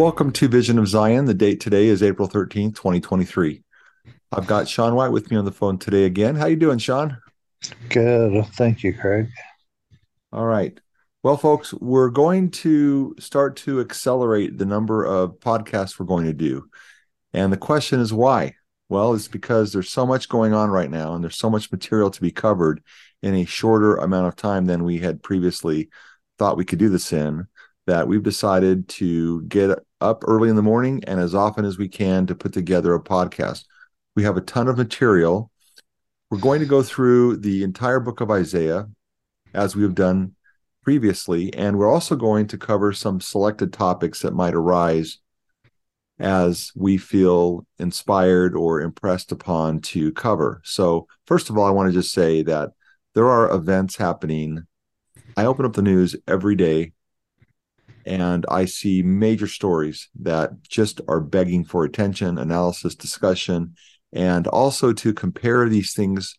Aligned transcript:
Welcome 0.00 0.32
to 0.32 0.48
Vision 0.48 0.78
of 0.78 0.88
Zion. 0.88 1.26
The 1.26 1.34
date 1.34 1.60
today 1.60 1.86
is 1.86 2.02
April 2.02 2.26
13th, 2.26 2.74
2023. 2.74 3.62
I've 4.32 4.46
got 4.46 4.66
Shawn 4.66 4.94
White 4.94 5.12
with 5.12 5.30
me 5.30 5.36
on 5.36 5.44
the 5.44 5.52
phone 5.52 5.76
today 5.76 6.04
again. 6.04 6.36
How 6.36 6.46
you 6.46 6.56
doing, 6.56 6.78
Shawn? 6.78 7.18
Good. 7.90 8.46
Thank 8.54 8.82
you, 8.82 8.94
Craig. 8.94 9.28
All 10.32 10.46
right. 10.46 10.80
Well, 11.22 11.36
folks, 11.36 11.74
we're 11.74 12.08
going 12.08 12.50
to 12.52 13.14
start 13.18 13.56
to 13.56 13.80
accelerate 13.80 14.56
the 14.56 14.64
number 14.64 15.04
of 15.04 15.38
podcasts 15.38 15.98
we're 15.98 16.06
going 16.06 16.24
to 16.24 16.32
do. 16.32 16.70
And 17.34 17.52
the 17.52 17.58
question 17.58 18.00
is 18.00 18.10
why? 18.10 18.54
Well, 18.90 19.14
it's 19.14 19.28
because 19.28 19.72
there's 19.72 19.88
so 19.88 20.04
much 20.04 20.28
going 20.28 20.52
on 20.52 20.68
right 20.68 20.90
now 20.90 21.14
and 21.14 21.22
there's 21.22 21.38
so 21.38 21.48
much 21.48 21.70
material 21.70 22.10
to 22.10 22.20
be 22.20 22.32
covered 22.32 22.82
in 23.22 23.36
a 23.36 23.44
shorter 23.44 23.94
amount 23.94 24.26
of 24.26 24.34
time 24.34 24.66
than 24.66 24.82
we 24.82 24.98
had 24.98 25.22
previously 25.22 25.90
thought 26.38 26.56
we 26.56 26.64
could 26.64 26.80
do 26.80 26.88
this 26.88 27.12
in 27.12 27.46
that 27.86 28.08
we've 28.08 28.24
decided 28.24 28.88
to 28.88 29.42
get 29.42 29.78
up 30.00 30.24
early 30.26 30.50
in 30.50 30.56
the 30.56 30.62
morning 30.62 31.04
and 31.06 31.20
as 31.20 31.36
often 31.36 31.64
as 31.64 31.78
we 31.78 31.88
can 31.88 32.26
to 32.26 32.34
put 32.34 32.52
together 32.52 32.92
a 32.92 33.00
podcast. 33.00 33.64
We 34.16 34.24
have 34.24 34.36
a 34.36 34.40
ton 34.40 34.66
of 34.66 34.76
material. 34.76 35.52
We're 36.28 36.38
going 36.38 36.58
to 36.58 36.66
go 36.66 36.82
through 36.82 37.36
the 37.36 37.62
entire 37.62 38.00
book 38.00 38.20
of 38.20 38.32
Isaiah 38.32 38.88
as 39.54 39.76
we 39.76 39.84
have 39.84 39.94
done 39.94 40.34
previously, 40.82 41.54
and 41.54 41.78
we're 41.78 41.92
also 41.92 42.16
going 42.16 42.48
to 42.48 42.58
cover 42.58 42.92
some 42.92 43.20
selected 43.20 43.72
topics 43.72 44.22
that 44.22 44.34
might 44.34 44.54
arise 44.54 45.18
as 46.20 46.70
we 46.76 46.98
feel 46.98 47.66
inspired 47.78 48.54
or 48.54 48.80
impressed 48.80 49.32
upon 49.32 49.80
to 49.80 50.12
cover. 50.12 50.60
So, 50.64 51.06
first 51.26 51.50
of 51.50 51.56
all, 51.56 51.64
I 51.64 51.70
want 51.70 51.88
to 51.88 51.98
just 51.98 52.12
say 52.12 52.42
that 52.42 52.70
there 53.14 53.28
are 53.28 53.50
events 53.50 53.96
happening. 53.96 54.64
I 55.36 55.46
open 55.46 55.64
up 55.64 55.72
the 55.72 55.82
news 55.82 56.14
every 56.28 56.54
day 56.54 56.92
and 58.04 58.44
I 58.48 58.66
see 58.66 59.02
major 59.02 59.46
stories 59.46 60.08
that 60.20 60.62
just 60.62 61.00
are 61.08 61.20
begging 61.20 61.64
for 61.64 61.84
attention, 61.84 62.38
analysis, 62.38 62.94
discussion, 62.94 63.74
and 64.12 64.46
also 64.46 64.92
to 64.92 65.14
compare 65.14 65.68
these 65.68 65.94
things 65.94 66.38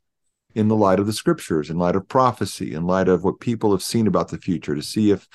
in 0.53 0.67
the 0.67 0.75
light 0.75 0.99
of 0.99 1.07
the 1.07 1.13
scriptures, 1.13 1.69
in 1.69 1.77
light 1.77 1.95
of 1.95 2.07
prophecy, 2.07 2.73
in 2.73 2.85
light 2.85 3.07
of 3.07 3.23
what 3.23 3.39
people 3.39 3.71
have 3.71 3.83
seen 3.83 4.05
about 4.05 4.29
the 4.29 4.37
future, 4.37 4.75
to 4.75 4.81
see 4.81 5.11
if 5.11 5.27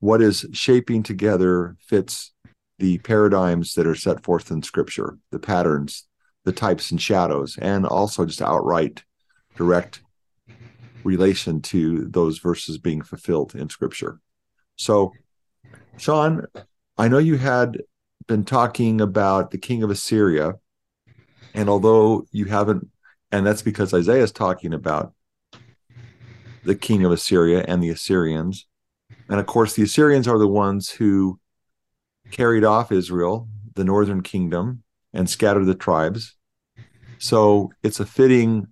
what 0.00 0.20
is 0.20 0.46
shaping 0.52 1.02
together 1.02 1.76
fits 1.80 2.33
the 2.78 2.98
paradigms 2.98 3.74
that 3.74 3.86
are 3.86 3.94
set 3.94 4.22
forth 4.22 4.50
in 4.50 4.62
scripture, 4.62 5.18
the 5.30 5.38
patterns, 5.38 6.06
the 6.44 6.52
types 6.52 6.90
and 6.90 7.00
shadows, 7.00 7.56
and 7.58 7.86
also 7.86 8.24
just 8.24 8.42
outright 8.42 9.04
direct 9.56 10.02
relation 11.04 11.60
to 11.60 12.06
those 12.06 12.38
verses 12.38 12.78
being 12.78 13.02
fulfilled 13.02 13.54
in 13.54 13.68
scripture. 13.68 14.20
So 14.76 15.12
Shawn, 15.96 16.46
I 16.98 17.08
know 17.08 17.18
you 17.18 17.36
had 17.36 17.82
been 18.26 18.44
talking 18.44 19.00
about 19.00 19.50
the 19.50 19.58
king 19.58 19.82
of 19.82 19.90
Assyria, 19.90 20.54
and 21.54 21.68
although 21.68 22.26
you 22.32 22.46
haven't, 22.46 22.88
and 23.30 23.46
that's 23.46 23.62
because 23.62 23.94
Isaiah 23.94 24.22
is 24.22 24.32
talking 24.32 24.72
about 24.74 25.12
the 26.64 26.74
king 26.74 27.04
of 27.04 27.12
Assyria 27.12 27.64
and 27.68 27.82
the 27.82 27.90
Assyrians. 27.90 28.66
And 29.28 29.38
of 29.38 29.46
course, 29.46 29.74
the 29.74 29.82
Assyrians 29.82 30.26
are 30.26 30.38
the 30.38 30.48
ones 30.48 30.90
who 30.90 31.38
carried 32.30 32.64
off 32.64 32.92
Israel, 32.92 33.48
the 33.74 33.84
northern 33.84 34.22
kingdom, 34.22 34.82
and 35.12 35.28
scattered 35.28 35.66
the 35.66 35.74
tribes. 35.74 36.36
So 37.18 37.70
it's 37.82 38.00
a 38.00 38.06
fitting 38.06 38.68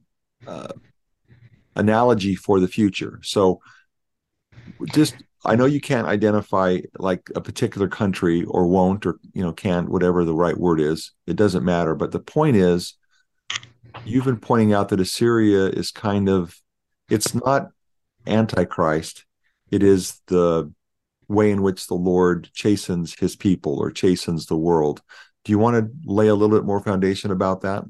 uh, 0.47 0.73
analogy 1.75 2.35
for 2.35 2.61
the 2.61 2.69
future. 2.69 3.21
So 3.23 3.61
just 4.93 5.15
I 5.45 5.57
know 5.57 5.65
you 5.65 5.81
can't 5.81 6.07
identify 6.07 6.79
like 6.99 7.31
a 7.35 7.41
particular 7.41 7.89
country 7.89 8.45
or 8.45 8.67
won't 8.67 9.07
or 9.07 9.19
you 9.33 9.43
know 9.43 9.53
can't 9.53 9.89
whatever 9.89 10.25
the 10.25 10.35
right 10.35 10.57
word 10.57 10.81
is. 10.81 11.13
It 11.27 11.37
doesn't 11.37 11.65
matter. 11.65 11.95
But 11.95 12.13
the 12.13 12.21
point 12.21 12.57
is, 12.57 12.95
you've 14.05 14.25
been 14.25 14.39
pointing 14.39 14.73
out 14.73 14.89
that 14.91 15.01
Assyria 15.01 15.67
is 15.67 15.91
kind 15.91 16.29
of 16.29 16.57
it's 17.09 17.35
not 17.35 17.69
antichrist. 18.27 19.25
It 19.71 19.83
is 19.83 20.21
the 20.27 20.73
way 21.29 21.51
in 21.51 21.63
which 21.63 21.87
the 21.87 21.95
Lord 21.95 22.51
chastens 22.53 23.15
His 23.19 23.37
people 23.37 23.79
or 23.79 23.91
chastens 23.91 24.47
the 24.47 24.57
world. 24.57 25.03
Do 25.45 25.53
you 25.53 25.59
want 25.59 25.77
to 25.77 25.91
lay 26.05 26.29
a 26.29 26.35
little 26.35 26.57
bit 26.57 26.67
more 26.67 26.81
foundation 26.81 27.31
about 27.31 27.63
that? 27.63 27.85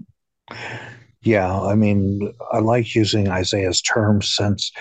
Yeah, 1.23 1.61
I 1.61 1.75
mean, 1.75 2.33
I 2.53 2.59
like 2.59 2.95
using 2.95 3.29
Isaiah's 3.29 3.81
terms 3.81 4.35
since 4.35 4.73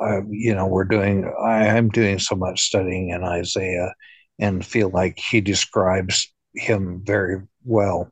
uh, 0.00 0.22
you 0.30 0.54
know, 0.54 0.66
we're 0.66 0.84
doing, 0.84 1.30
I, 1.44 1.66
am 1.66 1.90
doing 1.90 2.18
so 2.18 2.34
much 2.34 2.62
studying 2.62 3.10
in 3.10 3.22
Isaiah 3.22 3.92
and 4.38 4.64
feel 4.64 4.88
like 4.88 5.18
he 5.18 5.40
describes 5.40 6.32
him 6.54 7.02
very 7.04 7.42
well. 7.64 8.10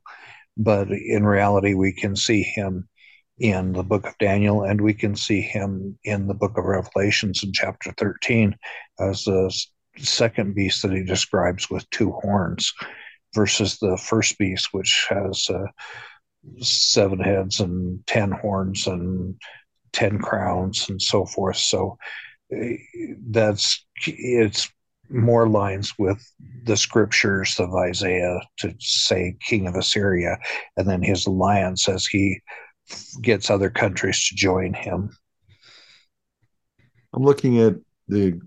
But 0.55 0.91
in 0.91 1.25
reality, 1.25 1.73
we 1.73 1.93
can 1.93 2.15
see 2.15 2.43
him 2.43 2.87
in 3.39 3.71
the 3.73 3.83
book 3.83 4.05
of 4.05 4.17
Daniel 4.19 4.63
and 4.63 4.81
we 4.81 4.93
can 4.93 5.15
see 5.15 5.41
him 5.41 5.97
in 6.03 6.27
the 6.27 6.33
book 6.33 6.57
of 6.57 6.65
Revelations 6.65 7.43
in 7.43 7.53
chapter 7.53 7.91
13 7.97 8.55
as 8.99 9.23
the 9.23 9.51
second 10.01 10.55
beast 10.55 10.81
that 10.81 10.91
he 10.91 11.03
describes 11.03 11.69
with 11.69 11.89
two 11.89 12.11
horns 12.11 12.73
versus 13.35 13.77
the 13.77 13.97
first 13.97 14.37
beast, 14.37 14.69
which 14.71 15.07
has 15.09 15.49
uh, 15.49 15.65
seven 16.61 17.19
heads 17.19 17.59
and 17.59 18.05
ten 18.07 18.31
horns 18.31 18.87
and 18.87 19.35
10 19.93 20.19
crowns 20.19 20.89
and 20.89 21.01
so 21.01 21.25
forth. 21.25 21.57
So 21.57 21.97
eh, 22.51 22.77
that's 23.29 23.85
it's 24.05 24.69
more 25.09 25.49
lines 25.49 25.93
with 25.97 26.23
the 26.65 26.77
scriptures 26.77 27.59
of 27.59 27.73
Isaiah 27.73 28.39
to 28.59 28.73
say 28.79 29.35
king 29.41 29.67
of 29.67 29.75
Assyria, 29.75 30.37
and 30.77 30.87
then 30.87 31.01
his 31.01 31.25
alliance 31.25 31.89
as 31.89 32.05
he 32.05 32.39
gets 33.21 33.49
other 33.49 33.69
countries 33.69 34.27
to 34.27 34.35
join 34.35 34.73
him. 34.73 35.09
I'm 37.13 37.23
looking 37.23 37.59
at 37.59 37.75
the 38.07 38.39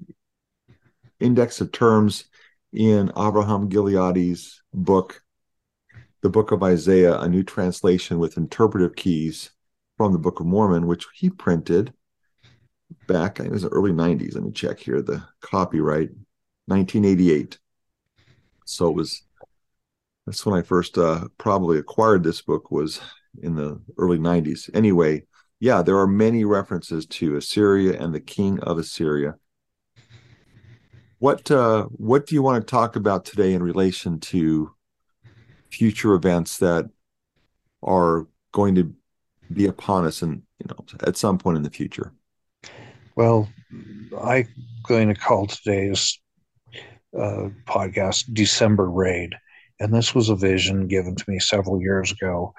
index 1.23 1.61
of 1.61 1.73
terms 1.73 2.25
in 2.73 3.11
Abraham 3.11 3.69
Gileadi's 3.69 4.63
book, 4.73 5.23
the 6.23 6.31
book 6.31 6.53
of 6.53 6.63
Isaiah, 6.63 7.19
a 7.19 7.29
new 7.29 7.43
translation 7.43 8.19
with 8.19 8.37
interpretive 8.37 8.97
keys 8.97 9.51
from 9.97 10.13
the 10.13 10.19
Book 10.19 10.41
of 10.41 10.47
Mormon, 10.47 10.87
which 10.87 11.07
he 11.15 11.31
printed 11.31 11.93
back, 13.07 13.39
I 13.39 13.45
think 13.45 13.49
it 13.49 13.53
was 13.53 13.63
the 13.63 13.69
early 13.69 13.93
90s. 13.93 14.35
Let 14.35 14.45
me 14.45 14.53
check 14.53 14.79
here 14.79 15.03
the 15.03 15.23
copyright, 15.41 16.11
1988. 16.67 17.59
So 18.65 18.89
it 18.89 18.95
was, 18.95 19.23
that's 20.27 20.47
when 20.47 20.59
I 20.59 20.63
first 20.63 20.97
uh, 20.99 21.29
probably 21.39 21.79
acquired 21.79 22.23
this 22.23 22.43
book, 22.43 22.71
was 22.71 23.01
in 23.43 23.55
the 23.55 23.81
early 23.99 24.19
90s. 24.19 24.71
Anyway, 24.75 25.25
yeah, 25.61 25.83
there 25.83 25.99
are 25.99 26.07
many 26.07 26.45
references 26.45 27.07
to 27.07 27.37
Assyria 27.37 28.01
and 28.01 28.15
the 28.15 28.21
king 28.21 28.61
of 28.61 28.79
Assyria. 28.79 29.37
What 31.23 31.53
uh, 31.53 31.85
what 31.85 32.27
do 32.27 32.35
you 32.35 32.43
want 32.43 32.67
to 32.67 32.69
talk 32.69 32.97
about 32.97 33.25
today 33.25 33.55
in 33.55 33.63
relation 33.63 34.19
to 34.19 34.73
future 35.71 36.15
events 36.15 36.59
that 36.59 36.91
are 37.81 38.27
going 38.51 38.75
to 38.75 38.93
be 39.53 39.67
upon 39.67 40.05
us 40.05 40.23
and 40.23 40.43
you 40.59 40.67
know 40.69 40.85
at 41.07 41.17
some 41.17 41.39
point 41.39 41.59
in 41.59 41.63
the 41.63 41.71
future? 41.71 42.13
Well 43.15 43.49
i'm 44.21 44.49
going 44.89 45.07
to 45.11 45.15
call 45.15 45.47
today's 45.47 46.19
uh, 47.17 47.51
podcast 47.67 48.25
december 48.35 48.91
raid 48.91 49.33
and 49.79 49.95
this 49.95 50.17
was 50.17 50.29
a 50.29 50.35
vision 50.35 50.89
given 50.89 51.15
to 51.15 51.25
me 51.29 51.39
several 51.39 51.81
years 51.81 52.11
ago 52.11 52.53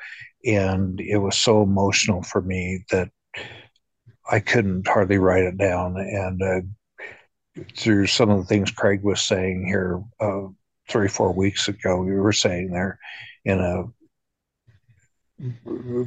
and 0.46 1.02
it 1.02 1.18
was 1.18 1.36
so 1.38 1.62
emotional 1.62 2.24
for 2.24 2.42
me 2.42 2.86
that 2.92 3.10
i 4.32 4.40
couldn't 4.40 4.88
hardly 4.88 5.18
write 5.18 5.44
it 5.44 5.58
down 5.58 5.98
and 5.98 6.42
uh, 6.42 6.62
through 7.76 8.08
some 8.08 8.30
of 8.30 8.40
the 8.40 8.46
things 8.46 8.72
craig 8.72 9.04
was 9.04 9.22
saying 9.22 9.66
here 9.66 10.02
uh, 10.20 10.48
three 10.90 11.08
four 11.08 11.32
weeks 11.32 11.68
ago 11.68 12.02
we 12.02 12.16
were 12.16 12.34
saying 12.34 12.72
there 12.72 13.00
in 13.46 13.60
a 13.60 13.84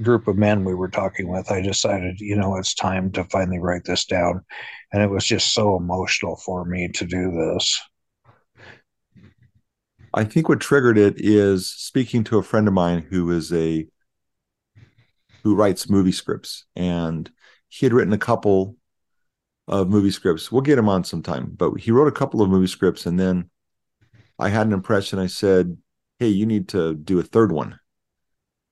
group 0.03 0.29
of 0.29 0.37
men 0.37 0.65
we 0.65 0.75
were 0.75 0.89
talking 0.89 1.29
with, 1.29 1.51
I 1.51 1.61
decided, 1.61 2.21
you 2.21 2.37
know, 2.37 2.57
it's 2.57 2.75
time 2.75 3.11
to 3.13 3.25
finally 3.25 3.59
write 3.59 3.85
this 3.85 4.05
down. 4.05 4.45
And 4.93 5.03
it 5.03 5.11
was 5.11 5.25
just 5.25 5.53
so 5.53 5.77
emotional 5.77 6.37
for 6.37 6.65
me 6.65 6.89
to 6.89 7.05
do 7.05 7.33
this. 7.33 7.81
I 10.15 10.25
think 10.25 10.49
what 10.49 10.61
triggered 10.61 10.97
it 10.97 11.15
is 11.19 11.69
speaking 11.69 12.25
to 12.25 12.39
a 12.39 12.43
friend 12.43 12.69
of 12.69 12.75
mine 12.75 13.07
who 13.11 13.31
is 13.31 13.53
a 13.53 13.87
who 15.43 15.55
writes 15.55 15.91
movie 15.91 16.13
scripts 16.13 16.65
and 16.75 17.31
he 17.69 17.87
had 17.87 17.93
written 17.93 18.13
a 18.13 18.19
couple 18.19 18.77
of 19.69 19.89
movie 19.89 20.11
scripts. 20.11 20.51
We'll 20.53 20.63
get 20.63 20.79
him 20.79 20.89
on 20.89 21.05
sometime, 21.05 21.53
but 21.57 21.75
he 21.81 21.91
wrote 21.91 22.09
a 22.09 22.13
couple 22.13 22.43
of 22.43 22.51
movie 22.51 22.67
scripts 22.67 23.07
and 23.07 23.19
then 23.19 23.51
I 24.39 24.49
had 24.51 24.67
an 24.67 24.73
impression 24.73 25.19
I 25.19 25.27
said, 25.29 25.77
"Hey, 26.19 26.29
you 26.29 26.47
need 26.47 26.69
to 26.71 26.95
do 26.95 27.19
a 27.19 27.23
third 27.23 27.53
one 27.53 27.79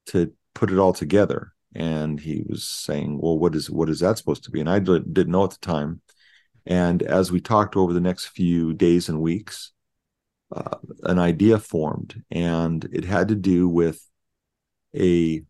to 0.06 0.32
put 0.54 0.70
it 0.70 0.78
all 0.78 0.92
together. 0.92 1.52
and 1.76 2.20
he 2.20 2.44
was 2.48 2.68
saying, 2.68 3.18
"Well, 3.20 3.36
what 3.38 3.54
is 3.56 3.68
what 3.70 3.88
is 3.90 4.00
that 4.00 4.16
supposed 4.18 4.44
to 4.44 4.50
be?" 4.52 4.60
And 4.60 4.70
I 4.70 4.78
didn't 4.78 5.28
know 5.28 5.44
at 5.44 5.50
the 5.50 5.58
time. 5.58 6.02
And 6.66 7.02
as 7.02 7.32
we 7.32 7.40
talked 7.40 7.76
over 7.76 7.92
the 7.92 8.00
next 8.00 8.26
few 8.28 8.72
days 8.74 9.08
and 9.08 9.20
weeks, 9.20 9.72
uh, 10.52 10.78
an 11.02 11.18
idea 11.18 11.58
formed, 11.58 12.22
and 12.30 12.84
it 12.92 13.04
had 13.04 13.28
to 13.28 13.34
do 13.34 13.68
with 13.68 14.00
a 14.96 15.42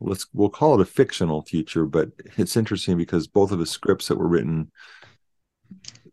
let's 0.00 0.26
we'll 0.32 0.50
call 0.50 0.74
it 0.74 0.82
a 0.82 0.86
fictional 0.86 1.42
future, 1.42 1.84
but 1.84 2.10
it's 2.36 2.56
interesting 2.56 2.96
because 2.96 3.26
both 3.26 3.52
of 3.52 3.58
the 3.58 3.66
scripts 3.66 4.08
that 4.08 4.18
were 4.18 4.28
written 4.28 4.70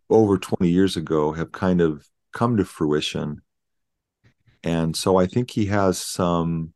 over 0.10 0.38
20 0.38 0.70
years 0.70 0.98
ago 0.98 1.32
have 1.32 1.52
kind 1.52 1.82
of 1.82 2.08
come 2.34 2.58
to 2.58 2.66
fruition. 2.66 3.42
And 4.64 4.96
so 4.96 5.18
I 5.18 5.28
think 5.28 5.52
he 5.52 5.68
has 5.68 6.00
some 6.00 6.74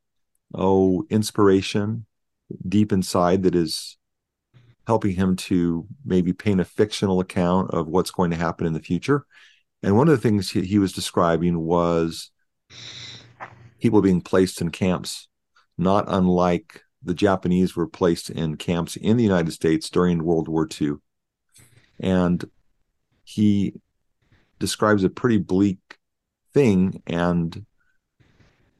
oh 0.53 1.05
inspiration 1.09 2.05
deep 2.67 2.91
inside 2.91 3.43
that 3.43 3.55
is 3.55 3.97
helping 4.87 5.15
him 5.15 5.35
to 5.35 5.85
maybe 6.05 6.33
paint 6.33 6.59
a 6.59 6.65
fictional 6.65 7.19
account 7.19 7.71
of 7.71 7.87
what's 7.87 8.11
going 8.11 8.31
to 8.31 8.37
happen 8.37 8.65
in 8.65 8.73
the 8.73 8.79
future. 8.79 9.25
And 9.83 9.95
one 9.95 10.07
of 10.07 10.11
the 10.15 10.21
things 10.21 10.49
he, 10.49 10.61
he 10.61 10.79
was 10.79 10.91
describing 10.91 11.59
was 11.59 12.31
people 13.79 14.01
being 14.01 14.21
placed 14.21 14.61
in 14.61 14.69
camps, 14.69 15.27
not 15.77 16.05
unlike 16.07 16.81
the 17.03 17.13
Japanese 17.13 17.75
were 17.75 17.87
placed 17.87 18.29
in 18.29 18.57
camps 18.57 18.95
in 18.95 19.17
the 19.17 19.23
United 19.23 19.51
States 19.51 19.89
during 19.89 20.23
World 20.23 20.47
War 20.47 20.67
II. 20.79 20.95
And 21.99 22.43
he 23.23 23.73
describes 24.59 25.03
a 25.03 25.09
pretty 25.09 25.37
bleak 25.37 25.79
thing. 26.53 27.01
And 27.07 27.65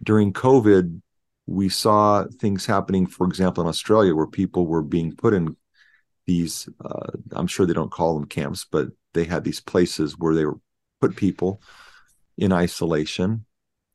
during 0.03 0.33
COVID, 0.33 1.01
we 1.47 1.69
saw 1.69 2.25
things 2.39 2.65
happening, 2.65 3.07
for 3.07 3.27
example, 3.27 3.63
in 3.63 3.67
Australia, 3.67 4.15
where 4.15 4.27
people 4.27 4.67
were 4.67 4.83
being 4.83 5.15
put 5.15 5.33
in 5.33 5.55
these, 6.25 6.69
uh, 6.83 7.11
I'm 7.33 7.47
sure 7.47 7.65
they 7.65 7.73
don't 7.73 7.91
call 7.91 8.13
them 8.13 8.27
camps, 8.27 8.65
but 8.69 8.89
they 9.13 9.25
had 9.25 9.43
these 9.43 9.59
places 9.59 10.17
where 10.17 10.35
they 10.35 10.45
were 10.45 10.59
put 11.01 11.15
people 11.15 11.61
in 12.37 12.53
isolation. 12.53 13.45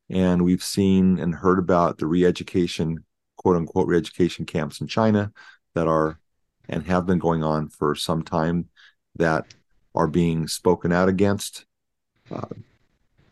And 0.09 0.43
we've 0.43 0.63
seen 0.63 1.19
and 1.19 1.35
heard 1.35 1.59
about 1.59 1.97
the 1.97 2.05
re 2.05 2.25
education, 2.25 3.03
quote 3.37 3.55
unquote, 3.55 3.87
re 3.87 3.97
education 3.97 4.45
camps 4.45 4.81
in 4.81 4.87
China 4.87 5.31
that 5.73 5.87
are 5.87 6.19
and 6.69 6.83
have 6.83 7.05
been 7.05 7.19
going 7.19 7.43
on 7.43 7.69
for 7.69 7.95
some 7.95 8.21
time 8.21 8.67
that 9.15 9.45
are 9.95 10.07
being 10.07 10.47
spoken 10.47 10.91
out 10.91 11.09
against. 11.09 11.65
Uh, 12.29 12.47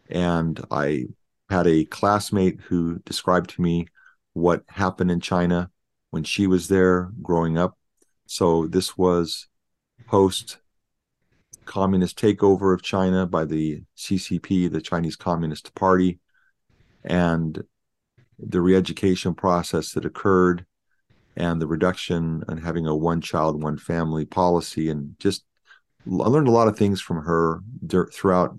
and 0.10 0.64
I 0.72 1.08
had 1.50 1.68
a 1.68 1.86
classmate 1.86 2.62
who 2.62 3.00
described 3.00 3.52
to 3.52 3.62
me 3.62 3.88
what 4.34 4.64
happened 4.68 5.12
in 5.12 5.20
China 5.20 5.70
when 6.12 6.24
she 6.24 6.48
was 6.48 6.68
there 6.68 7.12
growing 7.22 7.58
up. 7.58 7.78
So 8.26 8.68
this 8.68 8.98
was 8.98 9.48
post 10.08 10.58
communist 11.66 12.18
takeover 12.18 12.74
of 12.74 12.82
China 12.82 13.26
by 13.26 13.46
the 13.46 13.84
CCP, 13.98 14.72
the 14.72 14.82
Chinese 14.82 15.16
Communist 15.16 15.74
Party, 15.76 16.20
and 17.04 17.64
the 18.40 18.62
re-education 18.62 19.34
process 19.34 19.92
that 19.94 20.06
occurred 20.06 20.66
and 21.38 21.62
the 21.62 21.68
reduction 21.68 22.44
and 22.48 22.60
having 22.60 22.88
a 22.88 22.96
one 22.96 23.22
child 23.22 23.62
one 23.62 23.78
family 23.78 24.26
policy 24.26 24.90
and 24.90 25.16
just 25.20 25.44
I 26.08 26.28
learned 26.28 26.48
a 26.48 26.52
lot 26.52 26.68
of 26.68 26.78
things 26.78 27.02
from 27.02 27.24
her 27.24 27.62
throughout 28.14 28.58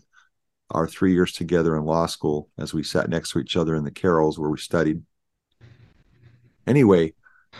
our 0.71 0.89
three 0.89 1.13
years 1.13 1.33
together 1.33 1.77
in 1.77 1.85
law 1.85 2.07
school 2.07 2.49
as 2.59 2.75
we 2.75 2.83
sat 2.83 3.09
next 3.09 3.31
to 3.31 3.39
each 3.39 3.57
other 3.57 3.77
in 3.77 3.85
the 3.85 3.91
carrels 3.91 4.39
where 4.39 4.51
we 4.51 4.59
studied. 4.59 5.03
Anyway, 6.67 7.15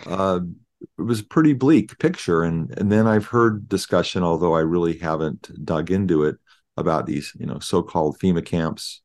uh, 0.05 0.41
it 0.81 1.01
was 1.01 1.21
a 1.21 1.25
pretty 1.25 1.53
bleak 1.53 1.97
picture, 1.99 2.43
and 2.43 2.77
and 2.77 2.91
then 2.91 3.07
I've 3.07 3.27
heard 3.27 3.69
discussion, 3.69 4.23
although 4.23 4.55
I 4.55 4.59
really 4.59 4.97
haven't 4.97 5.49
dug 5.63 5.89
into 5.89 6.25
it, 6.25 6.37
about 6.77 7.05
these 7.05 7.33
you 7.39 7.45
know 7.45 7.59
so-called 7.59 8.19
FEMA 8.19 8.45
camps 8.45 9.01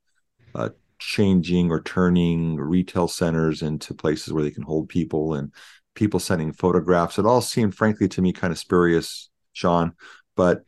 uh, 0.55 0.69
changing 1.03 1.71
or 1.71 1.83
turning 1.83 2.57
retail 2.57 3.09
centers 3.09 3.63
into 3.63 3.95
places 3.95 4.33
where 4.33 4.43
they 4.43 4.51
can 4.51 4.63
hold 4.63 4.89
people 4.89 5.35
and 5.35 5.53
people 5.95 6.21
sending 6.21 6.53
photographs. 6.53 7.19
It 7.19 7.27
all 7.27 7.41
seemed, 7.41 7.75
frankly, 7.75 8.09
to 8.09 8.23
me 8.23 8.33
kind 8.33 8.53
of 8.53 8.59
spurious, 8.59 9.31
Shawn 9.53 9.95
but 10.37 10.65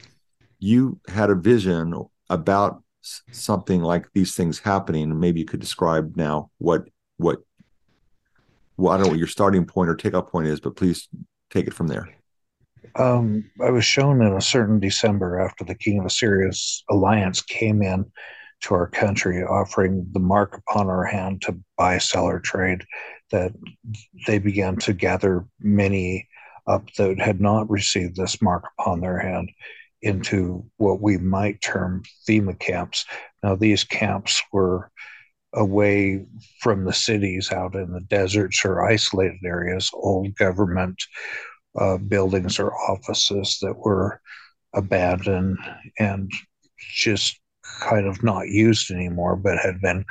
you 0.59 1.01
had 1.09 1.31
a 1.31 1.35
vision 1.35 1.95
about 2.31 2.83
something 3.03 3.83
like 3.83 4.07
these 4.15 4.35
things 4.35 4.59
happening 4.59 5.19
maybe 5.21 5.41
you 5.41 5.47
could 5.47 5.61
describe 5.61 6.17
now 6.17 6.51
what 6.59 6.85
what 7.19 7.41
well 8.79 8.93
i 8.93 8.97
don't 8.97 9.05
know 9.05 9.11
what 9.11 9.19
your 9.19 9.29
starting 9.29 9.67
point 9.67 9.91
or 9.91 9.95
takeoff 9.95 10.31
point 10.31 10.47
is 10.47 10.59
but 10.59 10.75
please 10.75 11.09
take 11.51 11.67
it 11.67 11.75
from 11.75 11.87
there 11.87 12.09
um, 12.97 13.45
i 13.63 13.69
was 13.71 13.85
shown 13.85 14.23
in 14.23 14.33
a 14.33 14.41
certain 14.41 14.81
december 14.81 15.39
after 15.39 15.65
the 15.65 15.75
king 15.75 15.99
of 15.99 16.07
assyria's 16.07 16.83
alliance 16.89 17.43
came 17.43 17.83
in 17.83 18.11
to 18.64 18.75
our 18.75 18.87
country 18.87 19.43
offering 19.43 20.06
the 20.12 20.20
mark 20.20 20.56
upon 20.56 20.88
our 20.88 21.05
hand 21.05 21.43
to 21.43 21.58
buy 21.76 21.99
sell, 21.99 22.25
or 22.25 22.40
trade 22.40 22.84
that 23.31 23.52
they 24.26 24.38
began 24.38 24.76
to 24.76 24.93
gather 24.93 25.46
many 25.61 26.26
up 26.66 26.90
that 26.94 27.19
had 27.19 27.40
not 27.40 27.69
received 27.69 28.16
this 28.16 28.40
mark 28.40 28.64
upon 28.78 29.00
their 29.00 29.19
hand 29.19 29.50
into 30.00 30.64
what 30.78 31.00
we 31.00 31.19
might 31.19 31.61
term 31.61 32.02
FEMA 32.26 32.58
camps. 32.58 33.05
Now, 33.43 33.55
these 33.55 33.84
camps 33.84 34.43
were 34.52 34.90
away 35.52 36.25
from 36.61 36.84
the 36.84 36.93
cities 36.93 37.52
out 37.52 37.75
in 37.75 37.93
the 37.93 38.00
deserts 38.00 38.64
or 38.64 38.84
isolated 38.84 39.44
areas, 39.44 39.90
old 39.93 40.34
government 40.37 40.96
uh, 41.78 41.99
buildings 41.99 42.58
or 42.58 42.75
offices 42.75 43.58
that 43.61 43.76
were 43.76 44.20
abandoned 44.75 45.58
and 45.99 46.31
just 46.78 47.40
kind 47.81 48.06
of 48.06 48.22
not 48.22 48.49
used 48.49 48.90
anymore, 48.90 49.37
but 49.37 49.58
had 49.58 49.81
been 49.81 50.05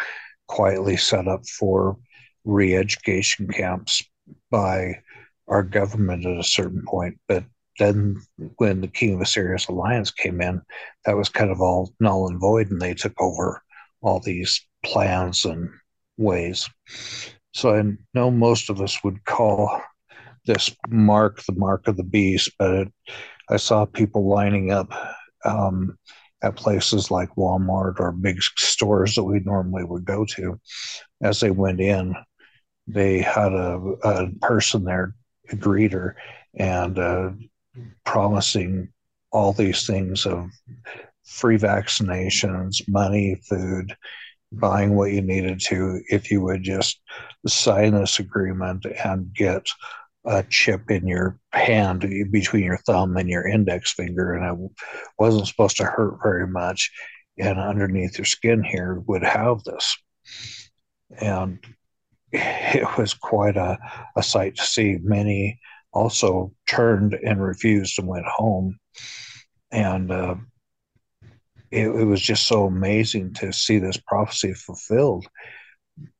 quietly 0.48 0.98
set 0.98 1.28
up 1.28 1.46
for 1.48 1.98
re 2.46 2.76
education 2.76 3.48
camps 3.48 4.04
by 4.52 5.00
our 5.48 5.64
government 5.64 6.26
at 6.26 6.40
a 6.40 6.44
certain 6.44 6.84
point. 6.88 7.18
But 7.28 7.44
then 7.80 8.22
when 8.58 8.82
the 8.82 8.88
King 8.88 9.16
of 9.16 9.22
Assyria's 9.22 9.68
alliance 9.68 10.12
came 10.12 10.42
in, 10.42 10.62
that 11.06 11.18
was 11.18 11.30
kind 11.30 11.52
of 11.52 11.62
all 11.62 11.94
null 12.00 12.28
and 12.28 12.40
void, 12.40 12.72
and 12.72 12.82
they 12.82 12.94
took 12.94 13.20
over 13.20 13.62
all 14.02 14.20
these 14.20 14.62
plans 14.84 15.46
and 15.46 15.70
ways. 16.18 16.70
So 17.54 17.76
I 17.76 17.84
know 18.14 18.32
most 18.32 18.70
of 18.70 18.82
us 18.82 19.04
would 19.04 19.24
call 19.26 19.82
this 20.46 20.76
mark 20.90 21.44
the 21.46 21.56
mark 21.56 21.88
of 21.88 21.98
the 21.98 22.04
beast, 22.04 22.52
but 22.60 22.74
it, 22.74 22.94
I 23.50 23.58
saw 23.58 23.86
people 23.86 24.28
lining 24.28 24.72
up 24.72 24.92
um, 25.46 25.98
at 26.44 26.56
places 26.56 27.10
like 27.10 27.30
Walmart 27.36 28.00
or 28.00 28.12
big 28.12 28.42
stores 28.42 29.16
that 29.16 29.24
we 29.24 29.40
normally 29.40 29.84
would 29.84 30.06
go 30.06 30.26
to. 30.26 30.60
As 31.22 31.40
they 31.40 31.52
went 31.52 31.80
in, 31.80 32.16
they 32.86 33.20
had 33.20 33.54
a, 33.54 33.78
a 34.04 34.30
person 34.42 34.84
there 34.84 35.16
a 35.52 35.56
greeter 35.56 36.14
and 36.56 37.00
uh, 37.00 37.32
promising 38.06 38.90
all 39.32 39.54
these 39.54 39.86
things 39.88 40.26
of 40.26 40.50
free 41.26 41.58
vaccinations, 41.58 42.88
money, 42.88 43.42
food, 43.50 43.96
buying 44.52 44.96
what 44.96 45.12
you 45.12 45.22
needed 45.22 45.60
to 45.60 46.02
if 46.10 46.30
you 46.30 46.42
would 46.42 46.62
just 46.62 47.02
sign 47.48 47.94
this 47.94 48.20
agreement 48.20 48.86
and 49.04 49.34
get 49.34 49.66
a 50.26 50.44
chip 50.44 50.90
in 50.90 51.08
your 51.08 51.38
hand 51.52 52.02
between 52.32 52.64
your 52.64 52.78
thumb 52.78 53.18
and 53.18 53.30
your 53.30 53.46
index 53.48 53.94
finger 53.94 54.34
and 54.34 54.46
it 54.46 54.72
wasn't 55.20 55.48
supposed 55.48 55.78
to 55.78 55.84
hurt 55.84 56.18
very 56.24 56.48
much 56.48 56.92
and 57.38 57.60
underneath 57.60 58.18
your 58.18 58.26
skin 58.26 58.64
here 58.64 59.02
would 59.06 59.24
have 59.24 59.64
this 59.64 59.98
and 61.20 61.60
it 62.34 62.98
was 62.98 63.14
quite 63.14 63.58
a, 63.58 63.78
a 64.16 64.24
sight 64.24 64.56
to 64.56 64.64
see. 64.64 64.98
Many 65.02 65.60
also 65.92 66.52
turned 66.68 67.14
and 67.14 67.42
refused 67.42 68.00
and 68.00 68.08
went 68.08 68.26
home. 68.26 68.78
And 69.72 70.12
uh, 70.12 70.36
it, 71.72 71.88
it 71.88 72.06
was 72.06 72.22
just 72.22 72.48
so 72.48 72.66
amazing 72.66 73.34
to 73.36 73.54
see 73.54 73.78
this 73.78 73.98
prophecy 73.98 74.54
fulfilled. 74.54 75.28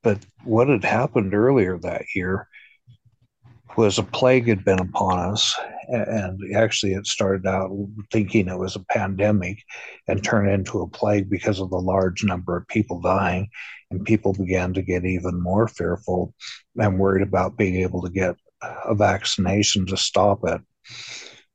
But 0.04 0.20
what 0.44 0.68
had 0.68 0.84
happened 0.84 1.34
earlier 1.34 1.80
that 1.80 2.04
year 2.16 2.48
was 3.78 3.98
a 3.98 4.04
plague 4.04 4.48
had 4.48 4.64
been 4.64 4.80
upon 4.80 5.20
us. 5.32 5.54
And 5.88 6.40
actually, 6.56 6.94
it 6.94 7.06
started 7.06 7.46
out 7.46 7.72
thinking 8.12 8.48
it 8.48 8.58
was 8.58 8.76
a 8.76 8.86
pandemic 8.92 9.60
and 10.08 10.24
turned 10.24 10.50
into 10.50 10.82
a 10.82 10.88
plague 10.88 11.30
because 11.30 11.60
of 11.60 11.70
the 11.70 11.78
large 11.78 12.24
number 12.24 12.56
of 12.58 12.68
people 12.68 13.02
dying. 13.02 13.50
And 13.92 14.06
people 14.06 14.34
began 14.34 14.74
to 14.74 14.82
get 14.82 15.06
even 15.06 15.42
more 15.42 15.68
fearful 15.68 16.34
and 16.78 17.00
worried 17.00 17.28
about 17.28 17.58
being 17.58 17.76
able 17.76 18.02
to 18.02 18.10
get 18.10 18.36
a 18.86 18.96
vaccination 18.96 19.86
to 19.88 19.98
stop 19.98 20.40
it. 20.46 20.62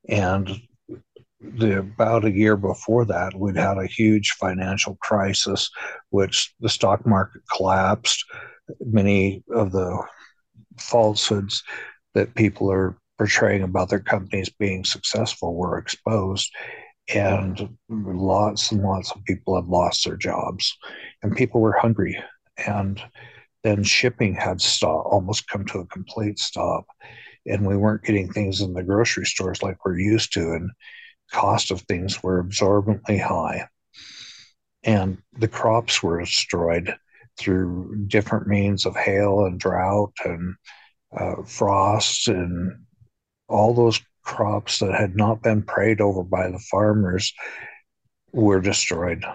And 0.07 0.49
the, 1.41 1.79
about 1.79 2.25
a 2.25 2.31
year 2.31 2.57
before 2.57 3.05
that, 3.05 3.33
we'd 3.35 3.57
had 3.57 3.77
a 3.77 3.87
huge 3.87 4.31
financial 4.39 4.97
crisis, 5.01 5.69
which 6.09 6.53
the 6.59 6.69
stock 6.69 7.05
market 7.05 7.41
collapsed. 7.55 8.23
Many 8.79 9.43
of 9.53 9.71
the 9.71 10.03
falsehoods 10.77 11.63
that 12.13 12.35
people 12.35 12.71
are 12.71 12.97
portraying 13.17 13.63
about 13.63 13.89
their 13.89 13.99
companies 13.99 14.49
being 14.49 14.83
successful 14.83 15.55
were 15.55 15.77
exposed 15.77 16.51
and 17.13 17.77
lots 17.89 18.71
and 18.71 18.81
lots 18.81 19.11
of 19.11 19.23
people 19.25 19.55
have 19.55 19.67
lost 19.67 20.05
their 20.05 20.15
jobs 20.15 20.77
and 21.21 21.35
people 21.35 21.59
were 21.59 21.77
hungry 21.77 22.17
and 22.65 23.01
then 23.63 23.83
shipping 23.83 24.35
had 24.35 24.61
stopped 24.61 25.07
almost 25.11 25.47
come 25.49 25.65
to 25.65 25.79
a 25.79 25.85
complete 25.87 26.39
stop 26.39 26.85
and 27.45 27.65
we 27.65 27.75
weren't 27.75 28.03
getting 28.03 28.31
things 28.31 28.61
in 28.61 28.73
the 28.73 28.83
grocery 28.83 29.25
stores 29.25 29.61
like 29.61 29.83
we're 29.83 29.97
used 29.97 30.31
to 30.33 30.51
and 30.51 30.69
cost 31.31 31.71
of 31.71 31.81
things 31.81 32.23
were 32.23 32.39
absorbently 32.39 33.17
high 33.17 33.67
and 34.83 35.17
the 35.37 35.47
crops 35.47 36.01
were 36.01 36.21
destroyed 36.21 36.95
through 37.37 38.05
different 38.07 38.47
means 38.47 38.85
of 38.85 38.95
hail 38.95 39.45
and 39.45 39.59
drought 39.59 40.13
and 40.25 40.55
uh, 41.17 41.43
frost 41.43 42.27
and 42.27 42.85
all 43.47 43.73
those 43.73 43.99
crops 44.23 44.79
that 44.79 44.93
had 44.93 45.15
not 45.15 45.41
been 45.41 45.63
prayed 45.63 46.01
over 46.01 46.23
by 46.23 46.49
the 46.49 46.59
farmers 46.59 47.33
were 48.31 48.61
destroyed. 48.61 49.25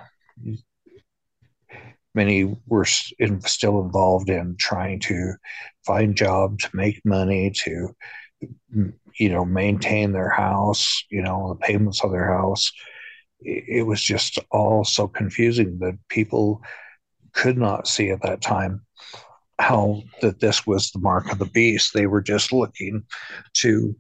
Many 2.15 2.57
were 2.67 2.87
in, 3.19 3.41
still 3.41 3.83
involved 3.83 4.31
in 4.31 4.57
trying 4.57 5.01
to 5.01 5.35
find 5.85 6.15
jobs, 6.15 6.69
make 6.73 7.01
money, 7.05 7.51
to 7.65 7.89
you 9.15 9.29
know 9.29 9.45
maintain 9.45 10.13
their 10.13 10.31
house, 10.31 11.03
you 11.11 11.23
know 11.23 11.49
the 11.49 11.67
payments 11.67 12.05
of 12.05 12.13
their 12.13 12.33
house. 12.33 12.71
It 13.41 13.85
was 13.85 14.01
just 14.01 14.39
all 14.51 14.85
so 14.85 15.09
confusing 15.09 15.79
that 15.81 15.99
people 16.09 16.63
could 17.33 17.59
not 17.59 17.89
see 17.89 18.11
at 18.11 18.23
that 18.23 18.41
time 18.41 18.83
how 19.59 20.03
that 20.21 20.41
this 20.41 20.67
was 20.67 20.91
the 20.91 20.99
mark 20.99 21.31
of 21.31 21.39
the 21.39 21.47
beast. 21.47 21.93
They 21.95 22.07
were 22.07 22.23
just 22.23 22.53
looking 22.53 23.05
to, 23.55 23.97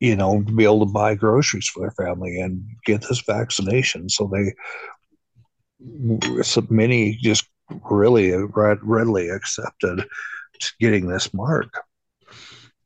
you 0.00 0.16
know, 0.16 0.40
be 0.40 0.64
able 0.64 0.86
to 0.86 0.92
buy 0.92 1.14
groceries 1.14 1.68
for 1.68 1.80
their 1.80 2.06
family 2.06 2.40
and 2.40 2.64
get 2.86 3.02
this 3.02 3.22
vaccination. 3.26 4.08
So 4.08 4.30
they, 4.32 4.54
so 6.42 6.66
many 6.70 7.16
just 7.16 7.46
really 7.90 8.32
readily 8.32 9.28
accepted 9.28 10.06
getting 10.80 11.06
this 11.06 11.32
mark. 11.34 11.72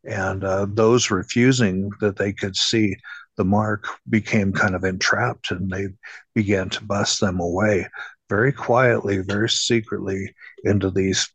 And 0.05 0.43
uh, 0.43 0.67
those 0.69 1.11
refusing 1.11 1.91
that 2.01 2.17
they 2.17 2.33
could 2.33 2.57
see 2.57 2.97
the 3.37 3.45
mark 3.45 3.87
became 4.11 4.53
kind 4.53 4.75
of 4.75 4.85
entrapped 4.85 5.51
and 5.51 5.71
they 5.71 5.89
began 6.35 6.69
to 6.71 6.85
bust 6.85 7.21
them 7.21 7.41
away 7.41 7.89
very 8.29 8.53
quietly, 8.53 9.19
very 9.19 9.49
secretly 9.49 10.35
into 10.65 10.91
these 10.91 11.29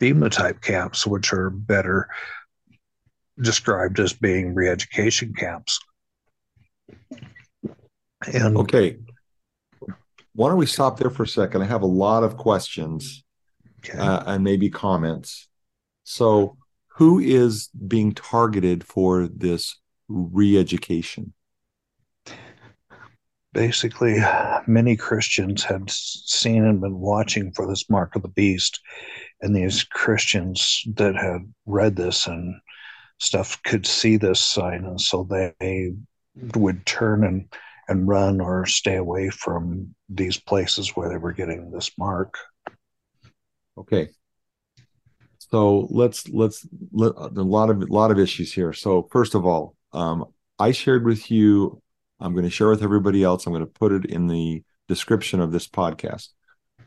FEMA 0.00 0.30
type 0.30 0.60
camps, 0.60 1.06
which 1.06 1.32
are 1.32 1.50
better 1.50 2.08
described 3.40 3.98
as 3.98 4.12
being 4.12 4.54
re 4.54 4.68
education 4.68 5.34
camps. 5.34 5.78
And 8.32 8.56
okay. 8.56 8.98
Why 10.34 10.48
don't 10.48 10.58
we 10.58 10.66
stop 10.66 10.98
there 10.98 11.10
for 11.10 11.22
a 11.22 11.28
second? 11.28 11.62
I 11.62 11.66
have 11.66 11.82
a 11.82 11.86
lot 11.86 12.24
of 12.24 12.36
questions 12.36 13.22
okay. 13.84 13.98
uh, 13.98 14.34
and 14.34 14.42
maybe 14.42 14.68
comments. 14.68 15.48
So, 16.02 16.56
who 16.96 17.18
is 17.18 17.68
being 17.68 18.12
targeted 18.12 18.84
for 18.84 19.28
this 19.28 19.78
re 20.08 20.58
education? 20.58 21.34
Basically 23.54 24.18
many 24.66 24.96
Christians 24.96 25.64
had 25.64 25.88
seen 25.88 26.64
and 26.64 26.80
been 26.80 26.98
watching 26.98 27.52
for 27.52 27.66
this 27.66 27.88
mark 27.88 28.14
of 28.14 28.22
the 28.22 28.28
beast. 28.28 28.80
And 29.40 29.56
these 29.56 29.84
Christians 29.84 30.82
that 30.96 31.16
had 31.16 31.50
read 31.64 31.96
this 31.96 32.26
and 32.26 32.54
stuff 33.18 33.62
could 33.62 33.86
see 33.86 34.16
this 34.18 34.40
sign. 34.40 34.84
And 34.84 35.00
so 35.00 35.26
they 35.30 35.92
would 36.56 36.84
turn 36.84 37.24
and, 37.24 37.48
and 37.88 38.08
run 38.08 38.40
or 38.40 38.66
stay 38.66 38.96
away 38.96 39.30
from 39.30 39.94
these 40.08 40.38
places 40.38 40.90
where 40.90 41.08
they 41.08 41.16
were 41.16 41.32
getting 41.32 41.70
this 41.70 41.92
mark. 41.96 42.36
Okay. 43.78 44.08
So 45.38 45.86
let's 45.90 46.28
let's 46.28 46.66
let, 46.90 47.12
a 47.16 47.42
lot 47.42 47.70
of 47.70 47.82
a 47.82 47.86
lot 47.86 48.10
of 48.10 48.18
issues 48.18 48.52
here. 48.52 48.72
So 48.72 49.08
first 49.12 49.34
of 49.34 49.46
all, 49.46 49.76
um, 49.92 50.24
I 50.58 50.72
shared 50.72 51.04
with 51.04 51.30
you 51.30 51.80
I'm 52.24 52.32
going 52.32 52.44
to 52.44 52.50
share 52.50 52.70
with 52.70 52.82
everybody 52.82 53.22
else. 53.22 53.46
I'm 53.46 53.52
going 53.52 53.66
to 53.66 53.70
put 53.70 53.92
it 53.92 54.06
in 54.06 54.28
the 54.28 54.62
description 54.88 55.40
of 55.40 55.52
this 55.52 55.68
podcast. 55.68 56.28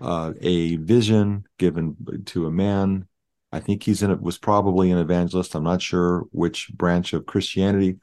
Uh, 0.01 0.33
a 0.41 0.77
vision 0.77 1.45
given 1.59 1.95
to 2.25 2.47
a 2.47 2.51
man. 2.51 3.07
I 3.51 3.59
think 3.59 3.83
he's 3.83 4.01
in 4.01 4.09
it 4.09 4.19
was 4.19 4.39
probably 4.39 4.89
an 4.89 4.97
evangelist. 4.97 5.53
I'm 5.53 5.63
not 5.63 5.81
sure 5.81 6.25
which 6.31 6.69
branch 6.69 7.13
of 7.13 7.27
Christianity. 7.27 7.97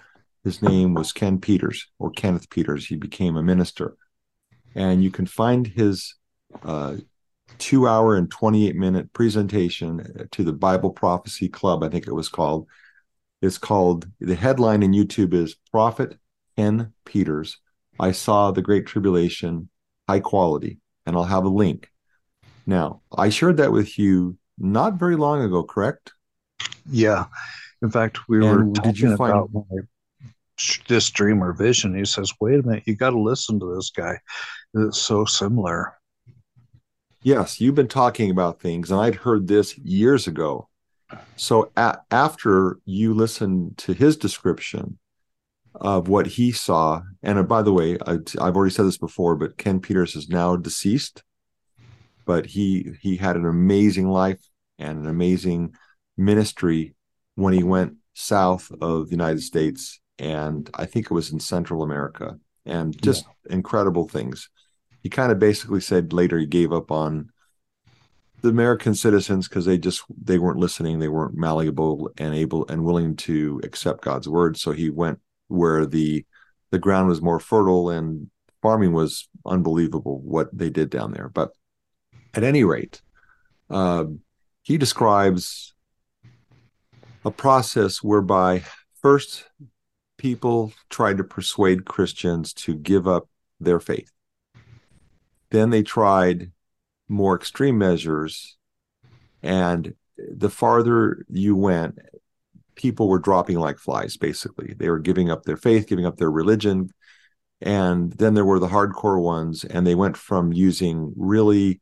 His 0.44 0.62
name 0.62 0.94
was 0.94 1.12
Ken 1.12 1.40
Peters 1.40 1.90
or 1.98 2.12
Kenneth 2.12 2.48
Peters. 2.50 2.86
He 2.86 2.96
became 2.96 3.36
a 3.36 3.42
minister, 3.42 3.96
and 4.76 5.02
you 5.02 5.10
can 5.10 5.26
find 5.26 5.66
his 5.66 6.14
uh, 6.62 6.96
two 7.58 7.88
hour 7.88 8.14
and 8.14 8.30
28 8.30 8.76
minute 8.76 9.12
presentation 9.12 10.28
to 10.30 10.44
the 10.44 10.52
Bible 10.52 10.90
Prophecy 10.90 11.48
Club. 11.48 11.82
I 11.82 11.88
think 11.88 12.06
it 12.06 12.14
was 12.14 12.28
called. 12.28 12.68
It's 13.42 13.58
called 13.58 14.06
the 14.20 14.36
headline 14.36 14.82
in 14.82 14.92
YouTube 14.92 15.34
is 15.34 15.56
Prophet 15.72 16.16
Ken 16.56 16.92
Peters. 17.04 17.58
I 17.98 18.12
saw 18.12 18.50
the 18.50 18.62
Great 18.62 18.86
Tribulation, 18.86 19.68
high 20.08 20.20
quality, 20.20 20.80
and 21.06 21.16
I'll 21.16 21.24
have 21.24 21.44
a 21.44 21.48
link. 21.48 21.90
Now, 22.66 23.02
I 23.16 23.28
shared 23.28 23.58
that 23.58 23.72
with 23.72 23.98
you 23.98 24.38
not 24.58 24.94
very 24.94 25.16
long 25.16 25.42
ago, 25.42 25.62
correct? 25.62 26.12
Yeah. 26.90 27.26
In 27.82 27.90
fact, 27.90 28.28
we 28.28 28.46
and 28.46 28.68
were 28.68 28.72
talking 28.72 29.12
about 29.12 29.50
find... 29.52 29.88
this 30.88 31.10
dream 31.10 31.42
or 31.42 31.52
vision. 31.52 31.96
He 31.96 32.04
says, 32.04 32.32
wait 32.40 32.60
a 32.60 32.62
minute, 32.62 32.84
you 32.86 32.96
got 32.96 33.10
to 33.10 33.20
listen 33.20 33.60
to 33.60 33.74
this 33.74 33.90
guy. 33.90 34.18
It's 34.74 34.98
so 34.98 35.24
similar. 35.24 35.94
Yes, 37.22 37.60
you've 37.60 37.74
been 37.74 37.88
talking 37.88 38.30
about 38.30 38.60
things, 38.60 38.90
and 38.90 39.00
I'd 39.00 39.14
heard 39.14 39.46
this 39.46 39.76
years 39.78 40.26
ago. 40.26 40.68
So 41.36 41.70
a- 41.76 41.98
after 42.10 42.78
you 42.84 43.14
listened 43.14 43.78
to 43.78 43.92
his 43.92 44.16
description, 44.16 44.98
of 45.74 46.08
what 46.08 46.26
he 46.26 46.52
saw. 46.52 47.02
And 47.22 47.38
uh, 47.38 47.42
by 47.42 47.62
the 47.62 47.72
way, 47.72 47.98
I, 48.06 48.12
have 48.12 48.56
already 48.56 48.74
said 48.74 48.86
this 48.86 48.98
before, 48.98 49.36
but 49.36 49.58
Ken 49.58 49.80
Peters 49.80 50.14
is 50.16 50.28
now 50.28 50.56
deceased. 50.56 51.22
But 52.26 52.46
he 52.46 52.92
he 53.02 53.16
had 53.16 53.36
an 53.36 53.44
amazing 53.44 54.08
life 54.08 54.40
and 54.78 54.98
an 54.98 55.06
amazing 55.06 55.74
ministry 56.16 56.94
when 57.34 57.52
he 57.52 57.62
went 57.62 57.96
south 58.14 58.70
of 58.80 59.06
the 59.06 59.10
United 59.10 59.42
States, 59.42 60.00
and 60.18 60.70
I 60.74 60.86
think 60.86 61.06
it 61.06 61.14
was 61.14 61.32
in 61.32 61.40
Central 61.40 61.82
America, 61.82 62.38
and 62.64 63.00
just 63.02 63.26
yeah. 63.26 63.54
incredible 63.54 64.08
things. 64.08 64.48
He 65.02 65.10
kind 65.10 65.30
of 65.30 65.38
basically 65.38 65.80
said 65.80 66.14
later 66.14 66.38
he 66.38 66.46
gave 66.46 66.72
up 66.72 66.90
on 66.90 67.30
the 68.40 68.48
American 68.48 68.94
citizens 68.94 69.48
because 69.48 69.66
they 69.66 69.76
just 69.76 70.02
they 70.22 70.38
weren't 70.38 70.58
listening, 70.58 70.98
they 70.98 71.08
weren't 71.08 71.36
malleable 71.36 72.10
and 72.16 72.34
able 72.34 72.66
and 72.68 72.84
willing 72.84 73.16
to 73.16 73.60
accept 73.64 74.02
God's 74.02 74.28
word. 74.28 74.56
So 74.56 74.72
he 74.72 74.88
went 74.88 75.18
where 75.54 75.86
the 75.86 76.24
the 76.70 76.78
ground 76.78 77.08
was 77.08 77.22
more 77.22 77.38
fertile 77.38 77.90
and 77.90 78.30
farming 78.60 78.92
was 78.92 79.28
unbelievable 79.46 80.20
what 80.20 80.48
they 80.56 80.70
did 80.70 80.90
down 80.90 81.12
there. 81.12 81.28
But 81.28 81.52
at 82.32 82.42
any 82.42 82.64
rate, 82.64 83.00
uh, 83.70 84.06
he 84.62 84.76
describes 84.78 85.74
a 87.24 87.30
process 87.30 88.02
whereby 88.02 88.64
first 89.00 89.44
people 90.18 90.72
tried 90.90 91.18
to 91.18 91.24
persuade 91.24 91.84
Christians 91.84 92.52
to 92.54 92.74
give 92.74 93.06
up 93.06 93.28
their 93.60 93.80
faith. 93.80 94.10
Then 95.50 95.70
they 95.70 95.82
tried 95.82 96.50
more 97.08 97.36
extreme 97.36 97.78
measures. 97.78 98.56
And 99.42 99.94
the 100.16 100.50
farther 100.50 101.24
you 101.28 101.56
went, 101.56 101.98
people 102.76 103.08
were 103.08 103.18
dropping 103.18 103.58
like 103.58 103.78
flies 103.78 104.16
basically. 104.16 104.74
They 104.76 104.88
were 104.88 104.98
giving 104.98 105.30
up 105.30 105.44
their 105.44 105.56
faith 105.56 105.86
giving 105.86 106.06
up 106.06 106.16
their 106.16 106.30
religion 106.30 106.90
and 107.60 108.12
then 108.12 108.34
there 108.34 108.44
were 108.44 108.58
the 108.58 108.68
hardcore 108.68 109.20
ones 109.20 109.64
and 109.64 109.86
they 109.86 109.94
went 109.94 110.16
from 110.16 110.52
using 110.52 111.12
really 111.16 111.80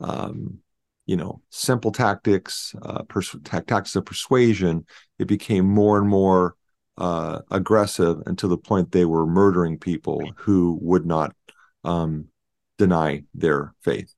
um, 0.00 0.58
you 1.06 1.16
know 1.16 1.42
simple 1.50 1.92
tactics 1.92 2.74
uh, 2.82 3.02
pers- 3.04 3.36
tactics 3.44 3.96
of 3.96 4.04
persuasion. 4.04 4.86
It 5.18 5.26
became 5.26 5.66
more 5.66 5.98
and 5.98 6.08
more 6.08 6.56
uh, 6.96 7.40
aggressive 7.50 8.22
until 8.26 8.48
the 8.48 8.58
point 8.58 8.92
they 8.92 9.04
were 9.04 9.26
murdering 9.26 9.78
people 9.78 10.32
who 10.36 10.78
would 10.80 11.04
not 11.04 11.34
um, 11.82 12.28
deny 12.78 13.24
their 13.34 13.74
faith. 13.82 14.14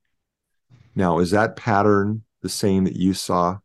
Now 0.95 1.19
is 1.19 1.31
that 1.31 1.55
pattern 1.55 2.23
the 2.41 2.49
same 2.49 2.83
that 2.85 2.95
you 2.95 3.13
saw 3.13 3.57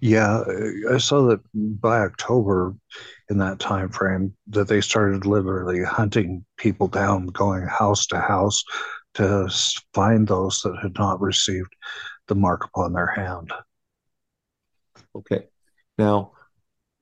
yeah, 0.00 0.42
I 0.90 0.98
saw 0.98 1.26
that 1.28 1.40
by 1.54 2.00
October 2.00 2.74
in 3.30 3.38
that 3.38 3.58
time 3.58 3.90
frame 3.90 4.34
that 4.48 4.68
they 4.68 4.80
started 4.80 5.26
literally 5.26 5.82
hunting 5.82 6.44
people 6.56 6.88
down, 6.88 7.26
going 7.26 7.66
house 7.66 8.06
to 8.08 8.20
house 8.20 8.62
to 9.14 9.48
find 9.94 10.28
those 10.28 10.60
that 10.62 10.78
had 10.80 10.96
not 10.98 11.20
received 11.20 11.74
the 12.28 12.34
mark 12.34 12.64
upon 12.64 12.92
their 12.92 13.06
hand. 13.06 13.52
Okay. 15.14 15.46
Now, 15.96 16.32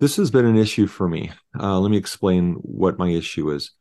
this 0.01 0.17
has 0.17 0.31
been 0.31 0.47
an 0.47 0.57
issue 0.57 0.87
for 0.87 1.09
me. 1.09 1.33
Uh, 1.59 1.79
let 1.79 1.91
me 1.91 1.97
explain 1.97 2.55
what 2.55 2.99
my 2.99 3.09
issue 3.09 3.51
is. 3.51 3.73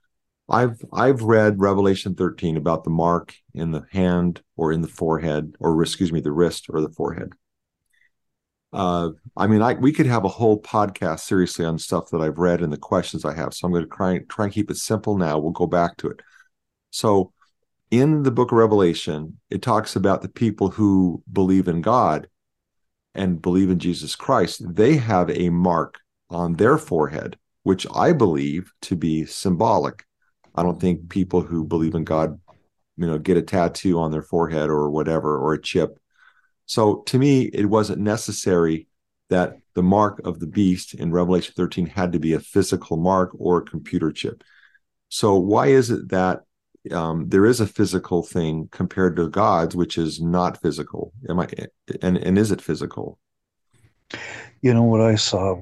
I've 0.50 0.80
I've 0.94 1.24
read 1.24 1.60
Revelation 1.60 2.14
13 2.14 2.58
about 2.58 2.84
the 2.84 2.92
mark 2.92 3.34
in 3.54 3.72
the 3.72 3.86
hand 3.92 4.42
or 4.56 4.72
in 4.72 4.82
the 4.82 4.88
forehead, 4.88 5.56
or 5.60 5.82
excuse 5.82 6.12
me, 6.12 6.20
the 6.20 6.32
wrist 6.32 6.68
or 6.70 6.82
the 6.82 6.90
forehead. 6.90 7.34
Uh, 8.74 9.12
I 9.38 9.48
mean, 9.48 9.62
I 9.62 9.74
we 9.74 9.94
could 9.94 10.06
have 10.06 10.26
a 10.26 10.30
whole 10.30 10.62
podcast 10.62 11.22
seriously 11.22 11.66
on 11.66 11.80
stuff 11.80 12.10
that 12.12 12.22
I've 12.22 12.40
read 12.40 12.62
and 12.62 12.74
the 12.74 12.78
questions 12.78 13.24
I 13.24 13.34
have. 13.34 13.54
So 13.54 13.66
I'm 13.66 13.72
going 13.72 13.84
to 13.84 13.90
try 13.90 14.20
try 14.30 14.46
and 14.46 14.54
keep 14.54 14.70
it 14.70 14.78
simple 14.78 15.18
now. 15.18 15.38
We'll 15.38 15.52
go 15.52 15.68
back 15.68 15.98
to 15.98 16.10
it. 16.10 16.22
So, 16.92 17.32
in 17.92 18.24
the 18.24 18.32
Book 18.32 18.52
of 18.52 18.58
Revelation, 18.58 19.40
it 19.50 19.62
talks 19.62 19.96
about 19.96 20.22
the 20.22 20.30
people 20.30 20.70
who 20.70 21.24
believe 21.32 21.68
in 21.68 21.82
God 21.82 22.28
and 23.14 23.42
believe 23.42 23.70
in 23.70 23.80
Jesus 23.80 24.16
Christ. 24.16 24.62
They 24.76 24.98
have 24.98 25.30
a 25.30 25.50
mark 25.50 26.00
on 26.30 26.56
their 26.56 26.78
forehead, 26.78 27.38
which 27.64 27.88
I 27.94 28.12
believe 28.12 28.74
to 28.84 28.96
be 28.96 29.26
symbolic 29.26 30.06
I 30.56 30.64
don't 30.64 30.80
think 30.80 31.10
people 31.10 31.42
who 31.42 31.66
believe 31.66 31.96
in 31.96 32.06
God, 32.06 32.40
you 32.98 33.08
know, 33.08 33.18
get 33.18 33.38
a 33.38 33.42
tattoo 33.42 34.00
on 34.00 34.12
their 34.12 34.22
forehead 34.22 34.70
or 34.70 34.90
whatever 34.90 35.38
or 35.38 35.54
a 35.54 35.62
chip. 35.62 36.00
So 36.66 37.04
to 37.08 37.20
me, 37.20 37.44
it 37.44 37.66
wasn't 37.66 38.00
necessary 38.00 38.88
that 39.30 39.58
the 39.74 39.84
mark 39.84 40.22
of 40.26 40.40
the 40.40 40.48
beast 40.48 40.94
in 40.94 41.12
Revelation 41.12 41.54
13 41.56 41.88
had 41.88 42.12
to 42.14 42.20
be 42.20 42.34
a 42.34 42.40
physical 42.40 42.98
mark 42.98 43.32
or 43.38 43.58
a 43.58 43.66
computer 43.66 44.12
chip. 44.12 44.44
So 45.10 45.38
why 45.38 45.68
is 45.68 45.90
it 45.92 46.10
that 46.10 46.44
um, 46.92 47.30
there 47.30 47.46
is 47.46 47.60
a 47.60 47.68
physical 47.68 48.24
thing 48.24 48.70
compared 48.72 49.16
to 49.16 49.30
God's, 49.30 49.76
which 49.76 49.98
is 49.98 50.22
not 50.22 50.62
physical? 50.62 51.14
Am 51.30 51.40
I 51.40 51.48
and 52.02 52.18
and 52.18 52.38
is 52.38 52.52
it 52.52 52.62
physical? 52.62 53.20
You 54.62 54.74
know 54.74 54.84
what 54.84 55.02
I 55.02 55.16
saw 55.16 55.60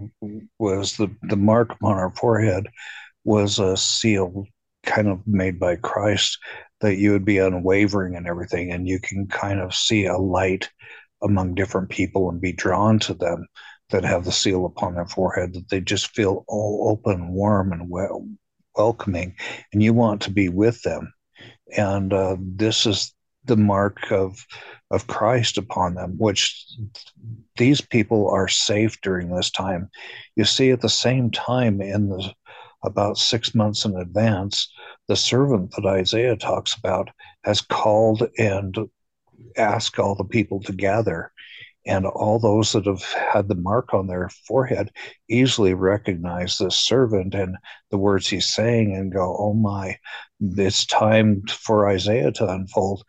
was 0.60 0.98
the 0.98 1.10
the 1.24 1.38
mark 1.38 1.76
on 1.82 1.94
our 1.94 2.12
forehead 2.12 2.68
was 3.24 3.60
a 3.60 3.78
seal 3.78 4.46
kind 4.86 5.08
of 5.08 5.26
made 5.26 5.60
by 5.60 5.78
Christ 5.78 6.38
that 6.84 6.98
you 6.98 7.14
would 7.14 7.24
be 7.24 7.38
unwavering 7.38 8.16
and 8.16 8.28
everything, 8.28 8.72
and 8.72 8.88
you 8.88 9.00
can 9.00 9.26
kind 9.26 9.62
of 9.62 9.74
see 9.74 10.06
a 10.06 10.18
light 10.18 10.70
among 11.24 11.56
different 11.56 11.90
people 11.90 12.30
and 12.30 12.42
be 12.42 12.52
drawn 12.52 13.00
to 13.00 13.14
them 13.14 13.48
that 13.90 14.04
have 14.04 14.26
the 14.26 14.34
seal 14.34 14.66
upon 14.66 14.94
their 14.94 15.08
forehead 15.08 15.54
that 15.54 15.70
they 15.70 15.80
just 15.80 16.14
feel 16.14 16.44
all 16.50 16.90
open, 16.92 17.30
warm, 17.30 17.72
and 17.72 17.90
well, 17.90 18.28
welcoming, 18.76 19.34
and 19.72 19.82
you 19.82 19.94
want 19.94 20.22
to 20.22 20.30
be 20.30 20.50
with 20.50 20.82
them. 20.82 21.14
And 21.78 22.12
uh, 22.12 22.36
this 22.38 22.86
is 22.86 23.14
the 23.46 23.58
mark 23.58 24.12
of 24.12 24.46
of 24.92 25.08
Christ 25.08 25.58
upon 25.58 25.96
them, 25.96 26.16
which 26.18 26.66
these 27.56 27.80
people 27.80 28.30
are 28.30 28.50
safe 28.50 29.00
during 29.02 29.34
this 29.34 29.52
time. 29.52 29.90
You 30.36 30.44
see, 30.44 30.72
at 30.72 30.82
the 30.82 30.90
same 30.90 31.32
time 31.32 31.82
in 31.82 32.10
the 32.10 32.34
about 32.84 33.18
six 33.18 33.56
months 33.56 33.86
in 33.86 33.96
advance, 33.98 34.72
the 35.08 35.16
servant 35.16 35.72
that 35.72 35.86
Isaiah 35.86 36.36
talks 36.36 36.76
about 36.76 37.10
has 37.44 37.62
called 37.62 38.28
and 38.38 38.78
asked 39.58 40.00
all 40.00 40.16
the 40.16 40.24
people 40.24 40.62
to 40.62 40.74
gather. 40.74 41.32
And 41.86 42.06
all 42.06 42.40
those 42.40 42.72
that 42.72 42.86
have 42.86 43.04
had 43.04 43.50
the 43.50 43.56
mark 43.56 43.94
on 43.94 44.08
their 44.08 44.30
forehead 44.48 44.90
easily 45.30 45.74
recognize 45.74 46.58
this 46.58 46.78
servant 46.78 47.36
and 47.36 47.58
the 47.92 47.98
words 47.98 48.28
he's 48.28 48.54
saying 48.54 48.96
and 48.96 49.12
go, 49.12 49.36
oh 49.38 49.54
my, 49.54 49.98
it's 50.40 50.86
time 50.86 51.44
for 51.50 51.90
Isaiah 51.90 52.32
to 52.34 52.48
unfold. 52.48 53.04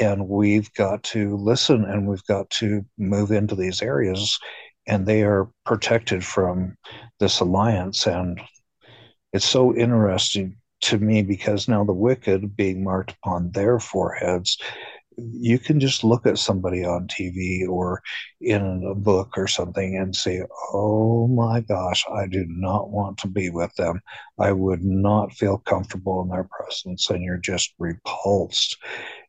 And 0.00 0.28
we've 0.28 0.72
got 0.74 1.02
to 1.04 1.36
listen 1.36 1.84
and 1.84 2.06
we've 2.06 2.24
got 2.26 2.48
to 2.50 2.86
move 2.96 3.32
into 3.32 3.56
these 3.56 3.82
areas. 3.82 4.38
And 4.86 5.04
they 5.04 5.22
are 5.22 5.50
protected 5.66 6.24
from 6.24 6.76
this 7.18 7.40
alliance. 7.40 8.06
And 8.06 8.40
it's 9.32 9.48
so 9.48 9.74
interesting 9.74 10.56
to 10.82 10.98
me 10.98 11.22
because 11.22 11.68
now 11.68 11.84
the 11.84 11.92
wicked 11.92 12.56
being 12.56 12.82
marked 12.82 13.12
upon 13.12 13.50
their 13.52 13.78
foreheads 13.78 14.58
you 15.16 15.58
can 15.58 15.80
just 15.80 16.04
look 16.04 16.26
at 16.26 16.38
somebody 16.38 16.84
on 16.84 17.06
TV 17.06 17.68
or 17.68 18.02
in 18.40 18.84
a 18.90 18.94
book 18.94 19.36
or 19.36 19.46
something 19.46 19.96
and 19.96 20.14
say, 20.14 20.42
Oh 20.72 21.26
my 21.28 21.60
gosh, 21.60 22.04
I 22.12 22.26
do 22.26 22.44
not 22.48 22.90
want 22.90 23.18
to 23.18 23.28
be 23.28 23.50
with 23.50 23.74
them. 23.76 24.00
I 24.38 24.52
would 24.52 24.82
not 24.82 25.32
feel 25.32 25.58
comfortable 25.58 26.22
in 26.22 26.28
their 26.28 26.48
presence. 26.50 27.10
And 27.10 27.22
you're 27.22 27.38
just 27.38 27.74
repulsed. 27.78 28.76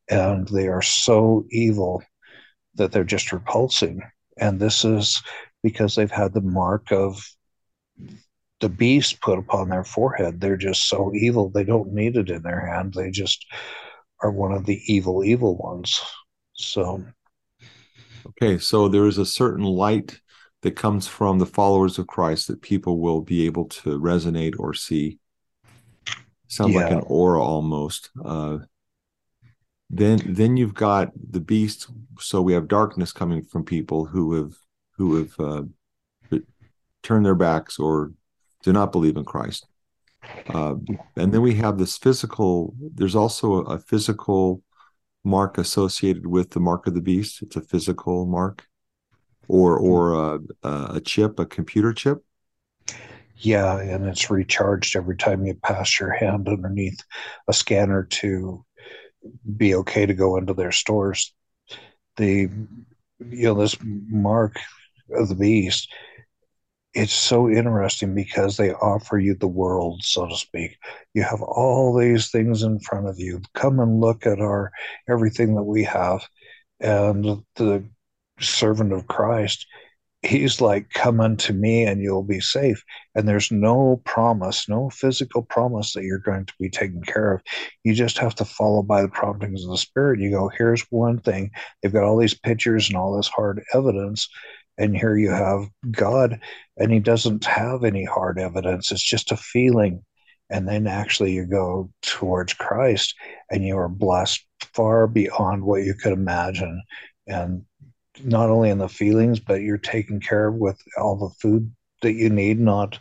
And 0.09 0.47
they 0.49 0.67
are 0.67 0.81
so 0.81 1.45
evil 1.51 2.03
that 2.75 2.91
they're 2.91 3.03
just 3.03 3.31
repulsing. 3.31 4.01
And 4.37 4.59
this 4.59 4.83
is 4.85 5.21
because 5.61 5.95
they've 5.95 6.11
had 6.11 6.33
the 6.33 6.41
mark 6.41 6.91
of 6.91 7.23
the 8.63 8.69
beast 8.69 9.19
put 9.19 9.37
upon 9.37 9.67
their 9.67 9.83
forehead. 9.83 10.39
They're 10.39 10.55
just 10.55 10.87
so 10.87 11.13
evil. 11.13 11.49
They 11.49 11.65
don't 11.65 11.91
need 11.91 12.15
it 12.15 12.29
in 12.29 12.43
their 12.43 12.65
hand. 12.65 12.93
They 12.93 13.11
just 13.11 13.45
are 14.21 14.31
one 14.31 14.53
of 14.53 14.65
the 14.65 14.81
evil, 14.87 15.21
evil 15.25 15.57
ones. 15.57 15.99
So, 16.53 17.03
okay, 18.25 18.57
so 18.57 18.87
there 18.87 19.05
is 19.05 19.17
a 19.17 19.25
certain 19.25 19.65
light 19.65 20.17
that 20.61 20.77
comes 20.77 21.09
from 21.09 21.39
the 21.39 21.45
followers 21.45 21.99
of 21.99 22.07
Christ 22.07 22.47
that 22.47 22.61
people 22.61 22.99
will 22.99 23.19
be 23.19 23.45
able 23.45 23.65
to 23.65 23.99
resonate 23.99 24.53
or 24.57 24.73
see. 24.73 25.19
Sounds 26.47 26.73
yeah. 26.73 26.83
like 26.83 26.91
an 26.93 27.03
aura 27.05 27.43
almost. 27.43 28.11
Uh, 28.23 28.59
then, 29.89 30.21
then 30.25 30.55
you've 30.55 30.73
got 30.73 31.11
the 31.31 31.41
beast. 31.41 31.87
So 32.17 32.41
we 32.41 32.53
have 32.53 32.69
darkness 32.69 33.11
coming 33.11 33.43
from 33.43 33.65
people 33.65 34.05
who 34.05 34.35
have 34.35 34.53
who 34.95 35.17
have 35.17 35.33
uh, 35.37 35.63
turned 37.01 37.25
their 37.25 37.35
backs 37.35 37.77
or 37.77 38.13
do 38.63 38.73
not 38.73 38.91
believe 38.91 39.17
in 39.17 39.25
Christ. 39.25 39.67
Uh, 40.47 40.75
and 41.17 41.33
then 41.33 41.41
we 41.41 41.55
have 41.55 41.77
this 41.77 41.97
physical, 41.97 42.73
there's 42.79 43.15
also 43.15 43.61
a, 43.63 43.77
physical 43.77 44.61
mark 45.23 45.57
associated 45.57 46.25
with 46.25 46.51
the 46.51 46.59
mark 46.59 46.87
of 46.87 46.93
the 46.93 47.01
beast. 47.01 47.41
It's 47.41 47.55
a 47.55 47.61
physical 47.61 48.25
mark 48.25 48.65
or 49.47 49.77
or 49.77 50.13
a, 50.13 50.39
a 50.63 51.01
chip, 51.01 51.39
a 51.39 51.45
computer 51.45 51.93
chip. 51.93 52.23
Yeah, 53.35 53.79
and 53.79 54.05
it's 54.05 54.29
recharged 54.29 54.95
every 54.95 55.17
time 55.17 55.45
you 55.45 55.55
pass 55.55 55.99
your 55.99 56.13
hand 56.13 56.47
underneath 56.47 56.99
a 57.47 57.53
scanner 57.53 58.03
to 58.03 58.65
be 59.57 59.75
okay 59.75 60.05
to 60.05 60.13
go 60.13 60.37
into 60.37 60.53
their 60.53 60.71
stores. 60.71 61.33
The 62.15 62.49
you 63.19 63.43
know 63.43 63.55
this 63.55 63.77
mark 63.81 64.59
of 65.13 65.27
the 65.27 65.35
beast 65.35 65.91
it's 66.93 67.13
so 67.13 67.49
interesting 67.49 68.13
because 68.13 68.57
they 68.57 68.71
offer 68.71 69.17
you 69.17 69.35
the 69.35 69.47
world, 69.47 70.01
so 70.03 70.27
to 70.27 70.35
speak. 70.35 70.77
You 71.13 71.23
have 71.23 71.41
all 71.41 71.97
these 71.97 72.29
things 72.29 72.61
in 72.61 72.79
front 72.79 73.07
of 73.07 73.19
you. 73.19 73.41
Come 73.55 73.79
and 73.79 73.99
look 73.99 74.27
at 74.27 74.39
our 74.39 74.71
everything 75.09 75.55
that 75.55 75.63
we 75.63 75.83
have. 75.85 76.23
And 76.79 77.43
the 77.55 77.83
servant 78.39 78.93
of 78.93 79.07
Christ, 79.07 79.65
he's 80.21 80.61
like, 80.61 80.89
Come 80.93 81.19
unto 81.19 81.51
me 81.51 81.85
and 81.85 81.99
you'll 82.01 82.23
be 82.23 82.41
safe. 82.41 82.83
And 83.15 83.27
there's 83.27 83.51
no 83.51 84.01
promise, 84.05 84.69
no 84.69 84.91
physical 84.91 85.41
promise 85.41 85.93
that 85.93 86.03
you're 86.03 86.19
going 86.19 86.45
to 86.45 86.53
be 86.59 86.69
taken 86.69 87.01
care 87.01 87.33
of. 87.33 87.41
You 87.83 87.95
just 87.95 88.19
have 88.19 88.35
to 88.35 88.45
follow 88.45 88.83
by 88.83 89.01
the 89.01 89.07
promptings 89.07 89.63
of 89.63 89.71
the 89.71 89.77
Spirit. 89.77 90.19
You 90.19 90.29
go, 90.29 90.47
Here's 90.49 90.85
one 90.91 91.19
thing. 91.19 91.49
They've 91.81 91.93
got 91.93 92.03
all 92.03 92.17
these 92.17 92.35
pictures 92.35 92.87
and 92.87 92.97
all 92.97 93.17
this 93.17 93.29
hard 93.29 93.63
evidence 93.73 94.29
and 94.77 94.95
here 94.95 95.15
you 95.15 95.29
have 95.31 95.67
God, 95.91 96.39
and 96.77 96.91
he 96.91 96.99
doesn't 96.99 97.45
have 97.45 97.83
any 97.83 98.05
hard 98.05 98.39
evidence. 98.39 98.91
It's 98.91 99.03
just 99.03 99.31
a 99.31 99.37
feeling. 99.37 100.03
And 100.49 100.67
then 100.67 100.87
actually 100.87 101.31
you 101.33 101.45
go 101.45 101.89
towards 102.01 102.53
Christ 102.53 103.15
and 103.49 103.65
you 103.65 103.77
are 103.77 103.89
blessed 103.89 104.45
far 104.73 105.07
beyond 105.07 105.63
what 105.63 105.83
you 105.83 105.93
could 105.95 106.13
imagine. 106.13 106.81
And 107.27 107.65
not 108.23 108.49
only 108.49 108.69
in 108.69 108.77
the 108.77 108.89
feelings, 108.89 109.39
but 109.39 109.61
you're 109.61 109.77
taken 109.77 110.19
care 110.19 110.47
of 110.47 110.55
with 110.55 110.79
all 110.97 111.17
the 111.17 111.33
food 111.41 111.73
that 112.01 112.13
you 112.13 112.29
need, 112.29 112.59
not 112.59 112.99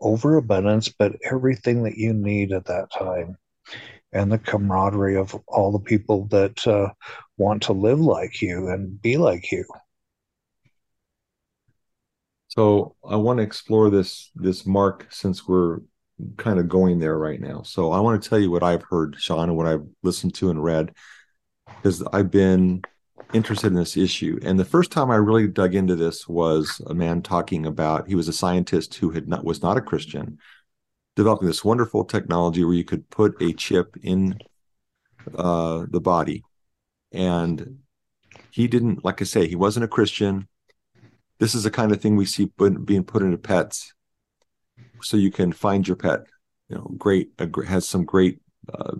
overabundance, 0.00 0.88
but 0.88 1.16
everything 1.24 1.82
that 1.84 1.96
you 1.96 2.12
need 2.12 2.52
at 2.52 2.66
that 2.66 2.90
time. 2.96 3.36
And 4.12 4.30
the 4.30 4.38
camaraderie 4.38 5.16
of 5.16 5.34
all 5.48 5.72
the 5.72 5.78
people 5.78 6.26
that 6.26 6.66
uh, 6.66 6.90
want 7.38 7.62
to 7.62 7.72
live 7.72 8.00
like 8.00 8.42
you 8.42 8.68
and 8.68 9.00
be 9.00 9.16
like 9.16 9.50
you. 9.50 9.64
So 12.54 12.96
I 13.02 13.16
want 13.16 13.38
to 13.38 13.42
explore 13.42 13.88
this 13.88 14.30
this 14.34 14.66
mark 14.66 15.06
since 15.08 15.48
we're 15.48 15.78
kind 16.36 16.58
of 16.58 16.68
going 16.68 16.98
there 16.98 17.16
right 17.16 17.40
now. 17.40 17.62
So 17.62 17.92
I 17.92 18.00
want 18.00 18.22
to 18.22 18.28
tell 18.28 18.38
you 18.38 18.50
what 18.50 18.62
I've 18.62 18.82
heard, 18.82 19.16
Shawn, 19.18 19.48
and 19.48 19.56
what 19.56 19.66
I've 19.66 19.86
listened 20.02 20.34
to 20.34 20.50
and 20.50 20.62
read, 20.62 20.92
because 21.66 22.02
I've 22.12 22.30
been 22.30 22.82
interested 23.32 23.68
in 23.68 23.74
this 23.74 23.96
issue. 23.96 24.38
And 24.42 24.60
the 24.60 24.66
first 24.66 24.92
time 24.92 25.10
I 25.10 25.16
really 25.16 25.48
dug 25.48 25.74
into 25.74 25.96
this 25.96 26.28
was 26.28 26.82
a 26.86 26.92
man 26.92 27.22
talking 27.22 27.64
about 27.64 28.06
he 28.06 28.14
was 28.14 28.28
a 28.28 28.34
scientist 28.34 28.96
who 28.96 29.12
had 29.12 29.28
not 29.28 29.46
was 29.46 29.62
not 29.62 29.78
a 29.78 29.80
Christian, 29.80 30.36
developing 31.16 31.48
this 31.48 31.64
wonderful 31.64 32.04
technology 32.04 32.64
where 32.64 32.74
you 32.74 32.84
could 32.84 33.08
put 33.08 33.40
a 33.40 33.54
chip 33.54 33.96
in 34.02 34.38
uh, 35.34 35.86
the 35.88 36.02
body, 36.02 36.44
and 37.12 37.78
he 38.50 38.68
didn't 38.68 39.06
like 39.06 39.22
I 39.22 39.24
say 39.24 39.48
he 39.48 39.56
wasn't 39.56 39.84
a 39.84 39.88
Christian 39.96 40.48
this 41.42 41.56
is 41.56 41.64
the 41.64 41.72
kind 41.72 41.90
of 41.90 42.00
thing 42.00 42.14
we 42.14 42.24
see 42.24 42.52
being 42.84 43.02
put 43.02 43.20
into 43.20 43.36
pets, 43.36 43.94
so 45.00 45.16
you 45.16 45.32
can 45.32 45.50
find 45.50 45.88
your 45.88 45.96
pet. 45.96 46.20
You 46.68 46.76
know, 46.76 46.94
great 46.96 47.32
has 47.66 47.88
some 47.88 48.04
great 48.04 48.38
uh, 48.72 48.94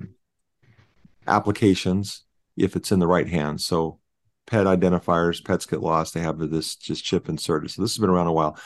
applications 1.29 2.25
if 2.57 2.75
it's 2.75 2.91
in 2.91 2.99
the 2.99 3.07
right 3.07 3.29
hands. 3.29 3.65
So 3.65 4.01
pet 4.49 4.67
identifiers, 4.67 5.45
pets 5.45 5.67
get 5.67 5.83
lost, 5.83 6.15
they 6.15 6.21
have 6.21 6.41
this 6.51 6.75
just 6.75 7.05
chip 7.05 7.29
inserted. 7.29 7.71
So 7.71 7.81
this 7.81 7.95
has 7.95 8.01
been 8.01 8.11
around 8.11 8.27
a 8.27 8.33
while. 8.33 8.59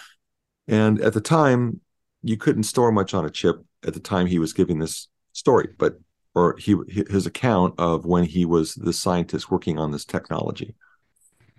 And 0.67 0.99
at 1.03 1.13
the 1.13 1.21
time, 1.21 1.83
you 2.23 2.39
couldn't 2.39 2.63
store 2.63 2.91
much 2.93 3.13
on 3.13 3.27
a 3.27 3.31
chip 3.31 3.63
at 3.87 3.93
the 3.93 4.01
time 4.01 4.27
he 4.27 4.39
was 4.39 4.55
giving 4.55 4.79
this 4.79 5.09
story, 5.35 5.69
but 5.77 5.99
or 6.35 6.57
he 6.57 6.77
his 6.89 7.27
account 7.27 7.75
of 7.77 8.07
when 8.07 8.25
he 8.25 8.47
was 8.47 8.75
the 8.75 8.95
scientist 8.95 9.51
working 9.51 9.79
on 9.79 9.93
this 9.93 10.07
technology. 10.07 10.75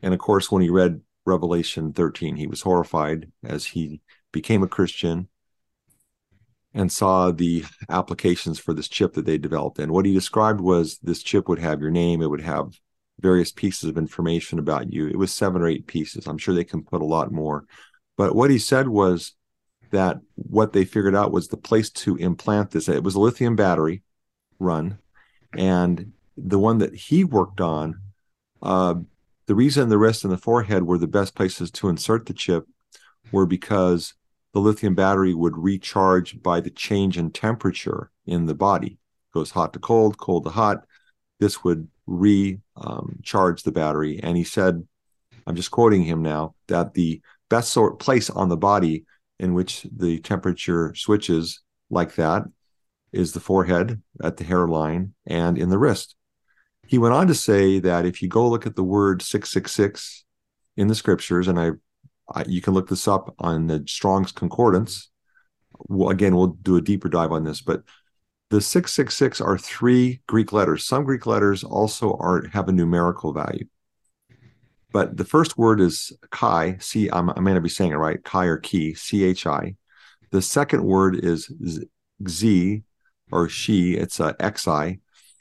And 0.02 0.16
of 0.16 0.20
course, 0.20 0.52
when 0.52 0.64
he 0.64 0.72
read 0.72 1.02
Revelation 1.28 1.94
13, 1.94 2.38
he 2.38 2.48
was 2.48 2.62
horrified 2.62 3.32
as 3.44 3.66
he 3.66 4.02
became 4.32 4.64
a 4.64 4.68
Christian 4.68 5.28
and 6.74 6.92
saw 6.92 7.32
the 7.32 7.66
applications 7.90 8.60
for 8.60 8.74
this 8.74 8.88
chip 8.88 9.14
that 9.14 9.26
they 9.26 9.38
developed. 9.38 9.80
And 9.80 9.92
what 9.92 10.06
he 10.06 10.14
described 10.14 10.62
was 10.62 10.98
this 11.00 11.24
chip 11.24 11.48
would 11.50 11.60
have 11.60 11.82
your 11.82 11.92
name, 11.92 12.22
it 12.22 12.30
would 12.30 12.42
have 12.42 12.80
various 13.20 13.52
pieces 13.52 13.90
of 13.90 13.98
information 13.98 14.60
about 14.60 14.94
you. 14.94 15.08
It 15.08 15.18
was 15.18 15.34
seven 15.34 15.62
or 15.62 15.68
eight 15.68 15.88
pieces. 15.88 16.28
I'm 16.28 16.38
sure 16.38 16.54
they 16.54 16.64
can 16.64 16.84
put 16.84 17.02
a 17.02 17.06
lot 17.06 17.32
more. 17.32 17.66
But 18.16 18.36
what 18.36 18.52
he 18.52 18.60
said 18.60 18.88
was 18.88 19.34
that 19.92 20.18
what 20.36 20.74
they 20.74 20.86
figured 20.86 21.16
out 21.16 21.32
was 21.32 21.48
the 21.48 21.58
place 21.58 21.90
to 21.90 22.16
implant 22.18 22.72
this. 22.72 22.88
It 22.88 23.04
was 23.04 23.16
a 23.16 23.20
lithium 23.20 23.56
battery 23.56 24.04
run. 24.60 25.00
And 25.54 26.14
the 26.36 26.60
one 26.60 26.78
that 26.80 26.94
he 26.94 27.24
worked 27.24 27.62
on, 27.62 28.02
uh, 28.62 28.96
the 29.48 29.56
reason 29.56 29.90
the 29.90 29.98
wrist 29.98 30.24
and 30.24 30.32
the 30.32 30.38
forehead 30.38 30.84
were 30.84 30.98
the 30.98 31.08
best 31.08 31.36
places 31.36 31.72
to 31.72 31.90
insert 31.90 32.26
the 32.26 32.34
chip 32.34 32.68
were 33.32 33.46
because 33.46 34.14
the 34.54 34.60
lithium 34.60 34.96
battery 34.96 35.34
would 35.34 35.58
recharge 35.58 36.42
by 36.42 36.60
the 36.60 36.70
change 36.70 37.18
in 37.18 37.32
temperature 37.32 38.12
in 38.26 38.46
the 38.46 38.56
body. 38.56 38.88
It 38.88 39.34
goes 39.34 39.52
hot 39.52 39.74
to 39.74 39.80
cold, 39.80 40.18
cold 40.18 40.44
to 40.46 40.50
hot. 40.50 40.86
This 41.40 41.64
would 41.64 41.88
recharge 42.06 42.62
um, 42.76 43.64
the 43.64 43.72
battery. 43.72 44.20
And 44.22 44.36
he 44.38 44.44
said, 44.44 44.86
I'm 45.46 45.56
just 45.56 45.72
quoting 45.72 46.04
him 46.04 46.22
now, 46.22 46.56
that 46.68 46.94
the 46.94 47.22
best 47.50 47.72
sort 47.72 48.00
place 48.00 48.30
on 48.30 48.50
the 48.50 48.58
body 48.58 49.06
in 49.40 49.54
which 49.54 49.86
the 49.96 50.20
temperature 50.20 50.94
switches 50.96 51.62
like 51.90 52.16
that 52.16 52.44
is 53.14 53.32
the 53.32 53.40
forehead 53.40 54.02
at 54.22 54.36
the 54.38 54.44
hairline 54.44 55.14
and 55.26 55.58
in 55.58 55.70
the 55.70 55.78
wrist. 55.78 56.17
He 56.88 56.98
went 56.98 57.14
on 57.14 57.28
to 57.28 57.36
say 57.36 57.80
that 57.80 58.06
if 58.06 58.22
you 58.22 58.30
go 58.30 58.50
look 58.50 58.66
at 58.66 58.76
the 58.76 58.84
word 58.84 59.22
666 59.22 60.26
in 60.78 60.88
the 60.88 60.96
scriptures, 60.96 61.48
and 61.48 61.60
I, 61.60 61.72
I 62.34 62.46
you 62.48 62.62
can 62.62 62.74
look 62.74 62.90
this 62.90 63.08
up 63.08 63.36
on 63.40 63.68
the 63.68 63.84
Strong's 63.88 64.32
Concordance. 64.32 65.10
Well, 65.90 66.10
again, 66.10 66.36
we'll 66.36 66.48
do 66.48 66.78
a 66.78 66.82
deeper 66.82 67.10
dive 67.10 67.32
on 67.32 67.44
this, 67.44 67.62
but 67.62 67.84
the 68.50 68.62
666 68.62 69.42
are 69.42 69.58
three 69.58 70.22
Greek 70.28 70.54
letters. 70.54 70.86
Some 70.86 71.04
Greek 71.04 71.26
letters 71.26 71.64
also 71.64 72.16
are 72.20 72.48
have 72.54 72.70
a 72.70 72.72
numerical 72.72 73.34
value. 73.34 73.66
But 74.94 75.18
the 75.18 75.26
first 75.26 75.58
word 75.58 75.82
is 75.82 76.14
chi, 76.32 76.78
C, 76.80 77.10
I'm, 77.12 77.30
I 77.30 77.42
may 77.42 77.54
not 77.54 77.64
be 77.64 77.70
saying 77.70 77.92
it 77.92 77.98
right, 77.98 78.24
chi 78.24 78.46
or 78.46 78.58
chi, 78.58 78.94
C 78.94 79.26
H 79.26 79.46
I. 79.46 79.76
The 80.32 80.42
second 80.42 80.84
word 80.84 81.24
is 81.24 81.52
z 82.28 82.84
or 83.32 83.50
she, 83.50 83.94
it's 83.96 84.20
a 84.22 84.36
xi. 84.56 85.00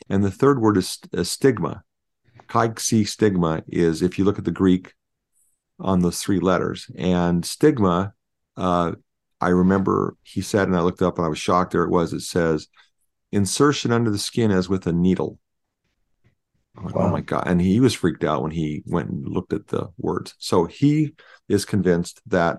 And 0.08 0.22
the 0.22 0.30
third 0.30 0.60
word 0.60 0.76
is 0.76 0.98
a 1.12 1.24
stigma. 1.24 1.82
Chi, 2.48 2.72
xi, 2.78 3.04
stigma 3.04 3.62
is, 3.66 4.02
if 4.02 4.18
you 4.18 4.24
look 4.24 4.38
at 4.38 4.44
the 4.44 4.50
Greek 4.50 4.94
on 5.80 6.00
those 6.00 6.20
three 6.20 6.38
letters. 6.38 6.90
And 6.96 7.44
stigma, 7.44 8.14
uh, 8.56 8.92
I 9.40 9.48
remember 9.48 10.16
he 10.22 10.40
said, 10.40 10.68
and 10.68 10.76
I 10.76 10.80
looked 10.80 11.02
up 11.02 11.18
and 11.18 11.26
I 11.26 11.28
was 11.28 11.38
shocked. 11.38 11.72
There 11.72 11.82
it 11.82 11.90
was. 11.90 12.12
It 12.12 12.20
says, 12.20 12.68
insertion 13.32 13.92
under 13.92 14.10
the 14.10 14.18
skin 14.18 14.50
as 14.50 14.68
with 14.68 14.86
a 14.86 14.92
needle. 14.92 15.38
Wow. 16.76 16.92
Oh 16.94 17.08
my 17.08 17.20
God. 17.20 17.44
And 17.46 17.60
he 17.60 17.80
was 17.80 17.94
freaked 17.94 18.24
out 18.24 18.42
when 18.42 18.52
he 18.52 18.82
went 18.86 19.10
and 19.10 19.26
looked 19.26 19.52
at 19.52 19.66
the 19.66 19.88
words. 19.98 20.34
So 20.38 20.66
he 20.66 21.14
is 21.48 21.64
convinced 21.64 22.20
that 22.26 22.58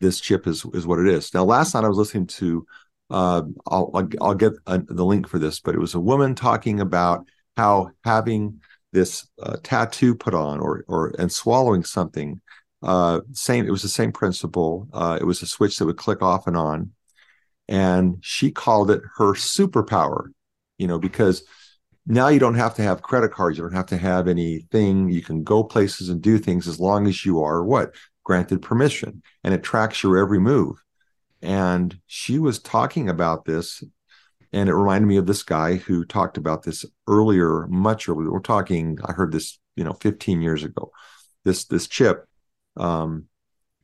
this 0.00 0.20
chip 0.20 0.46
is, 0.46 0.64
is 0.72 0.86
what 0.86 1.00
it 1.00 1.08
is. 1.08 1.34
Now, 1.34 1.44
last 1.44 1.74
night 1.74 1.84
I 1.84 1.88
was 1.88 1.98
listening 1.98 2.26
to, 2.26 2.66
uh, 3.10 3.42
I'll, 3.66 3.90
I'll, 3.94 4.08
I'll 4.20 4.34
get 4.34 4.52
a, 4.66 4.78
the 4.78 5.04
link 5.04 5.28
for 5.28 5.38
this, 5.38 5.60
but 5.60 5.74
it 5.74 5.80
was 5.80 5.94
a 5.94 6.00
woman 6.00 6.34
talking 6.34 6.80
about 6.80 7.26
how 7.56 7.90
having 8.04 8.60
this 8.92 9.26
uh, 9.42 9.56
tattoo 9.62 10.14
put 10.14 10.34
on 10.34 10.60
or, 10.60 10.84
or, 10.88 11.14
and 11.18 11.30
swallowing 11.30 11.84
something, 11.84 12.40
uh, 12.82 13.20
same, 13.32 13.66
it 13.66 13.70
was 13.70 13.82
the 13.82 13.88
same 13.88 14.12
principle. 14.12 14.88
Uh, 14.92 15.18
it 15.20 15.24
was 15.24 15.42
a 15.42 15.46
switch 15.46 15.78
that 15.78 15.86
would 15.86 15.96
click 15.96 16.22
off 16.22 16.46
and 16.46 16.56
on. 16.56 16.92
And 17.68 18.16
she 18.20 18.50
called 18.50 18.90
it 18.90 19.02
her 19.16 19.34
superpower 19.34 20.30
you 20.78 20.86
know 20.86 20.98
because 20.98 21.42
now 22.06 22.28
you 22.28 22.38
don't 22.38 22.54
have 22.54 22.74
to 22.76 22.82
have 22.82 23.02
credit 23.02 23.32
cards. 23.32 23.58
You 23.58 23.64
don't 23.64 23.74
have 23.74 23.86
to 23.86 23.98
have 23.98 24.28
anything. 24.28 25.10
You 25.10 25.20
can 25.20 25.44
go 25.44 25.62
places 25.62 26.08
and 26.08 26.22
do 26.22 26.38
things 26.38 26.66
as 26.66 26.80
long 26.80 27.06
as 27.06 27.26
you 27.26 27.42
are 27.42 27.62
what? 27.62 27.94
Granted 28.24 28.62
permission. 28.62 29.22
And 29.44 29.52
it 29.52 29.62
tracks 29.62 30.02
your 30.02 30.16
every 30.16 30.38
move 30.38 30.82
and 31.42 31.98
she 32.06 32.38
was 32.38 32.58
talking 32.58 33.08
about 33.08 33.44
this 33.44 33.82
and 34.52 34.68
it 34.68 34.74
reminded 34.74 35.06
me 35.06 35.16
of 35.18 35.26
this 35.26 35.42
guy 35.42 35.76
who 35.76 36.04
talked 36.04 36.38
about 36.38 36.62
this 36.62 36.84
earlier 37.06 37.66
much 37.68 38.08
earlier. 38.08 38.32
We're 38.32 38.40
talking 38.40 38.98
i 39.04 39.12
heard 39.12 39.32
this 39.32 39.58
you 39.76 39.84
know 39.84 39.92
15 39.92 40.42
years 40.42 40.64
ago. 40.64 40.90
This 41.44 41.64
this 41.66 41.86
chip 41.86 42.26
um, 42.76 43.26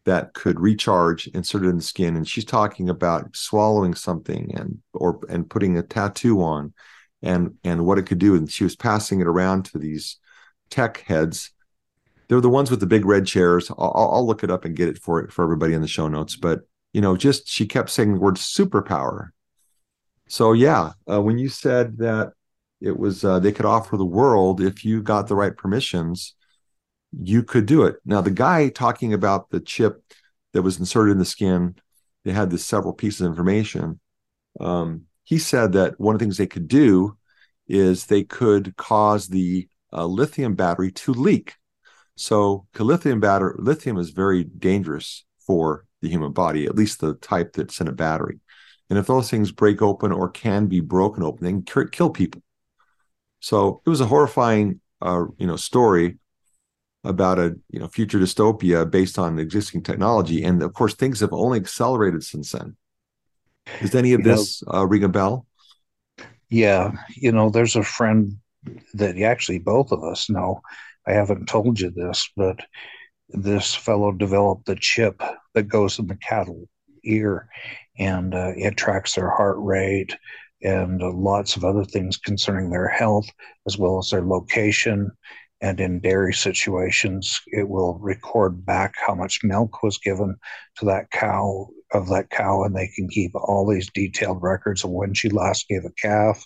that 0.05 0.35
could 0.35 0.61
recharge 0.61 1.29
inserted 1.29 1.71
in 1.71 1.77
the 1.77 1.83
skin 1.83 2.17
and 2.17 2.27
she's 2.27 2.45
talking 2.45 2.89
about 2.89 3.37
swallowing 3.37 3.95
something 3.95 4.53
and 4.55 4.79
or 4.93 5.21
and 5.29 5.49
putting 5.49 5.77
a 5.77 5.83
tattoo 5.83 6.43
on 6.43 6.73
and 7.23 7.55
and 7.63 7.85
what 7.87 7.99
it 7.99 8.07
could 8.07 8.19
do. 8.19 8.35
And 8.35 8.51
she 8.51 8.65
was 8.65 8.77
passing 8.77 9.21
it 9.21 9.27
around 9.27 9.67
to 9.67 9.79
these 9.79 10.19
tech 10.71 10.99
heads. 11.07 11.51
They're 12.29 12.41
the 12.41 12.49
ones 12.49 12.71
with 12.71 12.81
the 12.81 12.87
big 12.87 13.05
red 13.05 13.27
chairs. 13.27 13.71
I'll, 13.71 14.11
I'll 14.13 14.27
look 14.27 14.43
it 14.43 14.51
up 14.51 14.65
and 14.65 14.75
get 14.75 14.89
it 14.89 14.99
for 14.99 15.29
for 15.29 15.45
everybody 15.45 15.75
in 15.75 15.83
the 15.83 15.89
show 15.89 16.09
notes 16.09 16.37
but 16.37 16.63
you 16.95 17.03
know 17.03 17.17
just 17.17 17.47
she 17.47 17.67
kept 17.67 17.91
saying 17.91 18.15
the 18.15 18.21
word 18.21 18.37
superpower 18.37 19.29
so 20.27 20.55
yeah 20.55 20.93
uh, 21.11 21.21
when 21.21 21.37
you 21.37 21.51
said 21.51 21.99
that 21.99 22.33
it 22.81 22.99
was 22.99 23.25
uh, 23.25 23.39
they 23.39 23.53
could 23.53 23.67
offer 23.67 23.99
the 23.99 24.05
world 24.05 24.63
if 24.63 24.85
you 24.85 25.03
got 25.03 25.29
the 25.29 25.37
right 25.37 25.57
permissions 25.57 26.35
you 27.23 27.43
could 27.43 27.67
do 27.67 27.85
it. 27.85 27.97
Now, 28.05 28.21
the 28.21 28.31
guy 28.31 28.69
talking 28.69 29.13
about 29.13 29.51
the 29.51 29.61
chip 29.61 30.03
that 30.53 30.63
was 30.63 30.79
inserted 30.79 31.13
in 31.13 31.19
the 31.19 31.25
skin, 31.25 31.77
they 32.25 32.33
had 32.33 32.51
this 32.51 32.65
several 32.65 32.93
pieces 32.93 33.23
of 33.23 33.29
information. 33.29 34.01
Um, 34.61 35.03
he 35.25 35.39
said 35.39 35.73
that 35.73 35.99
one 35.99 36.15
of 36.15 36.19
the 36.19 36.25
things 36.25 36.37
they 36.37 36.47
could 36.47 36.69
do 36.69 37.17
is 37.67 38.07
they 38.07 38.25
could 38.25 38.77
cause 38.77 39.29
the 39.29 39.69
uh, 39.93 40.07
lithium 40.07 40.55
battery 40.55 40.93
to 40.93 41.13
leak. 41.13 41.55
So, 42.17 42.67
lithium 42.79 43.21
battery, 43.21 43.55
lithium 43.59 43.99
is 43.99 44.11
very 44.11 44.45
dangerous 44.45 45.25
for 45.47 45.87
the 46.05 46.11
human 46.11 46.33
body, 46.33 46.67
at 46.67 46.77
least 46.77 47.01
the 47.01 47.15
type 47.15 47.55
that's 47.55 47.81
in 47.81 47.89
a 47.89 47.93
battery. 47.93 48.39
And 48.91 48.99
if 48.99 49.07
those 49.07 49.31
things 49.31 49.51
break 49.51 49.83
open 49.83 50.13
or 50.13 50.29
can 50.29 50.67
be 50.67 50.81
broken 50.81 51.23
open, 51.23 51.45
they 51.45 51.73
can 51.73 51.89
kill 51.89 52.11
people. 52.11 52.43
So 53.41 53.81
it 53.85 53.91
was 53.91 54.01
a 54.01 54.07
horrifying, 54.07 54.81
uh, 55.01 55.25
you 55.39 55.47
know, 55.47 55.57
story 55.57 56.19
about 57.03 57.39
a 57.39 57.55
you 57.71 57.79
know 57.79 57.89
future 57.89 58.19
dystopia 58.19 58.91
based 58.91 59.19
on 59.19 59.39
existing 59.39 59.83
technology, 59.83 60.43
and 60.43 60.63
of 60.63 60.73
course 60.73 60.95
things 60.95 61.21
have 61.21 61.33
only 61.33 61.59
accelerated 61.59 62.25
since 62.25 62.53
then. 62.53 62.77
Does 63.81 63.95
any 63.95 64.13
of 64.15 64.21
you 64.21 64.25
this 64.25 64.63
know, 64.63 64.79
uh, 64.79 64.87
ring 64.87 65.05
a 65.05 65.09
bell? 65.09 65.47
Yeah, 66.49 66.93
you 67.15 67.33
know, 67.33 67.51
there's 67.51 67.77
a 67.77 67.83
friend 67.83 68.39
that 68.95 69.19
actually 69.19 69.59
both 69.59 69.93
of 69.93 70.03
us 70.03 70.31
know. 70.31 70.63
I 71.07 71.13
haven't 71.13 71.49
told 71.49 71.81
you 71.81 71.91
this, 71.91 72.31
but 72.37 72.61
this 73.29 73.75
fellow 73.75 74.13
developed 74.13 74.67
the 74.67 74.77
chip 74.77 75.21
that 75.55 75.69
goes 75.69 75.99
in 75.99 76.07
the 76.07 76.17
cattle 76.17 76.69
ear, 77.05 77.49
and 77.99 78.35
uh, 78.35 78.53
it 78.57 78.77
tracks 78.77 79.15
their 79.15 79.31
heart 79.31 79.57
rate 79.59 80.17
and 80.63 81.03
uh, 81.03 81.13
lots 81.13 81.57
of 81.57 81.65
other 81.65 81.85
things 81.85 82.17
concerning 82.17 82.71
their 82.71 82.89
health 82.89 83.27
as 83.67 83.77
well 83.77 83.99
as 83.99 84.11
their 84.11 84.25
location 84.25 85.11
and 85.65 85.81
in 85.81 85.99
dairy 86.01 86.35
situations, 86.35 87.41
it 87.47 87.67
will 87.67 87.99
record 87.99 88.67
back 88.67 88.95
how 88.99 89.15
much 89.15 89.43
milk 89.43 89.83
was 89.83 89.97
given 89.97 90.37
to 90.77 90.85
that 90.85 91.11
cow 91.11 91.69
of 91.93 92.09
that 92.09 92.29
cow, 92.29 92.65
and 92.65 92.77
they 92.77 92.89
can 92.89 93.09
keep 93.09 93.35
all 93.35 93.67
these 93.67 93.89
detailed 93.95 94.43
records 94.43 94.85
of 94.85 94.91
when 94.91 95.15
she 95.15 95.31
last 95.31 95.67
gave 95.67 95.87
a 95.87 95.91
calf. 95.93 96.45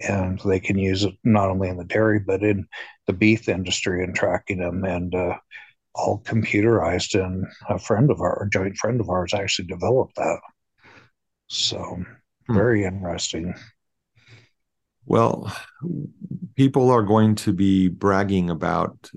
And 0.00 0.40
they 0.44 0.58
can 0.58 0.78
use 0.78 1.04
it 1.04 1.14
not 1.22 1.50
only 1.50 1.68
in 1.68 1.76
the 1.76 1.84
dairy, 1.84 2.18
but 2.18 2.42
in 2.42 2.66
the 3.06 3.12
beef 3.12 3.46
industry 3.46 4.02
and 4.02 4.14
tracking 4.14 4.58
them 4.60 4.84
and 4.84 5.14
uh, 5.14 5.36
all 5.96 6.22
computerized. 6.24 7.20
And 7.20 7.46
a 7.68 7.78
friend 7.78 8.10
of 8.10 8.20
our, 8.20 8.44
a 8.44 8.50
joint 8.50 8.76
friend 8.76 9.00
of 9.00 9.08
ours, 9.08 9.34
actually 9.34 9.66
developed 9.66 10.16
that. 10.16 10.40
So 11.48 12.02
hmm. 12.46 12.54
very 12.54 12.84
interesting. 12.84 13.54
Well, 15.04 15.56
people 16.56 16.90
are 16.90 17.02
going 17.02 17.36
to 17.36 17.52
be 17.52 17.88
bragging 17.88 18.50
about 18.50 19.10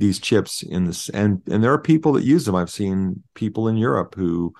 these 0.00 0.18
chips 0.18 0.62
in 0.62 0.86
this 0.86 1.10
and 1.10 1.42
and 1.46 1.62
there 1.62 1.72
are 1.72 1.80
people 1.80 2.14
that 2.14 2.24
use 2.24 2.46
them 2.46 2.56
i've 2.56 2.70
seen 2.70 3.22
people 3.34 3.68
in 3.68 3.76
europe 3.76 4.14
who 4.14 4.52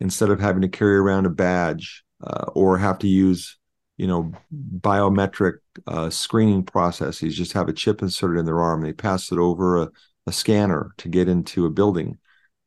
instead 0.00 0.30
of 0.30 0.40
having 0.40 0.62
to 0.62 0.68
carry 0.68 0.96
around 0.96 1.26
a 1.26 1.30
badge 1.30 2.02
uh, 2.24 2.46
or 2.54 2.78
have 2.78 2.98
to 2.98 3.06
use 3.06 3.58
you 3.98 4.06
know 4.06 4.32
biometric 4.78 5.58
uh, 5.86 6.08
screening 6.08 6.64
processes 6.64 7.36
just 7.36 7.52
have 7.52 7.68
a 7.68 7.74
chip 7.74 8.00
inserted 8.00 8.38
in 8.38 8.46
their 8.46 8.60
arm 8.60 8.80
they 8.80 8.94
pass 8.94 9.30
it 9.30 9.38
over 9.38 9.82
a, 9.82 9.90
a 10.26 10.32
scanner 10.32 10.92
to 10.98 11.08
get 11.08 11.28
into 11.28 11.66
a 11.66 11.70
building. 11.70 12.18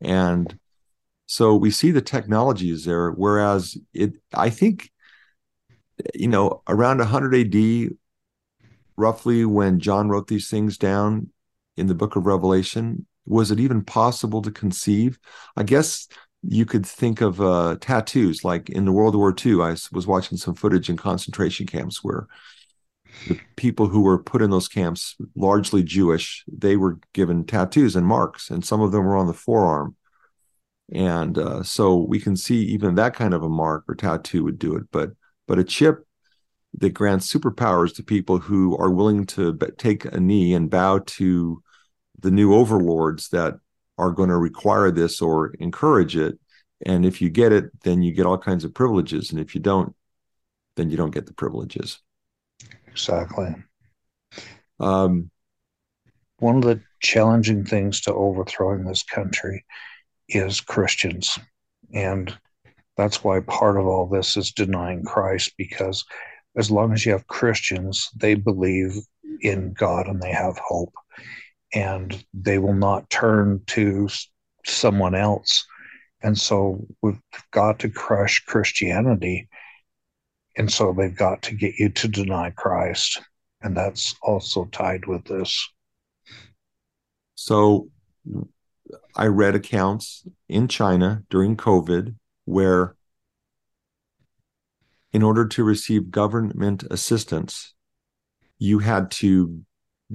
And 0.01 0.57
so 1.25 1.55
we 1.55 1.71
see 1.71 1.91
the 1.91 2.01
technology 2.01 2.69
is 2.69 2.83
there 2.83 3.11
whereas 3.11 3.77
it 3.93 4.17
i 4.33 4.49
think 4.49 4.91
you 6.13 6.27
know 6.27 6.61
around 6.67 6.97
100 6.97 7.33
ad 7.33 7.97
roughly 8.97 9.45
when 9.45 9.79
john 9.79 10.09
wrote 10.09 10.27
these 10.27 10.49
things 10.49 10.77
down 10.77 11.29
in 11.77 11.87
the 11.87 11.95
book 11.95 12.17
of 12.17 12.25
revelation 12.25 13.05
was 13.25 13.51
it 13.51 13.59
even 13.59 13.83
possible 13.83 14.41
to 14.41 14.51
conceive? 14.51 15.19
I 15.55 15.63
guess 15.63 16.07
you 16.45 16.65
could 16.65 16.85
think 16.85 17.21
of 17.21 17.39
uh, 17.39 17.77
tattoos 17.79 18.43
like 18.43 18.69
in 18.69 18.83
the 18.83 18.91
world 18.91 19.15
war 19.15 19.33
ii 19.45 19.61
i 19.61 19.75
was 19.93 20.05
watching 20.05 20.37
some 20.37 20.53
footage 20.53 20.89
in 20.89 20.97
concentration 20.97 21.65
camps 21.65 22.03
where 22.03 22.27
the 23.27 23.39
people 23.55 23.87
who 23.87 24.01
were 24.01 24.21
put 24.21 24.41
in 24.41 24.49
those 24.49 24.67
camps 24.67 25.15
largely 25.35 25.83
jewish 25.83 26.43
they 26.51 26.75
were 26.75 26.99
given 27.13 27.45
tattoos 27.45 27.95
and 27.95 28.05
marks 28.05 28.49
and 28.49 28.65
some 28.65 28.81
of 28.81 28.91
them 28.91 29.03
were 29.05 29.17
on 29.17 29.27
the 29.27 29.33
forearm. 29.33 29.95
And 30.93 31.37
uh, 31.37 31.63
so 31.63 31.95
we 31.95 32.19
can 32.19 32.35
see 32.35 32.57
even 32.65 32.95
that 32.95 33.15
kind 33.15 33.33
of 33.33 33.41
a 33.41 33.49
mark 33.49 33.85
or 33.87 33.95
tattoo 33.95 34.43
would 34.43 34.59
do 34.59 34.75
it 34.75 34.83
but 34.91 35.11
but 35.47 35.59
a 35.59 35.63
chip 35.63 36.05
that 36.75 36.93
grants 36.93 37.31
superpowers 37.31 37.95
to 37.95 38.03
people 38.03 38.39
who 38.39 38.75
are 38.77 38.89
willing 38.89 39.25
to 39.25 39.57
take 39.77 40.05
a 40.05 40.19
knee 40.19 40.53
and 40.53 40.69
bow 40.69 40.99
to 41.05 41.61
the 42.19 42.31
new 42.31 42.53
overlords 42.53 43.29
that 43.29 43.55
are 43.97 44.11
going 44.11 44.29
to 44.29 44.37
require 44.37 44.89
this 44.89 45.21
or 45.21 45.53
encourage 45.59 46.17
it. 46.17 46.39
And 46.85 47.05
if 47.05 47.21
you 47.21 47.29
get 47.29 47.51
it 47.51 47.65
then 47.83 48.01
you 48.01 48.11
get 48.11 48.25
all 48.25 48.37
kinds 48.37 48.63
of 48.63 48.73
privileges 48.73 49.31
and 49.31 49.39
if 49.39 49.55
you 49.55 49.61
don't 49.61 49.95
then 50.75 50.89
you 50.89 50.97
don't 50.97 51.13
get 51.13 51.27
the 51.27 51.33
privileges 51.33 51.99
exactly 52.93 53.53
um, 54.79 55.29
one 56.39 56.57
of 56.57 56.63
the 56.63 56.81
challenging 57.01 57.63
things 57.63 58.01
to 58.01 58.13
overthrowing 58.13 58.83
this 58.83 59.03
country 59.03 59.65
is 60.27 60.61
Christians. 60.61 61.39
And 61.93 62.35
that's 62.97 63.23
why 63.23 63.39
part 63.41 63.77
of 63.77 63.85
all 63.85 64.07
this 64.07 64.35
is 64.35 64.51
denying 64.51 65.03
Christ, 65.03 65.53
because 65.57 66.03
as 66.57 66.69
long 66.69 66.91
as 66.93 67.05
you 67.05 67.13
have 67.13 67.27
Christians, 67.27 68.09
they 68.15 68.35
believe 68.35 68.93
in 69.41 69.73
God 69.73 70.07
and 70.07 70.21
they 70.21 70.31
have 70.31 70.57
hope. 70.57 70.93
And 71.73 72.23
they 72.33 72.59
will 72.59 72.75
not 72.75 73.09
turn 73.09 73.61
to 73.67 74.09
someone 74.65 75.15
else. 75.15 75.65
And 76.21 76.37
so 76.37 76.85
we've 77.01 77.21
got 77.51 77.79
to 77.79 77.89
crush 77.89 78.43
Christianity. 78.45 79.47
And 80.55 80.71
so 80.71 80.93
they've 80.93 81.15
got 81.15 81.41
to 81.43 81.55
get 81.55 81.79
you 81.79 81.89
to 81.89 82.07
deny 82.07 82.51
Christ. 82.51 83.21
And 83.61 83.75
that's 83.75 84.15
also 84.21 84.65
tied 84.65 85.05
with 85.07 85.25
this. 85.25 85.69
So 87.35 87.89
I 89.15 89.27
read 89.27 89.55
accounts 89.55 90.27
in 90.47 90.67
China 90.67 91.23
during 91.29 91.57
COVID 91.57 92.15
where, 92.45 92.95
in 95.11 95.23
order 95.23 95.47
to 95.47 95.63
receive 95.63 96.11
government 96.11 96.83
assistance, 96.91 97.73
you 98.59 98.79
had 98.79 99.11
to 99.11 99.61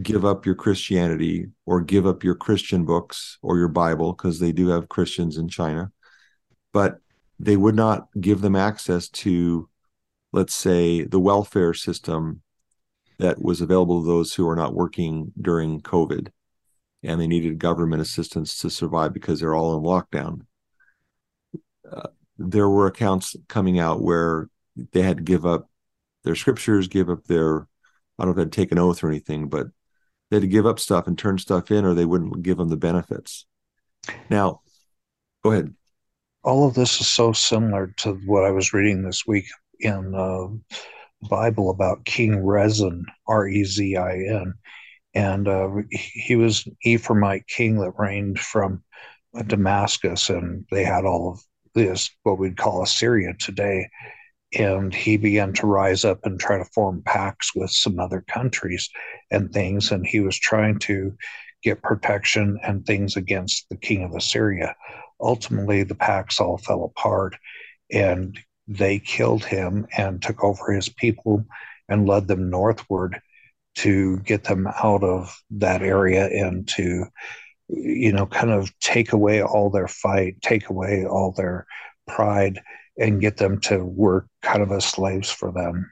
give 0.03 0.25
up 0.25 0.47
your 0.47 0.55
Christianity 0.55 1.47
or 1.67 1.81
give 1.81 2.07
up 2.07 2.23
your 2.23 2.35
Christian 2.35 2.85
books 2.85 3.39
or 3.43 3.59
your 3.59 3.69
Bible, 3.69 4.13
because 4.13 4.39
they 4.39 4.53
do 4.53 4.69
have 4.69 4.89
Christians 4.89 5.37
in 5.37 5.49
China, 5.49 5.91
but 6.73 6.99
they 7.41 7.57
would 7.57 7.75
not 7.75 8.09
give 8.21 8.41
them 8.41 8.55
access 8.55 9.09
to, 9.09 9.69
let's 10.33 10.55
say, 10.55 11.05
the 11.05 11.21
welfare 11.21 11.75
system 11.75 12.43
that 13.19 13.43
was 13.43 13.61
available 13.61 14.01
to 14.01 14.07
those 14.07 14.35
who 14.35 14.49
are 14.49 14.57
not 14.57 14.75
working 14.75 15.33
during 15.41 15.81
COVID 15.81 16.29
and 17.03 17.21
they 17.21 17.27
needed 17.27 17.59
government 17.59 18.03
assistance 18.03 18.59
to 18.59 18.71
survive 18.71 19.13
because 19.13 19.41
they're 19.41 19.55
all 19.55 19.77
in 19.77 19.83
lockdown. 19.83 20.43
Uh, 21.91 22.09
there 22.39 22.69
were 22.69 22.87
accounts 22.87 23.37
coming 23.49 23.79
out 23.79 24.03
where 24.03 24.49
they 24.93 25.03
had 25.03 25.19
to 25.19 25.23
give 25.23 25.47
up 25.47 25.69
their 26.25 26.35
scriptures, 26.35 26.89
give 26.89 27.09
up 27.09 27.25
their, 27.25 27.63
I 28.19 28.25
don't 28.25 28.37
know 28.37 28.43
if 28.43 28.51
they'd 28.51 28.53
take 28.53 28.73
an 28.73 28.79
oath 28.79 29.03
or 29.03 29.09
anything, 29.09 29.49
but 29.49 29.69
they 30.31 30.37
had 30.37 30.43
to 30.43 30.49
give 30.49 30.67
up 30.67 30.79
stuff 30.79 31.07
and 31.07 31.17
turn 31.17 31.39
stuff 31.39 31.71
in 31.71 31.85
or 31.85 31.95
they 31.95 32.05
wouldn't 32.05 32.43
give 32.43 32.59
them 32.59 32.69
the 32.69 32.77
benefits. 32.77 33.47
Now, 34.29 34.61
go 35.43 35.53
ahead. 35.53 35.75
All 36.45 36.67
of 36.67 36.75
this 36.75 37.01
is 37.01 37.09
so 37.09 37.33
similar 37.33 37.89
to 37.99 38.15
what 38.27 38.45
I 38.45 38.51
was 38.51 38.73
reading 38.73 39.03
this 39.03 39.27
week 39.27 39.47
in 39.81 40.15
uh, 40.15 40.49
the 41.23 41.29
Bible 41.29 41.71
about 41.71 42.05
King 42.05 42.45
Rezin, 42.45 43.07
R 43.27 43.49
E 43.49 43.65
Z 43.65 43.97
I 43.97 44.13
N 44.13 44.55
and 45.15 45.49
uh, 45.49 45.69
he 45.91 46.37
was 46.37 46.67
an 46.67 46.77
Ephraimite 46.87 47.47
king 47.47 47.79
that 47.81 47.99
reigned 47.99 48.39
from 48.39 48.83
Damascus, 49.47 50.31
and 50.31 50.65
they 50.71 50.85
had 50.85 51.05
all 51.05 51.33
of 51.33 51.41
this 51.75 52.11
what 52.23 52.39
we'd 52.39 52.57
call 52.57 52.83
Assyria 52.83 53.35
today. 53.39 53.89
And 54.59 54.95
he 54.95 55.17
began 55.17 55.53
to 55.55 55.67
rise 55.67 56.05
up 56.05 56.21
and 56.25 56.41
try 56.41 56.59
to 56.59 56.65
form 56.67 57.03
pacts 57.05 57.53
with 57.55 57.71
some 57.71 57.99
other 57.99 58.25
countries 58.29 58.89
and 59.31 59.53
things, 59.53 59.91
and 59.91 60.07
he 60.07 60.21
was 60.21 60.39
trying 60.39 60.79
to 60.81 61.17
get 61.63 61.83
protection 61.83 62.59
and 62.63 62.87
things 62.87 63.17
against 63.17 63.69
the 63.69 63.77
king 63.77 64.05
of 64.05 64.15
Assyria. 64.15 64.75
Ultimately, 65.21 65.83
the 65.83 65.95
pacts 65.97 66.41
all 66.41 66.59
fell 66.59 66.85
apart, 66.85 67.37
and 67.91 68.39
they 68.69 68.99
killed 68.99 69.45
him 69.45 69.87
and 69.97 70.23
took 70.23 70.45
over 70.45 70.73
his 70.73 70.89
people 70.89 71.45
and 71.89 72.07
led 72.07 72.29
them 72.29 72.51
northward 72.51 73.21
to 73.77 74.19
get 74.21 74.45
them 74.45 74.67
out 74.67 75.03
of 75.03 75.41
that 75.51 75.83
area 75.83 76.27
and 76.27 76.69
to 76.69 77.07
you 77.69 78.13
know 78.13 78.27
kind 78.27 78.51
of 78.51 78.71
take 78.81 79.13
away 79.13 79.43
all 79.43 79.71
their 79.71 79.89
fight 79.89 80.41
take 80.43 80.69
away 80.69 81.05
all 81.07 81.33
their 81.33 81.67
pride 82.07 82.61
and 82.99 83.21
get 83.21 83.37
them 83.37 83.61
to 83.61 83.79
work 83.85 84.27
kind 84.43 84.63
of 84.63 84.73
as 84.73 84.85
slaves 84.85 85.31
for 85.31 85.53
them. 85.53 85.91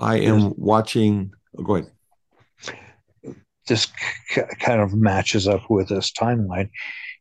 I 0.00 0.18
am 0.18 0.54
watching 0.56 1.32
oh, 1.56 1.62
go 1.62 1.76
ahead. 1.76 1.90
This 3.66 3.88
c- 4.30 4.42
kind 4.60 4.80
of 4.80 4.94
matches 4.94 5.46
up 5.46 5.68
with 5.70 5.88
this 5.88 6.10
timeline 6.12 6.70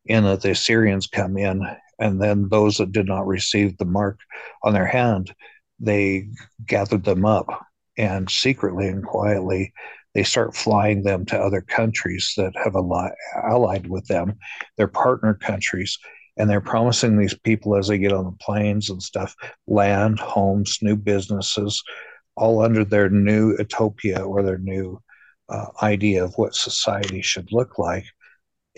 in 0.07 0.23
that 0.23 0.41
the 0.41 0.51
assyrians 0.51 1.07
come 1.07 1.37
in 1.37 1.63
and 1.99 2.21
then 2.21 2.47
those 2.49 2.77
that 2.77 2.91
did 2.91 3.07
not 3.07 3.27
receive 3.27 3.77
the 3.77 3.85
mark 3.85 4.19
on 4.63 4.73
their 4.73 4.87
hand 4.87 5.33
they 5.79 6.27
gathered 6.65 7.03
them 7.03 7.25
up 7.25 7.47
and 7.97 8.29
secretly 8.29 8.87
and 8.87 9.03
quietly 9.03 9.73
they 10.17 10.23
start 10.23 10.55
flying 10.55 11.03
them 11.03 11.25
to 11.27 11.37
other 11.37 11.61
countries 11.61 12.33
that 12.37 12.51
have 12.55 12.75
allied 12.75 13.85
with 13.87 14.07
them, 14.07 14.35
their 14.75 14.87
partner 14.87 15.35
countries, 15.35 15.95
and 16.37 16.49
they're 16.49 16.59
promising 16.59 17.19
these 17.19 17.37
people 17.37 17.75
as 17.75 17.87
they 17.87 17.99
get 17.99 18.11
on 18.11 18.25
the 18.25 18.37
planes 18.43 18.89
and 18.89 19.01
stuff 19.03 19.35
land, 19.67 20.19
homes, 20.19 20.79
new 20.81 20.95
businesses, 20.95 21.83
all 22.35 22.63
under 22.63 22.83
their 22.83 23.11
new 23.11 23.55
utopia 23.59 24.19
or 24.19 24.41
their 24.41 24.57
new 24.57 24.99
uh, 25.49 25.67
idea 25.83 26.23
of 26.23 26.33
what 26.35 26.55
society 26.55 27.21
should 27.21 27.51
look 27.51 27.77
like. 27.77 28.05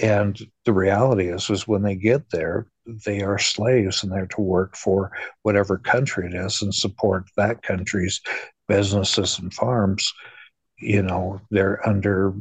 And 0.02 0.40
the 0.66 0.74
reality 0.74 1.28
is, 1.28 1.50
is 1.50 1.68
when 1.68 1.82
they 1.82 1.96
get 1.96 2.30
there, 2.32 2.68
they 3.06 3.22
are 3.22 3.38
slaves 3.38 4.02
and 4.02 4.12
they're 4.12 4.28
to 4.28 4.42
work 4.42 4.76
for 4.78 5.12
whatever 5.44 5.78
country 5.78 6.28
it 6.28 6.34
is 6.34 6.62
and 6.62 6.74
support 6.74 7.26
that 7.36 7.62
country's 7.62 8.22
businesses 8.68 9.40
and 9.40 9.54
farms. 9.54 10.12
You 10.80 11.02
know, 11.02 11.42
they're 11.52 11.86
under, 11.88 12.34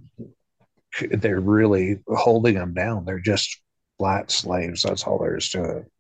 they're 1.11 1.41
really 1.41 1.99
holding 2.07 2.55
them 2.55 2.75
down. 2.75 3.05
They're 3.05 3.19
just 3.19 3.61
flat 3.99 4.31
slaves. 4.31 4.85
That's 4.85 5.05
all 5.05 5.19
there 5.19 5.37
is 5.37 5.49
to 5.51 5.79
it. 5.79 5.91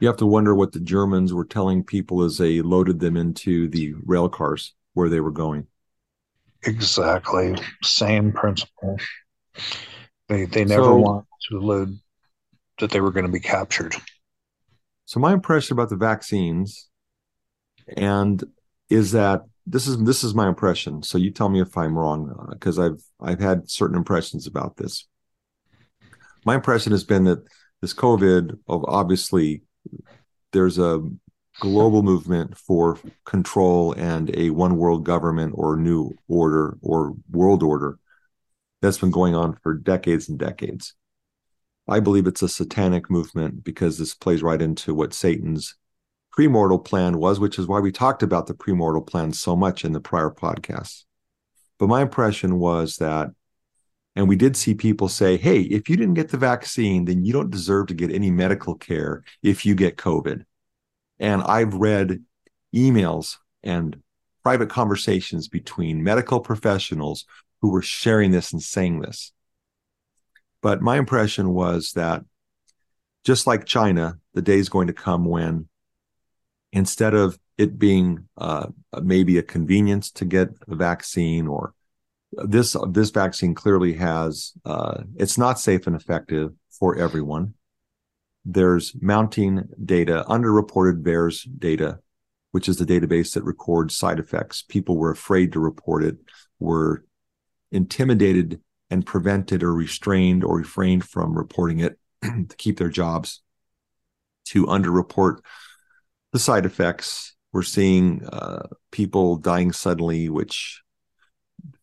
You 0.00 0.08
have 0.08 0.16
to 0.18 0.26
wonder 0.26 0.54
what 0.54 0.72
the 0.72 0.80
Germans 0.80 1.32
were 1.32 1.44
telling 1.44 1.82
people 1.82 2.22
as 2.22 2.38
they 2.38 2.62
loaded 2.62 3.00
them 3.00 3.16
into 3.16 3.68
the 3.68 3.94
rail 4.04 4.28
cars 4.28 4.74
where 4.92 5.08
they 5.08 5.20
were 5.20 5.30
going. 5.30 5.66
Exactly. 6.64 7.56
Same 7.82 8.32
principle. 8.32 8.96
They 10.28 10.46
they 10.46 10.64
never 10.64 10.84
so, 10.84 10.96
want 10.96 11.26
to 11.50 11.58
load 11.58 11.98
that 12.80 12.90
they 12.90 13.00
were 13.00 13.12
going 13.12 13.26
to 13.26 13.32
be 13.32 13.40
captured. 13.40 13.94
So 15.04 15.20
my 15.20 15.32
impression 15.32 15.74
about 15.74 15.90
the 15.90 15.96
vaccines 15.96 16.88
and 17.96 18.42
is 18.88 19.12
that 19.12 19.42
this 19.66 19.86
is 19.86 20.02
this 20.02 20.24
is 20.24 20.34
my 20.34 20.48
impression. 20.48 21.02
So 21.02 21.18
you 21.18 21.30
tell 21.30 21.48
me 21.48 21.60
if 21.60 21.76
I'm 21.76 21.96
wrong 21.96 22.48
because 22.52 22.78
uh, 22.78 22.86
I've 22.86 23.02
I've 23.20 23.40
had 23.40 23.70
certain 23.70 23.96
impressions 23.96 24.46
about 24.46 24.76
this. 24.76 25.06
My 26.44 26.54
impression 26.54 26.92
has 26.92 27.04
been 27.04 27.24
that 27.24 27.44
this 27.80 27.94
COVID 27.94 28.58
of 28.68 28.84
obviously 28.86 29.62
there's 30.52 30.78
a 30.78 31.02
global 31.60 32.02
movement 32.02 32.56
for 32.56 32.98
control 33.24 33.92
and 33.92 34.34
a 34.36 34.50
one 34.50 34.76
world 34.76 35.04
government 35.04 35.54
or 35.56 35.76
new 35.76 36.12
order 36.28 36.76
or 36.82 37.14
world 37.30 37.62
order 37.62 37.98
that's 38.84 38.98
been 38.98 39.10
going 39.10 39.34
on 39.34 39.56
for 39.62 39.74
decades 39.74 40.28
and 40.28 40.38
decades. 40.38 40.94
I 41.88 42.00
believe 42.00 42.26
it's 42.26 42.42
a 42.42 42.48
satanic 42.48 43.10
movement 43.10 43.64
because 43.64 43.98
this 43.98 44.14
plays 44.14 44.42
right 44.42 44.60
into 44.60 44.94
what 44.94 45.14
Satan's 45.14 45.76
premortal 46.36 46.84
plan 46.84 47.18
was, 47.18 47.38
which 47.40 47.58
is 47.58 47.66
why 47.66 47.80
we 47.80 47.92
talked 47.92 48.22
about 48.22 48.46
the 48.46 48.54
premortal 48.54 49.06
plan 49.06 49.32
so 49.32 49.54
much 49.54 49.84
in 49.84 49.92
the 49.92 50.00
prior 50.00 50.30
podcasts. 50.30 51.04
But 51.78 51.88
my 51.88 52.02
impression 52.02 52.58
was 52.58 52.96
that, 52.96 53.30
and 54.16 54.28
we 54.28 54.36
did 54.36 54.56
see 54.56 54.74
people 54.74 55.08
say, 55.08 55.36
hey, 55.36 55.60
if 55.62 55.88
you 55.88 55.96
didn't 55.96 56.14
get 56.14 56.30
the 56.30 56.36
vaccine, 56.36 57.04
then 57.04 57.24
you 57.24 57.32
don't 57.32 57.50
deserve 57.50 57.88
to 57.88 57.94
get 57.94 58.12
any 58.12 58.30
medical 58.30 58.74
care 58.74 59.24
if 59.42 59.66
you 59.66 59.74
get 59.74 59.96
COVID. 59.96 60.44
And 61.18 61.42
I've 61.42 61.74
read 61.74 62.22
emails 62.74 63.36
and 63.62 64.00
private 64.42 64.68
conversations 64.68 65.48
between 65.48 66.04
medical 66.04 66.40
professionals 66.40 67.24
who 67.64 67.70
were 67.70 67.80
sharing 67.80 68.30
this 68.30 68.52
and 68.52 68.62
saying 68.62 69.00
this. 69.00 69.32
But 70.60 70.82
my 70.82 70.98
impression 70.98 71.54
was 71.54 71.92
that 71.92 72.22
just 73.24 73.46
like 73.46 73.64
China, 73.64 74.18
the 74.34 74.42
day 74.42 74.58
is 74.58 74.68
going 74.68 74.88
to 74.88 74.92
come 74.92 75.24
when 75.24 75.70
instead 76.72 77.14
of 77.14 77.38
it 77.56 77.78
being 77.78 78.28
uh, 78.36 78.66
maybe 79.02 79.38
a 79.38 79.42
convenience 79.42 80.10
to 80.10 80.26
get 80.26 80.50
a 80.68 80.74
vaccine 80.74 81.46
or 81.46 81.72
this 82.32 82.76
this 82.90 83.08
vaccine 83.08 83.54
clearly 83.54 83.94
has 83.94 84.52
uh, 84.66 85.04
it's 85.16 85.38
not 85.38 85.58
safe 85.58 85.86
and 85.86 85.96
effective 85.96 86.52
for 86.70 86.98
everyone 86.98 87.54
there's 88.44 88.94
mounting 89.00 89.64
data, 89.82 90.22
underreported 90.28 91.02
VAERS 91.02 91.48
data, 91.58 92.00
which 92.50 92.68
is 92.68 92.76
the 92.76 92.84
database 92.84 93.32
that 93.32 93.42
records 93.42 93.96
side 93.96 94.18
effects. 94.18 94.60
People 94.60 94.98
were 94.98 95.10
afraid 95.10 95.52
to 95.52 95.60
report 95.60 96.04
it, 96.04 96.18
were 96.58 97.06
intimidated 97.74 98.60
and 98.90 99.04
prevented 99.04 99.62
or 99.62 99.74
restrained 99.74 100.44
or 100.44 100.58
refrained 100.58 101.04
from 101.04 101.36
reporting 101.36 101.80
it 101.80 101.98
to 102.22 102.56
keep 102.56 102.78
their 102.78 102.88
jobs, 102.88 103.42
to 104.46 104.66
underreport 104.66 105.38
the 106.32 106.38
side 106.38 106.66
effects. 106.66 107.34
We're 107.52 107.62
seeing 107.62 108.24
uh, 108.26 108.68
people 108.90 109.36
dying 109.36 109.72
suddenly, 109.72 110.28
which 110.28 110.82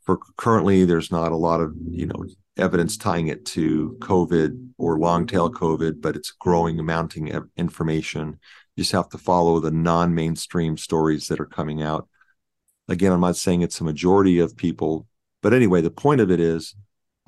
for 0.01 0.17
currently 0.37 0.85
there's 0.85 1.11
not 1.11 1.31
a 1.31 1.37
lot 1.37 1.61
of 1.61 1.73
you 1.89 2.05
know 2.05 2.25
evidence 2.57 2.97
tying 2.97 3.27
it 3.27 3.45
to 3.45 3.97
COVID 3.99 4.69
or 4.77 4.99
long 4.99 5.25
tail 5.25 5.49
COVID, 5.49 6.01
but 6.01 6.15
it's 6.15 6.31
growing, 6.31 6.83
mounting 6.85 7.31
information. 7.57 8.39
You 8.75 8.83
just 8.83 8.91
have 8.93 9.09
to 9.09 9.17
follow 9.17 9.59
the 9.59 9.71
non 9.71 10.13
mainstream 10.13 10.77
stories 10.77 11.27
that 11.27 11.39
are 11.39 11.45
coming 11.45 11.81
out. 11.81 12.07
Again, 12.87 13.11
I'm 13.11 13.21
not 13.21 13.37
saying 13.37 13.61
it's 13.61 13.79
a 13.81 13.85
majority 13.85 14.39
of 14.39 14.57
people, 14.57 15.07
but 15.41 15.53
anyway, 15.53 15.81
the 15.81 15.91
point 15.91 16.21
of 16.21 16.31
it 16.31 16.39
is 16.39 16.75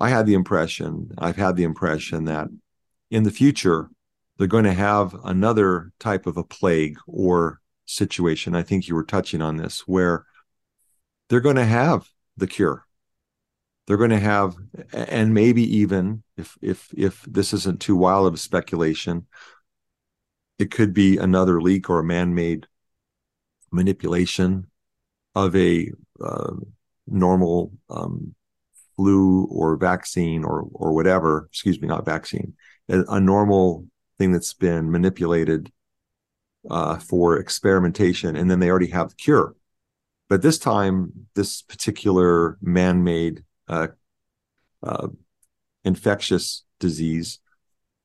I 0.00 0.08
had 0.08 0.26
the 0.26 0.34
impression, 0.34 1.10
I've 1.18 1.36
had 1.36 1.56
the 1.56 1.64
impression 1.64 2.24
that 2.24 2.48
in 3.10 3.22
the 3.22 3.30
future, 3.30 3.90
they're 4.36 4.46
going 4.46 4.64
to 4.64 4.72
have 4.72 5.14
another 5.24 5.92
type 6.00 6.26
of 6.26 6.36
a 6.36 6.44
plague 6.44 6.98
or 7.06 7.60
situation. 7.86 8.54
I 8.54 8.62
think 8.62 8.88
you 8.88 8.94
were 8.94 9.04
touching 9.04 9.40
on 9.40 9.56
this, 9.56 9.86
where 9.86 10.24
they're 11.28 11.40
going 11.40 11.56
to 11.56 11.64
have 11.64 12.08
the 12.36 12.46
cure 12.46 12.84
they're 13.86 13.96
going 13.96 14.10
to 14.10 14.18
have 14.18 14.56
and 14.92 15.34
maybe 15.34 15.62
even 15.76 16.22
if 16.36 16.56
if 16.62 16.88
if 16.96 17.22
this 17.22 17.52
isn't 17.52 17.80
too 17.80 17.96
wild 17.96 18.26
of 18.26 18.34
a 18.34 18.38
speculation 18.38 19.26
it 20.58 20.70
could 20.70 20.94
be 20.94 21.16
another 21.18 21.60
leak 21.60 21.90
or 21.90 21.98
a 21.98 22.04
man-made 22.04 22.66
manipulation 23.70 24.66
of 25.34 25.54
a 25.56 25.90
uh, 26.20 26.52
normal 27.06 27.72
um, 27.90 28.34
flu 28.96 29.46
or 29.50 29.76
vaccine 29.76 30.44
or 30.44 30.66
or 30.72 30.92
whatever 30.92 31.48
excuse 31.50 31.80
me 31.80 31.88
not 31.88 32.04
vaccine 32.04 32.54
a, 32.88 33.02
a 33.08 33.20
normal 33.20 33.86
thing 34.18 34.32
that's 34.32 34.54
been 34.54 34.90
manipulated 34.90 35.72
uh, 36.70 36.98
for 36.98 37.38
experimentation 37.38 38.36
and 38.36 38.50
then 38.50 38.60
they 38.60 38.70
already 38.70 38.88
have 38.88 39.10
the 39.10 39.16
cure 39.16 39.54
but 40.28 40.42
this 40.42 40.58
time 40.58 41.12
this 41.34 41.62
particular 41.62 42.56
man-made 42.62 43.44
uh, 43.68 43.88
uh, 44.82 45.08
infectious 45.84 46.64
disease 46.78 47.40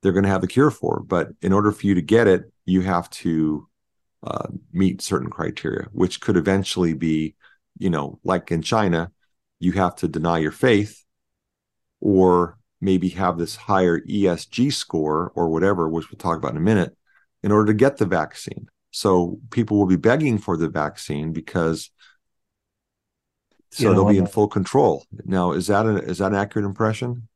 they're 0.01 0.13
going 0.13 0.23
to 0.23 0.29
have 0.29 0.43
a 0.43 0.47
cure 0.47 0.71
for. 0.71 1.01
But 1.01 1.29
in 1.41 1.53
order 1.53 1.71
for 1.71 1.85
you 1.85 1.95
to 1.95 2.01
get 2.01 2.27
it, 2.27 2.51
you 2.65 2.81
have 2.81 3.09
to 3.11 3.67
uh, 4.23 4.47
meet 4.71 5.01
certain 5.01 5.29
criteria, 5.29 5.87
which 5.91 6.21
could 6.21 6.37
eventually 6.37 6.93
be, 6.93 7.35
you 7.79 7.89
know, 7.89 8.19
like 8.23 8.51
in 8.51 8.61
China, 8.61 9.11
you 9.59 9.71
have 9.71 9.95
to 9.97 10.07
deny 10.07 10.37
your 10.37 10.51
faith 10.51 11.03
or 11.99 12.57
maybe 12.79 13.09
have 13.09 13.37
this 13.37 13.55
higher 13.55 13.99
ESG 13.99 14.71
score 14.71 15.31
or 15.35 15.49
whatever, 15.49 15.89
which 15.89 16.11
we'll 16.11 16.17
talk 16.17 16.37
about 16.37 16.51
in 16.51 16.57
a 16.57 16.61
minute, 16.61 16.95
in 17.41 17.51
order 17.51 17.65
to 17.65 17.73
get 17.73 17.97
the 17.97 18.05
vaccine. 18.05 18.67
So 18.91 19.39
people 19.51 19.77
will 19.77 19.85
be 19.85 19.95
begging 19.95 20.37
for 20.37 20.57
the 20.57 20.69
vaccine 20.69 21.33
because 21.33 21.89
so 23.71 23.83
you 23.83 23.89
know, 23.89 23.95
they'll 23.95 24.13
be 24.13 24.17
in 24.17 24.27
full 24.27 24.47
control. 24.47 25.05
Now, 25.25 25.51
is 25.51 25.67
that 25.67 25.85
is 25.85 26.19
that 26.19 26.31
an 26.31 26.35
accurate 26.35 26.65
impression? 26.65 27.27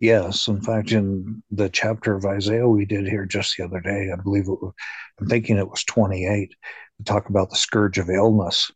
Yes, 0.00 0.46
in 0.46 0.60
fact, 0.60 0.92
in 0.92 1.42
the 1.50 1.68
chapter 1.68 2.14
of 2.14 2.24
Isaiah 2.24 2.68
we 2.68 2.84
did 2.84 3.06
here 3.06 3.26
just 3.26 3.56
the 3.56 3.64
other 3.64 3.80
day, 3.80 4.10
I 4.12 4.16
believe 4.16 4.44
it 4.44 4.50
was, 4.50 4.72
I'm 5.20 5.26
thinking 5.26 5.58
it 5.58 5.68
was 5.68 5.82
28, 5.84 6.50
to 6.98 7.04
talk 7.04 7.28
about 7.28 7.50
the 7.50 7.56
scourge 7.56 7.98
of 7.98 8.08
illness, 8.08 8.70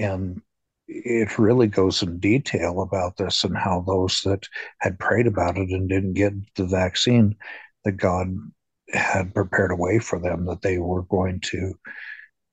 and 0.00 0.40
it 0.88 1.38
really 1.38 1.68
goes 1.68 2.02
in 2.02 2.18
detail 2.18 2.80
about 2.80 3.16
this 3.16 3.44
and 3.44 3.56
how 3.56 3.84
those 3.86 4.22
that 4.22 4.48
had 4.80 4.98
prayed 4.98 5.28
about 5.28 5.56
it 5.56 5.68
and 5.70 5.88
didn't 5.88 6.14
get 6.14 6.32
the 6.56 6.66
vaccine, 6.66 7.36
that 7.84 7.92
God 7.92 8.34
had 8.92 9.32
prepared 9.34 9.70
a 9.70 9.76
way 9.76 10.00
for 10.00 10.18
them 10.18 10.46
that 10.46 10.62
they 10.62 10.78
were 10.78 11.02
going 11.02 11.40
to 11.40 11.74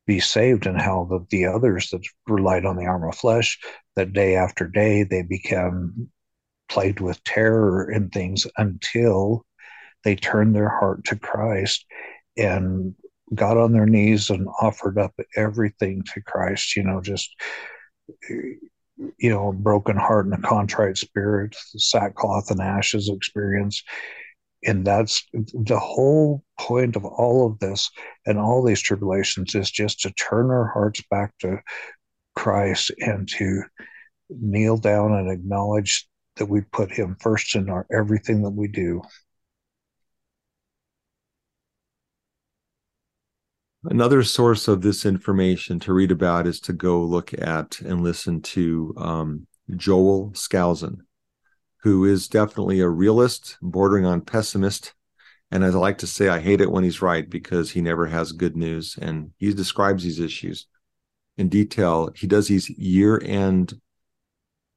be 0.06 0.20
saved 0.20 0.68
and 0.68 0.80
how 0.80 1.06
the, 1.10 1.26
the 1.32 1.46
others 1.46 1.90
that 1.90 2.06
relied 2.28 2.66
on 2.66 2.78
the 2.78 2.86
arm 2.86 3.04
of 3.08 3.16
flesh 3.16 3.60
that 3.96 4.14
day 4.14 4.36
after 4.36 4.68
day 4.68 5.04
they 5.04 5.24
became 5.24 6.10
plagued 6.70 7.00
with 7.00 7.24
terror 7.24 7.90
and 7.90 8.12
things 8.12 8.46
until 8.58 9.46
they 10.04 10.16
turned 10.16 10.56
their 10.56 10.70
heart 10.70 11.04
to 11.04 11.16
christ 11.18 11.86
and 12.38 12.94
got 13.36 13.58
on 13.58 13.74
their 13.74 13.86
knees 13.86 14.30
and 14.30 14.48
offered 14.62 14.98
up 14.98 15.14
everything 15.36 16.04
to 16.14 16.22
christ 16.22 16.76
you 16.76 16.84
know 16.84 17.02
just 17.02 17.30
you 18.30 19.30
know 19.30 19.50
a 19.50 19.54
broken 19.54 19.98
heart 19.98 20.26
and 20.26 20.34
a 20.34 20.48
contrite 20.48 20.98
spirit 20.98 21.56
sackcloth 21.76 22.50
and 22.52 22.62
ashes 22.62 23.10
experience 23.10 23.84
and 24.64 24.86
that's 24.86 25.24
the 25.34 25.80
whole 25.80 26.44
point 26.60 26.96
of 26.96 27.06
all 27.06 27.46
of 27.46 27.60
this 27.60 27.90
and 28.26 28.40
all 28.40 28.64
these 28.64 28.82
tribulations 28.82 29.54
is 29.56 29.70
just 29.70 30.02
to 30.02 30.12
turn 30.14 30.50
our 30.50 30.68
hearts 30.68 31.02
back 31.12 31.32
to 31.40 31.60
Christ 32.36 32.92
and 33.00 33.28
to 33.30 33.64
kneel 34.30 34.78
down 34.78 35.14
and 35.14 35.32
acknowledge 35.32 36.08
that 36.38 36.48
we 36.48 36.62
put 36.62 36.92
him 36.92 37.16
first 37.20 37.56
in 37.56 37.70
our 37.70 37.86
everything 37.92 38.42
that 38.44 38.52
we 38.52 38.68
do. 38.68 39.02
Another 43.90 44.24
source 44.24 44.68
of 44.68 44.82
this 44.82 45.06
information 45.06 45.80
to 45.80 45.94
read 45.94 46.12
about 46.12 46.46
is 46.46 46.60
to 46.62 46.74
go 46.74 47.04
look 47.04 47.34
at 47.34 47.80
and 47.82 48.02
listen 48.02 48.42
to 48.42 48.94
um, 48.98 49.48
Joel 49.76 50.32
Skousen 50.32 51.00
who 51.88 52.04
is 52.04 52.28
definitely 52.28 52.82
a 52.82 52.90
realist, 52.90 53.58
bordering 53.62 54.06
on 54.06 54.20
pessimist. 54.20 54.94
And 55.52 55.64
as 55.64 55.76
I 55.76 55.80
like 55.80 56.00
to 56.00 56.08
say, 56.08 56.28
I 56.28 56.40
hate 56.40 56.60
it 56.60 56.70
when 56.70 56.84
he's 56.84 57.02
right 57.02 57.30
because 57.30 57.72
he 57.72 57.82
never 57.82 58.08
has 58.08 58.32
good 58.34 58.58
news. 58.58 58.98
And 59.02 59.32
he 59.38 59.54
describes 59.54 60.04
these 60.04 60.20
issues 60.20 60.68
in 61.38 61.48
detail. 61.48 62.10
He 62.14 62.28
does 62.28 62.50
these 62.50 62.70
year 62.72 63.22
end 63.24 63.80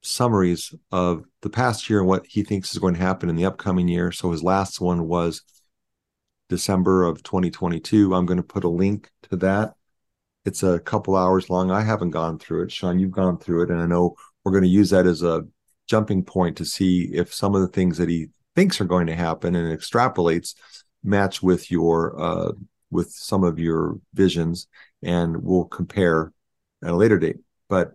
summaries 0.01 0.73
of 0.91 1.25
the 1.41 1.49
past 1.49 1.89
year 1.89 1.99
and 1.99 2.07
what 2.07 2.25
he 2.25 2.43
thinks 2.43 2.71
is 2.71 2.79
going 2.79 2.93
to 2.93 3.01
happen 3.01 3.29
in 3.29 3.35
the 3.35 3.45
upcoming 3.45 3.87
year. 3.87 4.11
So 4.11 4.31
his 4.31 4.41
last 4.41 4.79
one 4.79 5.07
was 5.07 5.41
December 6.51 7.05
of 7.05 7.23
2022. 7.23 8.13
I'm 8.13 8.25
going 8.25 8.35
to 8.35 8.43
put 8.43 8.65
a 8.65 8.69
link 8.69 9.09
to 9.29 9.37
that. 9.37 9.73
It's 10.43 10.63
a 10.63 10.79
couple 10.79 11.15
hours 11.15 11.49
long. 11.49 11.71
I 11.71 11.81
haven't 11.81 12.09
gone 12.09 12.39
through 12.39 12.63
it. 12.63 12.73
Shawn, 12.73 12.99
you've 12.99 13.11
gone 13.11 13.37
through 13.37 13.63
it. 13.63 13.69
And 13.71 13.81
I 13.81 13.85
know 13.85 14.17
we're 14.43 14.51
going 14.51 14.65
to 14.65 14.69
use 14.69 14.89
that 14.89 15.05
as 15.05 15.23
a 15.23 15.47
jumping 15.87 16.25
point 16.25 16.57
to 16.57 16.65
see 16.65 17.09
if 17.13 17.33
some 17.33 17.55
of 17.55 17.61
the 17.61 17.69
things 17.69 17.97
that 17.99 18.09
he 18.09 18.27
thinks 18.53 18.81
are 18.81 18.85
going 18.85 19.07
to 19.07 19.15
happen 19.15 19.55
and 19.55 19.79
extrapolates 19.79 20.55
match 21.05 21.41
with 21.41 21.71
your 21.71 22.21
uh, 22.21 22.51
with 22.91 23.11
some 23.11 23.45
of 23.45 23.57
your 23.57 23.97
visions, 24.13 24.67
and 25.01 25.41
we'll 25.41 25.63
compare 25.63 26.33
at 26.83 26.91
a 26.91 26.95
later 26.95 27.17
date. 27.17 27.37
But 27.69 27.93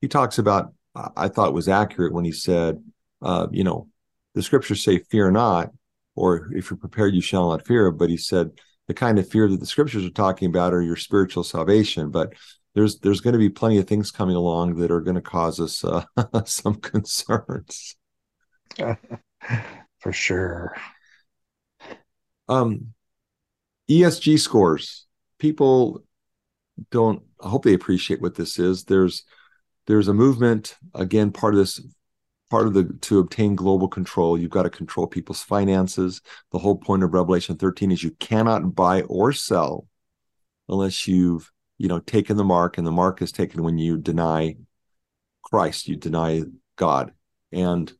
he 0.00 0.08
talks 0.08 0.38
about 0.38 0.72
I 1.14 1.28
thought 1.28 1.52
was 1.52 1.68
accurate 1.68 2.14
when 2.14 2.24
he 2.24 2.32
said, 2.32 2.82
uh, 3.20 3.48
you 3.50 3.64
know, 3.64 3.88
the 4.34 4.42
scriptures 4.42 4.82
say, 4.82 4.98
"Fear 4.98 5.32
not," 5.32 5.72
or 6.18 6.48
"If 6.52 6.70
you're 6.70 6.78
prepared, 6.78 7.14
you 7.14 7.20
shall 7.20 7.50
not 7.50 7.66
fear." 7.66 7.90
But 7.90 8.10
he 8.10 8.16
said 8.16 8.50
the 8.86 8.94
kind 8.94 9.18
of 9.18 9.28
fear 9.28 9.48
that 9.48 9.60
the 9.60 9.66
scriptures 9.66 10.04
are 10.04 10.10
talking 10.10 10.48
about 10.48 10.74
are 10.74 10.82
your 10.82 10.96
spiritual 10.96 11.44
salvation. 11.44 12.10
But 12.10 12.32
there's 12.74 12.98
there's 13.00 13.20
going 13.20 13.32
to 13.32 13.38
be 13.38 13.50
plenty 13.50 13.78
of 13.78 13.86
things 13.86 14.10
coming 14.10 14.36
along 14.36 14.76
that 14.76 14.90
are 14.90 15.00
going 15.00 15.16
to 15.16 15.22
cause 15.22 15.60
us 15.60 15.84
uh, 15.84 16.04
some 16.44 16.74
concerns. 16.76 17.96
For 20.00 20.12
sure. 20.12 20.76
Um, 22.48 22.94
ESG 23.90 24.38
scores. 24.38 25.06
People 25.38 26.04
don't. 26.90 27.22
I 27.42 27.48
hope 27.48 27.64
they 27.64 27.74
appreciate 27.74 28.20
what 28.20 28.34
this 28.34 28.58
is. 28.58 28.84
There's 28.84 29.24
there's 29.86 30.08
a 30.08 30.14
movement 30.14 30.76
again. 30.94 31.32
Part 31.32 31.54
of 31.54 31.58
this 31.58 31.80
part 32.50 32.66
of 32.66 32.74
the 32.74 32.84
to 33.02 33.18
obtain 33.18 33.54
global 33.54 33.88
control 33.88 34.38
you've 34.38 34.50
got 34.50 34.62
to 34.62 34.70
control 34.70 35.06
people's 35.06 35.42
finances. 35.42 36.20
The 36.52 36.58
whole 36.58 36.76
point 36.76 37.02
of 37.02 37.14
revelation 37.14 37.56
13 37.56 37.92
is 37.92 38.02
you 38.02 38.12
cannot 38.12 38.74
buy 38.74 39.02
or 39.02 39.32
sell 39.32 39.86
unless 40.68 41.06
you've 41.06 41.50
you 41.78 41.88
know 41.88 42.00
taken 42.00 42.36
the 42.36 42.44
mark 42.44 42.78
and 42.78 42.86
the 42.86 42.92
mark 42.92 43.22
is 43.22 43.32
taken 43.32 43.62
when 43.62 43.78
you 43.78 43.96
deny 43.96 44.56
christ 45.42 45.88
you 45.88 45.96
deny 45.96 46.42
god. 46.76 47.12
And 47.52 47.92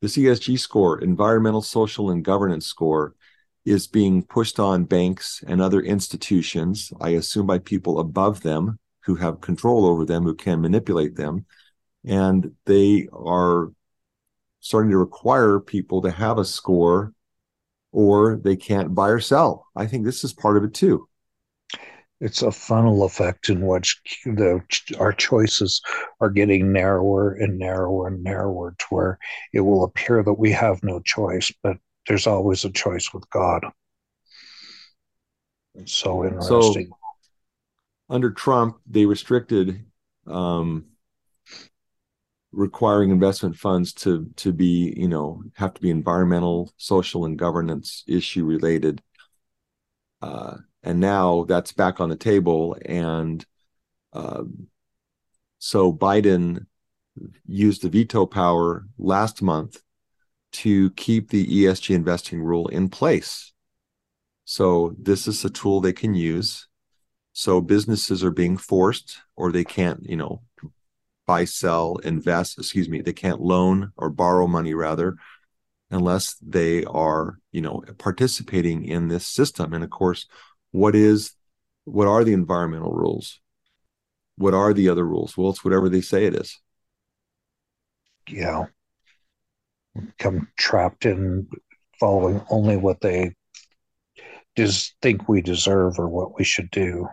this 0.00 0.16
esg 0.16 0.58
score 0.58 1.00
environmental 1.00 1.62
social 1.62 2.10
and 2.10 2.24
governance 2.24 2.66
score 2.66 3.14
is 3.64 3.86
being 3.86 4.22
pushed 4.22 4.60
on 4.60 4.84
banks 4.84 5.42
and 5.46 5.60
other 5.60 5.80
institutions 5.80 6.92
i 7.00 7.10
assume 7.10 7.46
by 7.46 7.58
people 7.58 7.98
above 7.98 8.42
them 8.42 8.78
who 9.04 9.14
have 9.14 9.40
control 9.40 9.86
over 9.86 10.04
them 10.04 10.24
who 10.24 10.34
can 10.34 10.60
manipulate 10.60 11.16
them 11.16 11.46
and 12.04 12.52
they 12.66 13.08
are 13.12 13.70
starting 14.60 14.90
to 14.90 14.98
require 14.98 15.60
people 15.60 16.02
to 16.02 16.10
have 16.10 16.38
a 16.38 16.44
score 16.44 17.12
or 17.92 18.36
they 18.36 18.56
can't 18.56 18.94
buy 18.94 19.08
or 19.08 19.20
sell. 19.20 19.66
I 19.76 19.86
think 19.86 20.04
this 20.04 20.24
is 20.24 20.32
part 20.32 20.56
of 20.56 20.64
it 20.64 20.74
too. 20.74 21.08
It's 22.20 22.42
a 22.42 22.50
funnel 22.50 23.04
effect 23.04 23.48
in 23.48 23.66
which 23.66 24.00
the 24.24 24.62
our 24.98 25.12
choices 25.12 25.82
are 26.20 26.30
getting 26.30 26.72
narrower 26.72 27.34
and 27.34 27.58
narrower 27.58 28.08
and 28.08 28.22
narrower 28.22 28.74
to 28.78 28.86
where 28.88 29.18
it 29.52 29.60
will 29.60 29.84
appear 29.84 30.22
that 30.22 30.32
we 30.32 30.50
have 30.52 30.82
no 30.82 31.00
choice, 31.00 31.52
but 31.62 31.76
there's 32.06 32.26
always 32.26 32.64
a 32.64 32.70
choice 32.70 33.12
with 33.12 33.28
God. 33.30 33.64
It's 35.74 35.92
so 35.92 36.24
interesting. 36.24 36.88
So, 36.88 36.98
under 38.08 38.30
Trump, 38.30 38.78
they 38.86 39.06
restricted 39.06 39.84
um, 40.26 40.86
requiring 42.54 43.10
investment 43.10 43.56
funds 43.56 43.92
to 43.92 44.30
to 44.36 44.52
be 44.52 44.94
you 44.96 45.08
know 45.08 45.42
have 45.54 45.74
to 45.74 45.80
be 45.80 45.90
environmental 45.90 46.72
social 46.76 47.24
and 47.24 47.38
governance 47.38 48.04
issue 48.06 48.44
related. 48.44 49.02
Uh, 50.22 50.56
and 50.82 51.00
now 51.00 51.44
that's 51.44 51.72
back 51.72 52.00
on 52.00 52.08
the 52.08 52.16
table 52.16 52.76
and 52.84 53.44
uh, 54.12 54.44
so 55.58 55.92
biden 55.92 56.66
used 57.46 57.82
the 57.82 57.88
veto 57.88 58.26
power 58.26 58.86
last 58.98 59.42
month 59.42 59.82
to 60.52 60.90
keep 60.92 61.30
the 61.30 61.46
esg 61.64 61.94
investing 61.94 62.40
rule 62.40 62.68
in 62.68 62.88
place. 62.88 63.52
So 64.44 64.94
this 64.98 65.26
is 65.26 65.44
a 65.44 65.50
tool 65.50 65.80
they 65.80 65.92
can 65.92 66.14
use. 66.14 66.68
So 67.32 67.60
businesses 67.60 68.22
are 68.22 68.30
being 68.30 68.56
forced 68.56 69.18
or 69.36 69.50
they 69.50 69.64
can't 69.64 70.08
you 70.08 70.16
know 70.16 70.42
buy, 71.26 71.44
sell, 71.44 71.96
invest, 71.98 72.58
excuse 72.58 72.88
me, 72.88 73.00
they 73.00 73.12
can't 73.12 73.40
loan 73.40 73.92
or 73.96 74.10
borrow 74.10 74.46
money 74.46 74.74
rather 74.74 75.16
unless 75.90 76.34
they 76.42 76.84
are, 76.84 77.38
you 77.52 77.60
know, 77.60 77.82
participating 77.98 78.84
in 78.84 79.08
this 79.08 79.26
system. 79.26 79.72
And 79.72 79.84
of 79.84 79.90
course, 79.90 80.26
what 80.72 80.94
is 80.94 81.32
what 81.84 82.08
are 82.08 82.24
the 82.24 82.32
environmental 82.32 82.92
rules? 82.92 83.40
What 84.36 84.54
are 84.54 84.72
the 84.72 84.88
other 84.88 85.04
rules? 85.04 85.36
Well, 85.36 85.50
it's 85.50 85.64
whatever 85.64 85.88
they 85.88 86.00
say 86.00 86.24
it 86.24 86.34
is. 86.34 86.60
Yeah. 88.28 88.64
Become 89.94 90.48
trapped 90.58 91.06
in 91.06 91.48
following 92.00 92.42
only 92.50 92.76
what 92.76 93.00
they 93.00 93.34
just 94.56 94.96
think 95.02 95.28
we 95.28 95.40
deserve 95.40 95.98
or 95.98 96.08
what 96.08 96.36
we 96.36 96.44
should 96.44 96.70
do. 96.70 97.06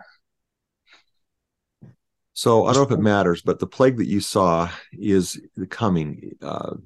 So 2.34 2.64
I 2.64 2.72
don't 2.72 2.88
know 2.88 2.94
if 2.94 2.98
it 2.98 3.02
matters, 3.02 3.42
but 3.42 3.58
the 3.58 3.66
plague 3.66 3.98
that 3.98 4.08
you 4.08 4.20
saw 4.20 4.70
is 4.92 5.40
coming. 5.68 6.32
Uh, 6.40 6.76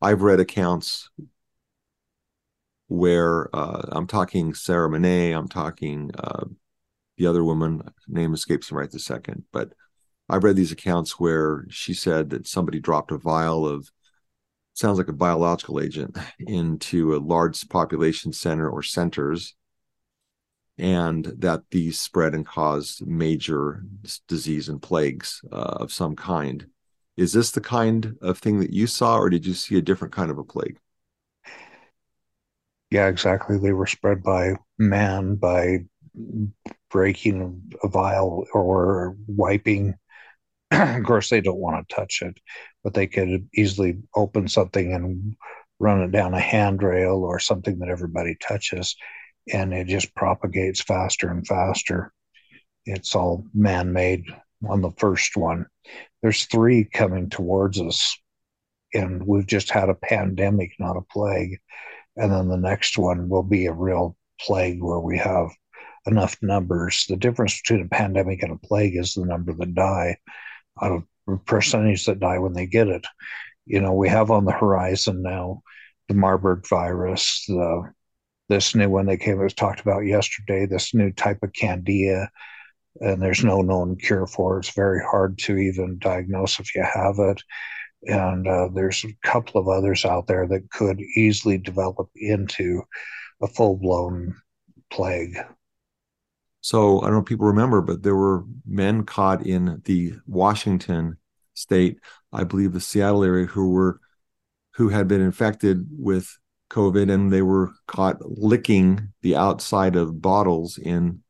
I've 0.00 0.22
read 0.22 0.38
accounts 0.38 1.10
where 2.86 3.54
uh, 3.54 3.82
I'm 3.90 4.06
talking 4.06 4.54
Sarah 4.54 4.88
Menet, 4.88 5.36
I'm 5.36 5.48
talking 5.48 6.10
uh, 6.16 6.44
the 7.16 7.26
other 7.26 7.42
woman, 7.42 7.82
name 8.06 8.32
escapes 8.34 8.70
me 8.70 8.78
right 8.78 8.90
this 8.90 9.04
second, 9.04 9.44
but 9.52 9.72
I've 10.28 10.44
read 10.44 10.56
these 10.56 10.72
accounts 10.72 11.18
where 11.18 11.66
she 11.68 11.92
said 11.92 12.30
that 12.30 12.46
somebody 12.46 12.78
dropped 12.78 13.10
a 13.10 13.18
vial 13.18 13.66
of 13.66 13.90
sounds 14.74 14.98
like 14.98 15.08
a 15.08 15.12
biological 15.12 15.80
agent 15.80 16.16
into 16.38 17.14
a 17.14 17.18
large 17.18 17.68
population 17.68 18.32
center 18.32 18.70
or 18.70 18.82
centers 18.82 19.54
and 20.78 21.24
that 21.38 21.62
these 21.70 21.98
spread 22.00 22.34
and 22.34 22.46
cause 22.46 23.02
major 23.04 23.82
disease 24.28 24.68
and 24.68 24.80
plagues 24.80 25.42
uh, 25.52 25.76
of 25.80 25.92
some 25.92 26.14
kind. 26.14 26.66
Is 27.16 27.32
this 27.32 27.50
the 27.50 27.60
kind 27.60 28.16
of 28.22 28.38
thing 28.38 28.60
that 28.60 28.72
you 28.72 28.86
saw, 28.86 29.18
or 29.18 29.28
did 29.28 29.44
you 29.44 29.54
see 29.54 29.76
a 29.76 29.82
different 29.82 30.14
kind 30.14 30.30
of 30.30 30.38
a 30.38 30.44
plague? 30.44 30.78
Yeah, 32.90 33.08
exactly. 33.08 33.58
They 33.58 33.72
were 33.72 33.86
spread 33.86 34.22
by 34.22 34.54
man 34.78 35.34
by 35.34 35.84
breaking 36.90 37.72
a 37.82 37.88
vial 37.88 38.46
or 38.52 39.16
wiping. 39.26 39.94
of 40.70 41.04
course, 41.04 41.28
they 41.28 41.40
don't 41.40 41.58
want 41.58 41.88
to 41.88 41.94
touch 41.94 42.22
it, 42.22 42.38
but 42.84 42.94
they 42.94 43.08
could 43.08 43.48
easily 43.52 43.98
open 44.14 44.46
something 44.48 44.94
and 44.94 45.36
run 45.80 46.02
it 46.02 46.12
down 46.12 46.34
a 46.34 46.40
handrail 46.40 47.24
or 47.24 47.38
something 47.38 47.78
that 47.80 47.88
everybody 47.88 48.36
touches 48.40 48.96
and 49.52 49.72
it 49.72 49.86
just 49.86 50.14
propagates 50.14 50.82
faster 50.82 51.30
and 51.30 51.46
faster. 51.46 52.12
It's 52.84 53.14
all 53.14 53.44
man 53.54 53.92
made 53.92 54.24
on 54.68 54.80
the 54.80 54.92
first 54.92 55.36
one. 55.36 55.66
There's 56.22 56.46
three 56.46 56.84
coming 56.84 57.30
towards 57.30 57.80
us, 57.80 58.18
and 58.94 59.26
we've 59.26 59.46
just 59.46 59.70
had 59.70 59.88
a 59.88 59.94
pandemic, 59.94 60.72
not 60.78 60.96
a 60.96 61.02
plague. 61.02 61.58
And 62.16 62.32
then 62.32 62.48
the 62.48 62.56
next 62.56 62.98
one 62.98 63.28
will 63.28 63.42
be 63.42 63.66
a 63.66 63.72
real 63.72 64.16
plague 64.40 64.82
where 64.82 65.00
we 65.00 65.18
have 65.18 65.48
enough 66.06 66.36
numbers. 66.42 67.04
The 67.08 67.16
difference 67.16 67.60
between 67.60 67.84
a 67.84 67.88
pandemic 67.88 68.42
and 68.42 68.52
a 68.52 68.66
plague 68.66 68.96
is 68.96 69.14
the 69.14 69.24
number 69.24 69.52
that 69.52 69.74
die 69.74 70.16
of 70.80 71.04
percentage 71.44 72.06
that 72.06 72.20
die 72.20 72.38
when 72.38 72.54
they 72.54 72.66
get 72.66 72.88
it. 72.88 73.04
You 73.66 73.80
know, 73.80 73.92
we 73.92 74.08
have 74.08 74.30
on 74.30 74.44
the 74.44 74.52
horizon 74.52 75.22
now 75.22 75.62
the 76.08 76.14
Marburg 76.14 76.66
virus, 76.66 77.44
the 77.46 77.92
this 78.48 78.74
new 78.74 78.88
one 78.88 79.06
that 79.06 79.18
came 79.18 79.40
it 79.40 79.44
was 79.44 79.54
talked 79.54 79.80
about 79.80 80.00
yesterday, 80.00 80.66
this 80.66 80.94
new 80.94 81.12
type 81.12 81.38
of 81.42 81.52
candida, 81.52 82.28
and 83.00 83.22
there's 83.22 83.44
no 83.44 83.60
known 83.62 83.96
cure 83.96 84.26
for 84.26 84.56
it. 84.56 84.60
It's 84.60 84.74
very 84.74 85.00
hard 85.04 85.38
to 85.38 85.56
even 85.56 85.98
diagnose 85.98 86.58
if 86.58 86.74
you 86.74 86.82
have 86.82 87.18
it. 87.18 87.42
And 88.04 88.46
uh, 88.46 88.68
there's 88.72 89.04
a 89.04 89.16
couple 89.26 89.60
of 89.60 89.68
others 89.68 90.04
out 90.04 90.26
there 90.26 90.46
that 90.48 90.70
could 90.70 91.00
easily 91.16 91.58
develop 91.58 92.08
into 92.16 92.82
a 93.42 93.46
full 93.46 93.76
blown 93.76 94.34
plague. 94.90 95.36
So 96.60 97.00
I 97.00 97.04
don't 97.04 97.14
know 97.14 97.20
if 97.20 97.26
people 97.26 97.46
remember, 97.46 97.80
but 97.80 98.02
there 98.02 98.16
were 98.16 98.44
men 98.66 99.04
caught 99.04 99.46
in 99.46 99.80
the 99.84 100.14
Washington 100.26 101.18
state, 101.54 101.98
I 102.32 102.44
believe 102.44 102.72
the 102.72 102.80
Seattle 102.80 103.24
area, 103.24 103.46
who 103.46 103.70
were 103.70 104.00
who 104.74 104.90
had 104.90 105.08
been 105.08 105.20
infected 105.20 105.86
with 105.90 106.38
COVID 106.70 107.10
and 107.12 107.32
they 107.32 107.42
were 107.42 107.72
caught 107.86 108.18
licking 108.20 109.12
the 109.22 109.36
outside 109.36 109.96
of 109.96 110.20
bottles 110.20 110.78
in 110.78 111.20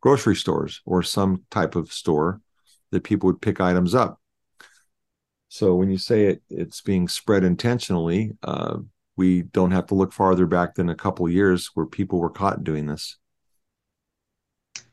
grocery 0.00 0.36
stores 0.36 0.80
or 0.84 1.02
some 1.02 1.44
type 1.50 1.76
of 1.76 1.92
store 1.92 2.40
that 2.90 3.04
people 3.04 3.26
would 3.26 3.40
pick 3.40 3.60
items 3.60 3.94
up. 3.94 4.20
So 5.48 5.74
when 5.74 5.90
you 5.90 5.98
say 5.98 6.26
it, 6.26 6.42
it's 6.50 6.80
being 6.80 7.08
spread 7.08 7.44
intentionally, 7.44 8.32
uh, 8.42 8.78
we 9.16 9.42
don't 9.42 9.70
have 9.70 9.86
to 9.86 9.94
look 9.94 10.12
farther 10.12 10.46
back 10.46 10.74
than 10.74 10.90
a 10.90 10.94
couple 10.94 11.28
years 11.28 11.70
where 11.74 11.86
people 11.86 12.20
were 12.20 12.30
caught 12.30 12.64
doing 12.64 12.86
this. 12.86 13.16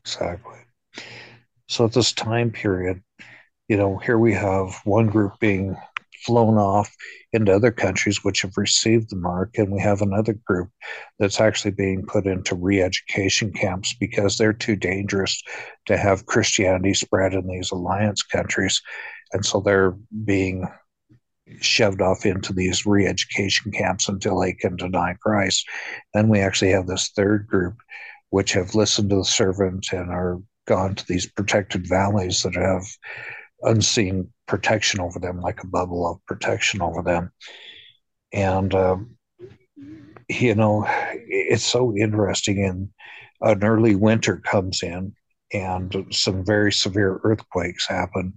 Exactly. 0.00 0.58
So 1.68 1.84
at 1.84 1.92
this 1.92 2.12
time 2.12 2.50
period, 2.50 3.02
you 3.68 3.76
know, 3.76 3.98
here 3.98 4.18
we 4.18 4.34
have 4.34 4.80
one 4.84 5.06
group 5.06 5.38
being 5.40 5.76
flown 6.26 6.58
off 6.58 6.94
into 7.32 7.54
other 7.54 7.70
countries 7.70 8.24
which 8.24 8.42
have 8.42 8.56
received 8.56 9.10
the 9.10 9.16
mark. 9.16 9.56
And 9.56 9.70
we 9.70 9.80
have 9.80 10.02
another 10.02 10.34
group 10.44 10.68
that's 11.18 11.40
actually 11.40 11.70
being 11.70 12.04
put 12.06 12.26
into 12.26 12.54
re 12.54 12.82
education 12.82 13.52
camps 13.52 13.94
because 13.98 14.36
they're 14.36 14.52
too 14.52 14.76
dangerous 14.76 15.40
to 15.86 15.96
have 15.96 16.26
Christianity 16.26 16.94
spread 16.94 17.32
in 17.32 17.46
these 17.46 17.70
alliance 17.70 18.22
countries. 18.22 18.82
And 19.32 19.44
so 19.44 19.60
they're 19.60 19.96
being 20.24 20.68
shoved 21.60 22.00
off 22.00 22.26
into 22.26 22.52
these 22.52 22.86
re-education 22.86 23.70
camps 23.72 24.08
until 24.08 24.40
they 24.40 24.52
can 24.52 24.76
deny 24.76 25.14
Christ. 25.22 25.64
Then 26.12 26.28
we 26.28 26.40
actually 26.40 26.72
have 26.72 26.86
this 26.86 27.10
third 27.14 27.46
group 27.46 27.76
which 28.30 28.52
have 28.52 28.74
listened 28.74 29.10
to 29.10 29.16
the 29.16 29.24
servant 29.24 29.86
and 29.92 30.10
are 30.10 30.40
gone 30.66 30.94
to 30.96 31.06
these 31.06 31.26
protected 31.26 31.86
valleys 31.88 32.42
that 32.42 32.54
have 32.54 32.84
unseen 33.62 34.28
protection 34.46 35.00
over 35.00 35.18
them, 35.18 35.40
like 35.40 35.62
a 35.62 35.66
bubble 35.66 36.06
of 36.06 36.24
protection 36.26 36.82
over 36.82 37.02
them. 37.02 37.30
And, 38.32 38.74
uh, 38.74 38.96
you 40.28 40.54
know, 40.54 40.84
it's 40.88 41.64
so 41.64 41.96
interesting. 41.96 42.64
And 42.64 42.88
an 43.40 43.64
early 43.64 43.94
winter 43.94 44.38
comes 44.38 44.82
in, 44.82 45.14
and 45.52 46.06
some 46.10 46.44
very 46.44 46.72
severe 46.72 47.20
earthquakes 47.22 47.86
happen, 47.86 48.34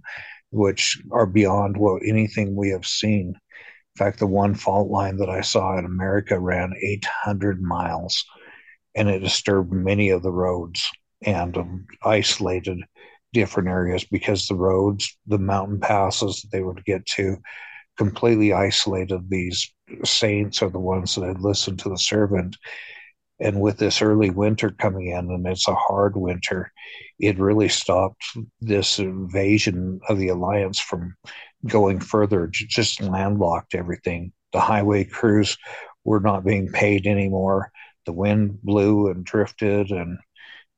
which 0.50 1.02
are 1.10 1.26
beyond 1.26 1.76
what 1.76 2.02
anything 2.06 2.54
we 2.54 2.70
have 2.70 2.86
seen. 2.86 3.28
In 3.28 3.98
fact, 3.98 4.18
the 4.18 4.26
one 4.26 4.54
fault 4.54 4.90
line 4.90 5.16
that 5.18 5.28
I 5.28 5.40
saw 5.40 5.76
in 5.76 5.84
America 5.84 6.38
ran 6.38 6.72
800 6.80 7.60
miles 7.60 8.24
and 8.94 9.08
it 9.08 9.20
disturbed 9.20 9.72
many 9.72 10.10
of 10.10 10.22
the 10.22 10.32
roads 10.32 10.88
and 11.24 11.56
um, 11.56 11.86
isolated 12.02 12.80
different 13.32 13.68
areas 13.68 14.04
because 14.04 14.46
the 14.46 14.54
roads, 14.54 15.16
the 15.26 15.38
mountain 15.38 15.80
passes 15.80 16.42
that 16.42 16.50
they 16.52 16.62
would 16.62 16.84
get 16.84 17.04
to, 17.06 17.36
completely 17.96 18.52
isolated 18.52 19.28
these 19.28 19.72
saints 20.04 20.62
or 20.62 20.70
the 20.70 20.78
ones 20.78 21.14
that 21.14 21.26
had 21.26 21.40
listened 21.40 21.78
to 21.78 21.88
the 21.88 21.98
servant. 21.98 22.56
And 23.40 23.60
with 23.60 23.78
this 23.78 24.02
early 24.02 24.30
winter 24.30 24.70
coming 24.70 25.08
in, 25.08 25.30
and 25.30 25.46
it's 25.46 25.68
a 25.68 25.74
hard 25.74 26.16
winter, 26.16 26.72
it 27.18 27.38
really 27.38 27.68
stopped 27.68 28.22
this 28.60 28.98
invasion 28.98 30.00
of 30.08 30.18
the 30.18 30.28
alliance 30.28 30.78
from 30.78 31.14
going 31.66 32.00
further, 32.00 32.48
just 32.50 33.00
landlocked 33.00 33.74
everything. 33.74 34.32
The 34.52 34.60
highway 34.60 35.04
crews 35.04 35.56
were 36.04 36.20
not 36.20 36.44
being 36.44 36.68
paid 36.68 37.06
anymore. 37.06 37.70
The 38.06 38.12
wind 38.12 38.62
blew 38.62 39.08
and 39.08 39.24
drifted, 39.24 39.90
and 39.90 40.18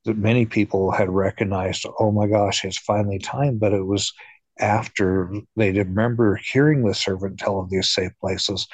many 0.06 0.46
people 0.46 0.90
had 0.90 1.10
recognized, 1.10 1.86
oh 1.98 2.12
my 2.12 2.26
gosh, 2.26 2.64
it's 2.64 2.78
finally 2.78 3.18
time. 3.18 3.58
But 3.58 3.72
it 3.72 3.84
was 3.86 4.12
after 4.58 5.32
they 5.56 5.72
remember 5.72 6.36
hearing 6.36 6.84
the 6.84 6.94
servant 6.94 7.38
tell 7.38 7.60
of 7.60 7.70
these 7.70 7.90
safe 7.90 8.12
places. 8.20 8.66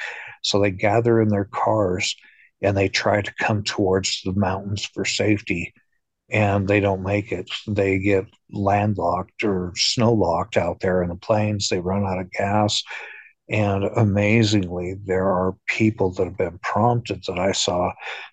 So 0.43 0.61
they 0.61 0.71
gather 0.71 1.21
in 1.21 1.29
their 1.29 1.49
cars 1.53 2.15
and 2.63 2.77
they 2.77 2.89
try 2.89 3.23
to 3.23 3.35
come 3.39 3.63
towards 3.63 4.21
the 4.25 4.33
mountains 4.33 4.85
for 4.85 5.05
safety 5.05 5.73
and 6.31 6.69
they 6.69 6.81
don't 6.81 7.03
make 7.03 7.33
it. 7.33 7.51
They 7.67 7.99
get 7.99 8.27
landlocked 8.51 9.45
or 9.45 9.73
snow 9.77 10.13
locked 10.13 10.57
out 10.57 10.81
there 10.81 11.03
in 11.03 11.09
the 11.09 11.17
plains. 11.17 11.69
They 11.69 11.81
run 11.81 12.05
out 12.05 12.19
of 12.19 12.31
gas. 12.31 12.83
And 13.51 13.85
amazingly, 13.85 14.95
there 15.05 15.27
are 15.27 15.57
people 15.67 16.11
that 16.13 16.25
have 16.25 16.37
been 16.37 16.59
prompted 16.63 17.25
that 17.27 17.39
I 17.39 17.53
saw 17.53 17.93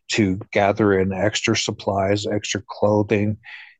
to 0.09 0.39
gather 0.51 0.99
in 0.99 1.13
extra 1.13 1.55
supplies, 1.55 2.27
extra 2.27 2.61
clothing, 2.67 3.37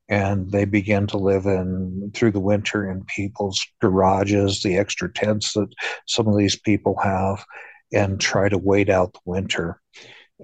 and 0.07 0.49
they 0.51 0.65
begin 0.65 1.07
to 1.07 1.17
live 1.17 1.45
in 1.45 2.11
through 2.13 2.31
the 2.31 2.39
winter 2.39 2.89
in 2.89 3.03
people's 3.05 3.65
garages, 3.81 4.61
the 4.61 4.77
extra 4.77 5.11
tents 5.11 5.53
that 5.53 5.67
some 6.07 6.27
of 6.27 6.38
these 6.38 6.57
people 6.57 6.97
have, 7.03 7.43
and 7.91 8.19
try 8.19 8.47
to 8.47 8.57
wait 8.57 8.89
out 8.89 9.13
the 9.13 9.19
winter. 9.25 9.81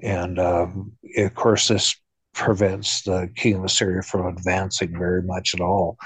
And 0.01 0.39
uh, 0.39 0.67
of 1.17 1.35
course, 1.35 1.67
this 1.67 1.95
prevents 2.33 3.03
the 3.03 3.29
king 3.35 3.55
of 3.55 3.65
Assyria 3.65 4.01
from 4.01 4.25
advancing 4.25 4.97
very 4.97 5.21
much 5.21 5.53
at 5.53 5.61
all. 5.61 5.97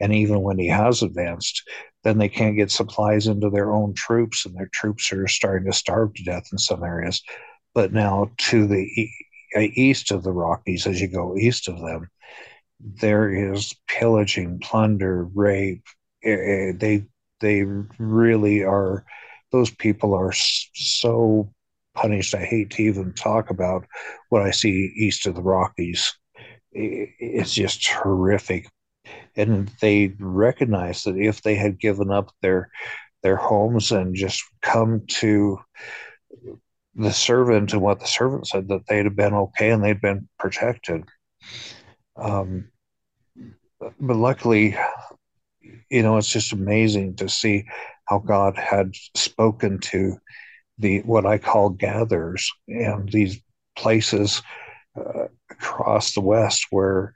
And 0.00 0.12
even 0.12 0.42
when 0.42 0.58
he 0.58 0.68
has 0.68 1.02
advanced, 1.02 1.62
then 2.02 2.18
they 2.18 2.28
can't 2.28 2.56
get 2.56 2.70
supplies 2.70 3.26
into 3.26 3.50
their 3.50 3.72
own 3.72 3.94
troops, 3.94 4.44
and 4.44 4.54
their 4.54 4.70
troops 4.72 5.12
are 5.12 5.28
starting 5.28 5.66
to 5.70 5.76
starve 5.76 6.14
to 6.14 6.24
death 6.24 6.48
in 6.52 6.58
some 6.58 6.82
areas. 6.82 7.22
But 7.74 7.92
now 7.92 8.30
to 8.38 8.66
the 8.66 9.08
uh, 9.56 9.60
east 9.74 10.10
of 10.10 10.22
the 10.22 10.32
Rockies, 10.32 10.86
as 10.86 11.00
you 11.00 11.08
go 11.08 11.36
east 11.36 11.68
of 11.68 11.80
them, 11.80 12.08
there 12.80 13.30
is 13.30 13.74
pillaging, 13.88 14.60
plunder, 14.60 15.24
rape. 15.34 15.86
Eh, 16.22 16.30
eh, 16.30 16.72
they 16.76 17.06
they 17.40 17.64
really 17.98 18.62
are. 18.62 19.04
Those 19.52 19.70
people 19.70 20.14
are 20.14 20.32
so 20.34 21.53
punished. 21.94 22.34
I 22.34 22.44
hate 22.44 22.70
to 22.70 22.82
even 22.82 23.12
talk 23.14 23.50
about 23.50 23.86
what 24.28 24.42
I 24.42 24.50
see 24.50 24.92
east 24.96 25.26
of 25.26 25.34
the 25.34 25.42
Rockies. 25.42 26.12
It's 26.72 27.54
just 27.54 27.86
horrific 27.88 28.66
and 29.36 29.70
they 29.80 30.14
recognized 30.18 31.06
that 31.06 31.16
if 31.16 31.42
they 31.42 31.54
had 31.54 31.80
given 31.80 32.10
up 32.10 32.30
their 32.40 32.70
their 33.22 33.36
homes 33.36 33.90
and 33.90 34.14
just 34.14 34.44
come 34.62 35.02
to 35.08 35.58
the 36.94 37.12
servant 37.12 37.72
and 37.72 37.82
what 37.82 37.98
the 37.98 38.06
servant 38.06 38.46
said 38.46 38.68
that 38.68 38.86
they'd 38.86 39.06
have 39.06 39.16
been 39.16 39.34
okay 39.34 39.70
and 39.70 39.82
they'd 39.82 40.00
been 40.00 40.28
protected 40.38 41.04
um, 42.16 42.68
but 43.80 44.16
luckily 44.16 44.76
you 45.90 46.02
know 46.02 46.16
it's 46.16 46.30
just 46.30 46.52
amazing 46.52 47.16
to 47.16 47.28
see 47.28 47.64
how 48.04 48.18
god 48.18 48.56
had 48.56 48.94
spoken 49.14 49.78
to 49.78 50.16
the 50.78 51.00
what 51.02 51.26
i 51.26 51.38
call 51.38 51.70
gathers 51.70 52.50
and 52.68 53.10
these 53.10 53.40
places 53.76 54.42
uh, 54.96 55.26
across 55.50 56.12
the 56.12 56.20
west 56.20 56.66
where 56.70 57.14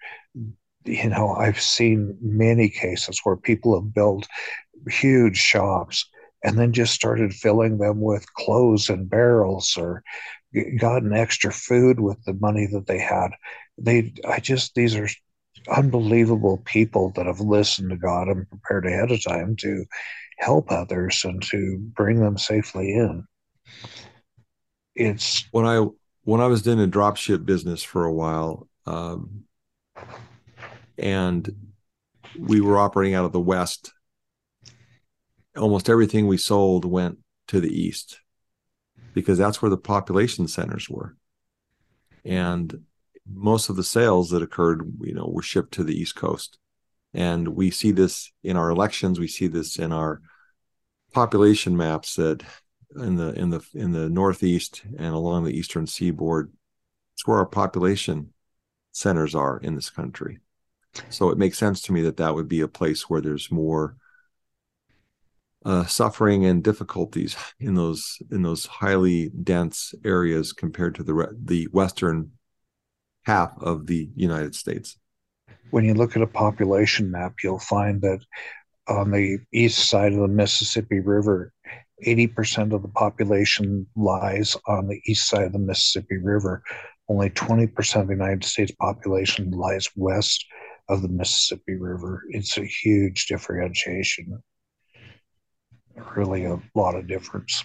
you 0.89 1.11
know, 1.11 1.35
I've 1.35 1.61
seen 1.61 2.17
many 2.21 2.69
cases 2.69 3.21
where 3.23 3.37
people 3.37 3.79
have 3.79 3.95
built 3.95 4.27
huge 4.89 5.37
shops 5.37 6.09
and 6.43 6.59
then 6.59 6.73
just 6.73 6.95
started 6.95 7.35
filling 7.35 7.79
them 7.79 8.01
with 8.01 8.33
clothes 8.35 8.89
and 8.89 9.11
barrels 9.11 9.77
or 9.77 10.03
gotten 10.79 11.13
extra 11.13 11.53
food 11.53 12.01
with 12.01 12.23
the 12.25 12.33
money 12.35 12.67
that 12.73 12.87
they 12.87 12.99
had. 12.99 13.31
They, 13.77 14.15
I 14.27 14.41
just, 14.41 14.75
these 14.75 14.97
are 14.97 15.09
unbelievable 15.69 16.63
people 16.65 17.11
that 17.17 17.27
have 17.27 17.41
listened 17.41 17.91
to 17.91 17.97
God 17.97 18.29
and 18.29 18.49
prepared 18.49 18.87
ahead 18.87 19.11
of 19.11 19.23
time 19.23 19.57
to 19.57 19.85
help 20.39 20.71
others 20.71 21.23
and 21.25 21.43
to 21.43 21.79
bring 21.79 22.21
them 22.21 22.39
safely 22.39 22.93
in. 22.93 23.27
It's 24.95 25.47
when 25.53 25.65
I 25.65 25.87
when 26.25 26.41
I 26.41 26.47
was 26.47 26.67
in 26.67 26.81
a 26.81 26.89
dropship 26.89 27.45
business 27.47 27.83
for 27.83 28.05
a 28.05 28.13
while. 28.13 28.69
Um, 28.87 29.45
and 30.99 31.49
we 32.39 32.61
were 32.61 32.79
operating 32.79 33.15
out 33.15 33.25
of 33.25 33.33
the 33.33 33.41
west 33.41 33.93
almost 35.57 35.89
everything 35.89 36.27
we 36.27 36.37
sold 36.37 36.85
went 36.85 37.19
to 37.49 37.61
the 37.61 37.69
east 37.69 38.21
because 39.15 39.39
that's 39.39 39.61
where 39.61 39.71
the 39.71 39.77
population 39.77 40.47
centers 40.47 40.89
were 40.89 41.17
and 42.25 42.85
most 43.27 43.69
of 43.69 43.77
the 43.77 43.85
sales 43.85 44.31
that 44.31 44.43
occurred 44.43 44.93
you 45.01 45.15
know 45.15 45.29
were 45.29 45.43
shipped 45.43 45.73
to 45.73 45.85
the 45.85 45.99
east 45.99 46.15
coast 46.15 46.59
and 47.15 47.49
we 47.49 47.71
see 47.71 47.91
this 47.91 48.33
in 48.43 48.57
our 48.57 48.71
elections 48.71 49.19
we 49.19 49.29
see 49.29 49.47
this 49.47 49.79
in 49.79 49.93
our 49.93 50.21
population 51.13 51.77
maps 51.77 52.15
that 52.15 52.43
in 52.97 53.17
the 53.17 53.33
in 53.35 53.51
the 53.51 53.61
in 53.75 53.93
the 53.93 54.09
northeast 54.09 54.83
and 54.99 55.15
along 55.15 55.45
the 55.45 55.57
eastern 55.57 55.87
seaboard 55.87 56.53
it's 57.15 57.27
where 57.27 57.39
our 57.39 57.47
population 57.47 58.33
centers 58.93 59.35
are 59.35 59.59
in 59.59 59.75
this 59.75 59.91
country 59.91 60.39
so 61.11 61.31
it 61.31 61.39
makes 61.39 61.59
sense 61.59 61.83
to 61.83 61.93
me 61.93 62.03
that 62.03 62.17
that 62.17 62.35
would 62.35 62.49
be 62.49 62.61
a 62.61 62.69
place 62.69 63.09
where 63.09 63.21
there's 63.21 63.51
more 63.51 63.97
uh, 65.65 65.85
suffering 65.85 66.47
and 66.47 66.65
difficulties 66.65 67.37
in 67.61 67.75
those 67.75 68.19
in 68.31 68.43
those 68.43 68.65
highly 68.65 69.31
dense 69.43 69.93
areas 70.05 70.53
compared 70.53 70.95
to 70.95 71.03
the 71.03 71.37
the 71.45 71.65
western 71.73 72.31
half 73.25 73.53
of 73.61 73.87
the 73.87 74.09
United 74.17 74.55
States. 74.55 74.97
When 75.71 75.85
you 75.85 75.95
look 75.95 76.17
at 76.17 76.23
a 76.23 76.27
population 76.27 77.11
map, 77.11 77.35
you'll 77.45 77.59
find 77.59 78.01
that 78.01 78.21
on 78.89 79.11
the 79.11 79.39
east 79.53 79.91
side 79.91 80.15
of 80.15 80.21
the 80.21 80.29
Mississippi 80.29 81.01
River, 81.01 81.53
80% 82.07 82.73
of 82.73 82.83
the 82.83 82.89
population 82.89 83.87
lies 83.97 84.57
on 84.67 84.87
the 84.87 85.01
east 85.07 85.29
side 85.29 85.45
of 85.45 85.53
the 85.53 85.59
Mississippi 85.59 86.19
River. 86.19 86.63
Only 87.09 87.31
20% 87.31 88.01
of 88.01 88.07
the 88.07 88.15
United 88.15 88.45
States 88.45 88.73
population 88.73 89.51
lies 89.51 89.89
west 89.97 90.45
of 90.89 91.03
the 91.03 91.09
Mississippi 91.09 91.75
River. 91.75 92.23
It's 92.31 92.57
a 92.59 92.65
huge 92.65 93.27
differentiation, 93.27 94.43
really 96.17 96.45
a 96.45 96.61
lot 96.75 96.95
of 96.95 97.07
difference. 97.07 97.65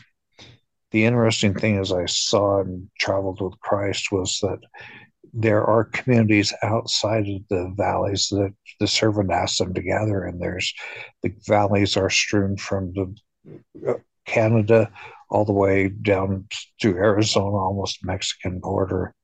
The 0.91 1.05
interesting 1.05 1.53
thing 1.53 1.77
as 1.77 1.91
I 1.91 2.05
saw 2.05 2.61
and 2.61 2.87
traveled 2.99 3.41
with 3.41 3.59
Christ 3.59 4.11
was 4.11 4.39
that 4.41 4.59
there 5.33 5.63
are 5.65 5.85
communities 5.85 6.53
outside 6.61 7.27
of 7.27 7.41
the 7.49 7.73
valleys 7.75 8.27
that 8.29 8.53
the 8.79 8.87
servant 8.87 9.31
asked 9.31 9.57
them 9.57 9.73
to 9.73 9.81
gather 9.81 10.27
in. 10.27 10.37
There's 10.37 10.71
the 11.23 11.33
valleys 11.47 11.97
are 11.97 12.11
strewn 12.11 12.57
from 12.57 12.93
the 12.93 13.99
Canada 14.25 14.91
all 15.29 15.45
the 15.45 15.53
way 15.53 15.89
down 15.89 16.47
to 16.81 16.95
Arizona, 16.95 17.57
almost 17.57 18.05
Mexican 18.05 18.59
border 18.59 19.15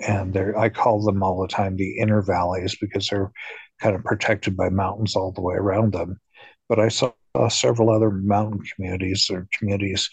and 0.00 0.32
they 0.32 0.52
I 0.56 0.68
call 0.68 1.02
them 1.02 1.22
all 1.22 1.40
the 1.40 1.48
time 1.48 1.76
the 1.76 1.98
inner 1.98 2.22
valleys 2.22 2.76
because 2.80 3.08
they're 3.08 3.32
kind 3.80 3.94
of 3.94 4.04
protected 4.04 4.56
by 4.56 4.70
mountains 4.70 5.16
all 5.16 5.32
the 5.32 5.42
way 5.42 5.54
around 5.54 5.92
them. 5.92 6.20
But 6.68 6.78
I 6.78 6.88
saw 6.88 7.12
several 7.48 7.90
other 7.90 8.10
mountain 8.10 8.62
communities 8.74 9.28
or 9.30 9.48
communities 9.58 10.08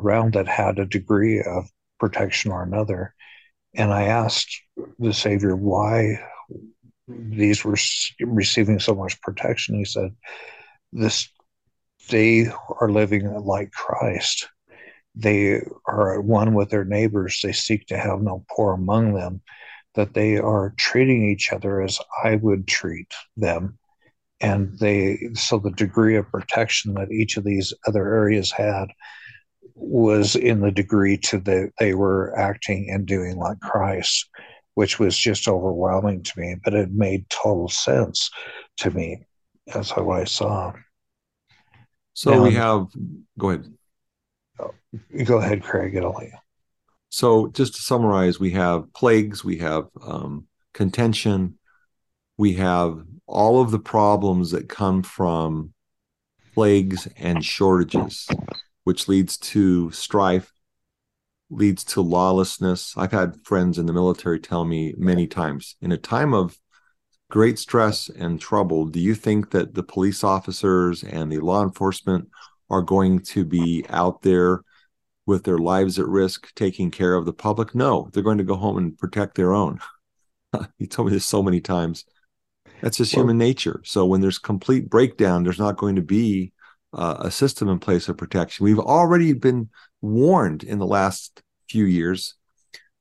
around 0.00 0.34
that 0.34 0.48
had 0.48 0.78
a 0.78 0.86
degree 0.86 1.40
of 1.40 1.68
protection 1.98 2.50
or 2.50 2.62
another. 2.62 3.14
And 3.74 3.92
I 3.92 4.04
asked 4.04 4.62
the 4.98 5.12
Savior 5.12 5.54
why 5.54 6.18
these 7.08 7.64
were 7.64 7.76
receiving 8.20 8.80
so 8.80 8.94
much 8.94 9.20
protection. 9.20 9.76
He 9.76 9.84
said, 9.84 10.14
"This 10.92 11.28
they 12.08 12.46
are 12.80 12.90
living 12.90 13.32
like 13.44 13.72
Christ. 13.72 14.48
They 15.14 15.60
are 15.86 16.18
at 16.18 16.24
one 16.24 16.54
with 16.54 16.70
their 16.70 16.84
neighbors. 16.84 17.40
They 17.42 17.52
seek 17.52 17.86
to 17.86 17.98
have 17.98 18.20
no 18.20 18.44
poor 18.54 18.74
among 18.74 19.14
them. 19.14 19.42
That 19.94 20.12
they 20.14 20.36
are 20.36 20.74
treating 20.76 21.28
each 21.30 21.52
other 21.52 21.80
as 21.80 21.98
I 22.22 22.36
would 22.36 22.68
treat 22.68 23.14
them." 23.36 23.78
And 24.40 24.78
they 24.78 25.30
so 25.32 25.58
the 25.58 25.70
degree 25.70 26.16
of 26.16 26.30
protection 26.30 26.94
that 26.94 27.10
each 27.10 27.38
of 27.38 27.44
these 27.44 27.72
other 27.86 28.14
areas 28.14 28.52
had 28.52 28.88
was 29.74 30.36
in 30.36 30.60
the 30.60 30.70
degree 30.70 31.16
to 31.18 31.38
that 31.40 31.72
they 31.78 31.94
were 31.94 32.38
acting 32.38 32.90
and 32.90 33.06
doing 33.06 33.36
like 33.36 33.60
Christ, 33.60 34.28
which 34.74 34.98
was 34.98 35.16
just 35.16 35.48
overwhelming 35.48 36.22
to 36.22 36.40
me, 36.40 36.56
but 36.62 36.74
it 36.74 36.90
made 36.92 37.28
total 37.30 37.68
sense 37.68 38.30
to 38.78 38.90
me. 38.90 39.22
That's 39.66 39.96
what 39.96 40.20
I 40.20 40.24
saw. 40.24 40.74
So 42.16 42.30
now, 42.30 42.42
we 42.42 42.54
have, 42.54 42.86
go 43.38 43.50
ahead. 43.50 43.74
Go 45.26 45.36
ahead, 45.36 45.62
Craig. 45.62 45.94
It'll 45.94 46.18
you. 46.22 46.32
So 47.10 47.48
just 47.48 47.74
to 47.74 47.82
summarize, 47.82 48.40
we 48.40 48.52
have 48.52 48.90
plagues, 48.94 49.44
we 49.44 49.58
have 49.58 49.88
um, 50.02 50.46
contention, 50.72 51.58
we 52.38 52.54
have 52.54 53.02
all 53.26 53.60
of 53.60 53.70
the 53.70 53.78
problems 53.78 54.52
that 54.52 54.66
come 54.66 55.02
from 55.02 55.74
plagues 56.54 57.06
and 57.18 57.44
shortages 57.44 58.26
which 58.84 59.08
leads 59.08 59.36
to 59.36 59.90
strife, 59.90 60.54
leads 61.50 61.84
to 61.84 62.00
lawlessness. 62.00 62.94
I've 62.96 63.12
had 63.12 63.44
friends 63.44 63.78
in 63.78 63.84
the 63.84 63.92
military 63.92 64.40
tell 64.40 64.64
me 64.64 64.94
many 64.96 65.26
times 65.26 65.76
in 65.82 65.92
a 65.92 65.98
time 65.98 66.32
of 66.32 66.56
great 67.30 67.58
stress 67.58 68.08
and 68.08 68.40
trouble, 68.40 68.86
do 68.86 69.00
you 69.00 69.14
think 69.14 69.50
that 69.50 69.74
the 69.74 69.82
police 69.82 70.22
officers 70.22 71.02
and 71.02 71.30
the 71.30 71.38
law 71.38 71.62
enforcement 71.62 72.28
are 72.70 72.82
going 72.82 73.20
to 73.20 73.44
be 73.44 73.84
out 73.88 74.22
there 74.22 74.62
with 75.26 75.44
their 75.44 75.58
lives 75.58 75.98
at 75.98 76.06
risk 76.06 76.54
taking 76.54 76.90
care 76.90 77.14
of 77.14 77.24
the 77.24 77.32
public? 77.32 77.74
No, 77.74 78.08
they're 78.12 78.22
going 78.22 78.38
to 78.38 78.44
go 78.44 78.56
home 78.56 78.78
and 78.78 78.96
protect 78.96 79.34
their 79.34 79.52
own. 79.52 79.80
he 80.78 80.86
told 80.86 81.08
me 81.08 81.14
this 81.14 81.26
so 81.26 81.42
many 81.42 81.60
times. 81.60 82.04
That's 82.80 82.98
just 82.98 83.14
well, 83.14 83.24
human 83.24 83.38
nature. 83.38 83.80
So 83.84 84.06
when 84.06 84.20
there's 84.20 84.38
complete 84.38 84.88
breakdown, 84.88 85.42
there's 85.42 85.58
not 85.58 85.76
going 85.76 85.96
to 85.96 86.02
be 86.02 86.52
uh, 86.92 87.16
a 87.20 87.30
system 87.30 87.68
in 87.68 87.78
place 87.78 88.08
of 88.08 88.16
protection. 88.16 88.64
We've 88.64 88.78
already 88.78 89.32
been 89.32 89.70
warned 90.00 90.62
in 90.62 90.78
the 90.78 90.86
last 90.86 91.42
few 91.68 91.84
years 91.84 92.34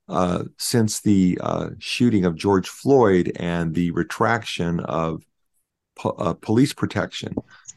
uh, 0.07 0.43
since 0.57 1.01
the 1.01 1.37
uh, 1.41 1.69
shooting 1.79 2.25
of 2.25 2.35
George 2.35 2.67
Floyd 2.67 3.31
and 3.37 3.73
the 3.73 3.91
retraction 3.91 4.79
of 4.81 5.23
po- 5.95 6.11
uh, 6.11 6.33
police 6.33 6.73
protection, 6.73 7.35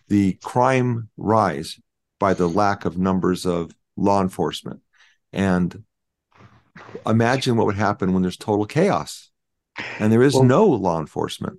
the 0.08 0.34
crime 0.42 1.08
rise 1.16 1.80
by 2.18 2.34
the 2.34 2.48
lack 2.48 2.84
of 2.84 2.98
numbers 2.98 3.46
of 3.46 3.72
law 3.96 4.20
enforcement. 4.20 4.80
And 5.32 5.84
imagine 7.06 7.56
what 7.56 7.66
would 7.66 7.76
happen 7.76 8.12
when 8.12 8.22
there's 8.22 8.36
total 8.36 8.66
chaos 8.66 9.30
and 9.98 10.12
there 10.12 10.22
is 10.22 10.34
well, 10.34 10.44
no 10.44 10.66
law 10.66 10.98
enforcement. 11.00 11.58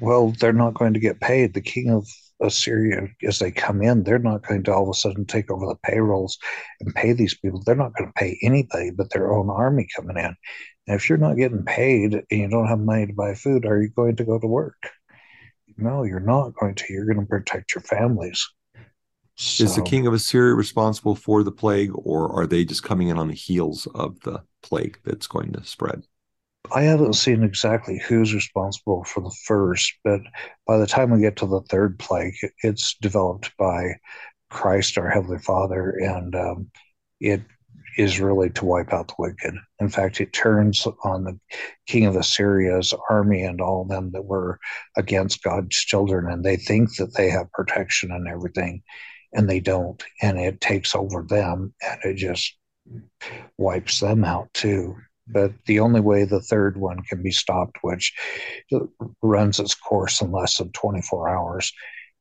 Well, 0.00 0.34
they're 0.38 0.52
not 0.52 0.74
going 0.74 0.94
to 0.94 1.00
get 1.00 1.20
paid. 1.20 1.54
The 1.54 1.60
king 1.60 1.90
of 1.90 2.06
Assyria, 2.40 3.08
as 3.26 3.38
they 3.38 3.50
come 3.50 3.82
in, 3.82 4.02
they're 4.02 4.18
not 4.18 4.46
going 4.46 4.62
to 4.64 4.72
all 4.72 4.84
of 4.84 4.88
a 4.88 4.94
sudden 4.94 5.24
take 5.24 5.50
over 5.50 5.66
the 5.66 5.76
payrolls 5.84 6.38
and 6.80 6.94
pay 6.94 7.12
these 7.12 7.36
people. 7.36 7.62
They're 7.64 7.74
not 7.74 7.94
going 7.94 8.08
to 8.08 8.20
pay 8.20 8.38
anybody 8.42 8.90
but 8.90 9.10
their 9.10 9.32
own 9.32 9.50
army 9.50 9.86
coming 9.94 10.16
in. 10.16 10.34
And 10.86 10.96
if 10.96 11.08
you're 11.08 11.18
not 11.18 11.36
getting 11.36 11.64
paid 11.64 12.14
and 12.14 12.24
you 12.30 12.48
don't 12.48 12.68
have 12.68 12.80
money 12.80 13.06
to 13.06 13.12
buy 13.12 13.34
food, 13.34 13.64
are 13.64 13.80
you 13.80 13.88
going 13.88 14.16
to 14.16 14.24
go 14.24 14.38
to 14.38 14.46
work? 14.46 14.90
No, 15.76 16.04
you're 16.04 16.20
not 16.20 16.54
going 16.54 16.74
to. 16.74 16.92
You're 16.92 17.06
going 17.06 17.20
to 17.20 17.26
protect 17.26 17.74
your 17.74 17.82
families. 17.82 18.46
So, 19.36 19.64
Is 19.64 19.74
the 19.74 19.82
king 19.82 20.06
of 20.06 20.14
Assyria 20.14 20.54
responsible 20.54 21.16
for 21.16 21.42
the 21.42 21.50
plague, 21.50 21.90
or 21.92 22.30
are 22.32 22.46
they 22.46 22.64
just 22.64 22.84
coming 22.84 23.08
in 23.08 23.18
on 23.18 23.28
the 23.28 23.34
heels 23.34 23.88
of 23.94 24.20
the 24.20 24.44
plague 24.62 25.00
that's 25.04 25.26
going 25.26 25.52
to 25.54 25.64
spread? 25.64 26.04
I 26.72 26.82
haven't 26.82 27.14
seen 27.14 27.42
exactly 27.42 27.98
who's 27.98 28.34
responsible 28.34 29.04
for 29.04 29.20
the 29.20 29.34
first, 29.46 29.92
but 30.02 30.20
by 30.66 30.78
the 30.78 30.86
time 30.86 31.10
we 31.10 31.20
get 31.20 31.36
to 31.36 31.46
the 31.46 31.60
third 31.68 31.98
plague, 31.98 32.34
it's 32.62 32.96
developed 33.00 33.52
by 33.58 33.96
Christ, 34.50 34.96
our 34.96 35.08
Heavenly 35.08 35.38
Father, 35.38 35.90
and 35.90 36.34
um, 36.34 36.70
it 37.20 37.42
is 37.98 38.18
really 38.18 38.50
to 38.50 38.64
wipe 38.64 38.92
out 38.92 39.08
the 39.08 39.14
wicked. 39.18 39.54
In 39.78 39.88
fact, 39.88 40.20
it 40.20 40.32
turns 40.32 40.86
on 41.04 41.24
the 41.24 41.38
king 41.86 42.06
of 42.06 42.16
Assyria's 42.16 42.94
army 43.10 43.42
and 43.42 43.60
all 43.60 43.82
of 43.82 43.88
them 43.88 44.10
that 44.12 44.24
were 44.24 44.58
against 44.96 45.42
God's 45.42 45.76
children, 45.76 46.32
and 46.32 46.44
they 46.44 46.56
think 46.56 46.96
that 46.96 47.14
they 47.14 47.28
have 47.28 47.52
protection 47.52 48.10
and 48.10 48.26
everything, 48.26 48.82
and 49.34 49.48
they 49.48 49.60
don't. 49.60 50.02
And 50.22 50.38
it 50.38 50.60
takes 50.60 50.94
over 50.94 51.24
them, 51.28 51.74
and 51.82 52.00
it 52.04 52.16
just 52.16 52.56
wipes 53.58 54.00
them 54.00 54.24
out 54.24 54.52
too 54.54 54.96
but 55.26 55.52
the 55.66 55.80
only 55.80 56.00
way 56.00 56.24
the 56.24 56.40
third 56.40 56.76
one 56.76 57.02
can 57.02 57.22
be 57.22 57.30
stopped, 57.30 57.78
which 57.82 58.12
runs 59.22 59.58
its 59.58 59.74
course 59.74 60.20
in 60.20 60.30
less 60.30 60.58
than 60.58 60.70
24 60.72 61.28
hours, 61.28 61.72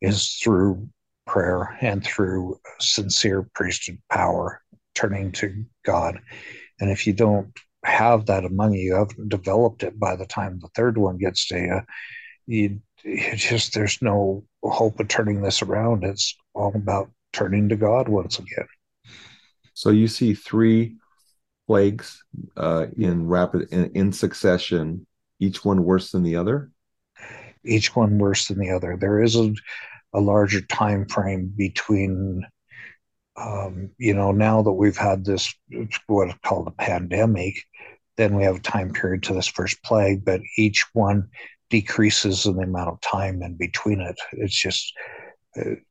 is 0.02 0.40
through 0.44 0.88
prayer 1.26 1.78
and 1.82 2.04
through 2.04 2.60
sincere 2.80 3.48
priesthood 3.54 4.00
power, 4.10 4.62
turning 4.96 5.32
to 5.34 5.66
God. 5.86 6.20
And 6.80 6.90
if 6.90 7.08
you 7.08 7.14
don't 7.14 7.52
have 7.86 8.26
that 8.28 8.46
among 8.46 8.74
you, 8.74 8.82
you 8.82 8.96
haven't 8.96 9.30
developed 9.30 9.84
it 9.84 10.00
by 10.00 10.16
the 10.16 10.26
time 10.26 10.60
the 10.60 10.70
third 10.76 10.98
one 10.98 11.18
gets 11.18 11.48
to 11.48 11.58
you, 11.58 11.82
you, 12.46 12.80
you 13.04 13.36
just, 13.36 13.74
there's 13.74 14.02
no 14.02 14.44
hope 14.64 15.00
of 15.00 15.08
turning 15.08 15.42
this 15.42 15.62
around. 15.62 16.04
It's 16.04 16.36
all 16.54 16.74
about 16.76 17.12
turning 17.34 17.70
to 17.70 17.76
God 17.76 18.08
once 18.08 18.40
again. 18.40 18.68
So 19.74 19.90
you 19.90 20.08
see 20.08 20.34
three 20.34 20.98
plagues 21.68 22.24
uh, 22.58 22.88
in 22.98 23.28
rapid 23.28 23.70
in, 23.72 23.92
in 23.94 24.12
succession, 24.12 25.06
each 25.40 25.64
one 25.64 25.84
worse 25.84 26.12
than 26.12 26.24
the 26.24 26.36
other? 26.36 26.72
Each 27.66 27.96
one 27.96 28.18
worse 28.18 28.48
than 28.48 28.60
the 28.60 28.72
other. 28.72 28.98
There 28.98 29.22
is 29.24 29.36
a, 29.36 29.54
a 30.14 30.20
larger 30.20 30.62
time 30.62 31.08
frame 31.08 31.54
between 31.56 32.46
um, 33.36 33.90
you 33.98 34.14
know, 34.14 34.32
now 34.32 34.62
that 34.62 34.72
we've 34.72 34.98
had 34.98 35.26
this 35.26 35.54
what's 36.08 36.36
called 36.46 36.68
a 36.68 36.72
pandemic, 36.72 37.56
then 38.18 38.36
we 38.36 38.44
have 38.44 38.58
a 38.58 38.62
time 38.62 38.92
period 38.92 39.24
to 39.24 39.34
this 39.34 39.48
first 39.48 39.82
plague, 39.84 40.24
but 40.24 40.42
each 40.58 40.86
one 40.94 41.30
decreases 41.70 42.46
in 42.46 42.56
the 42.56 42.64
amount 42.64 42.90
of 42.90 43.02
time 43.02 43.42
in 43.42 43.56
between 43.56 44.02
it. 44.02 44.16
It's 44.34 44.56
just 44.56 44.94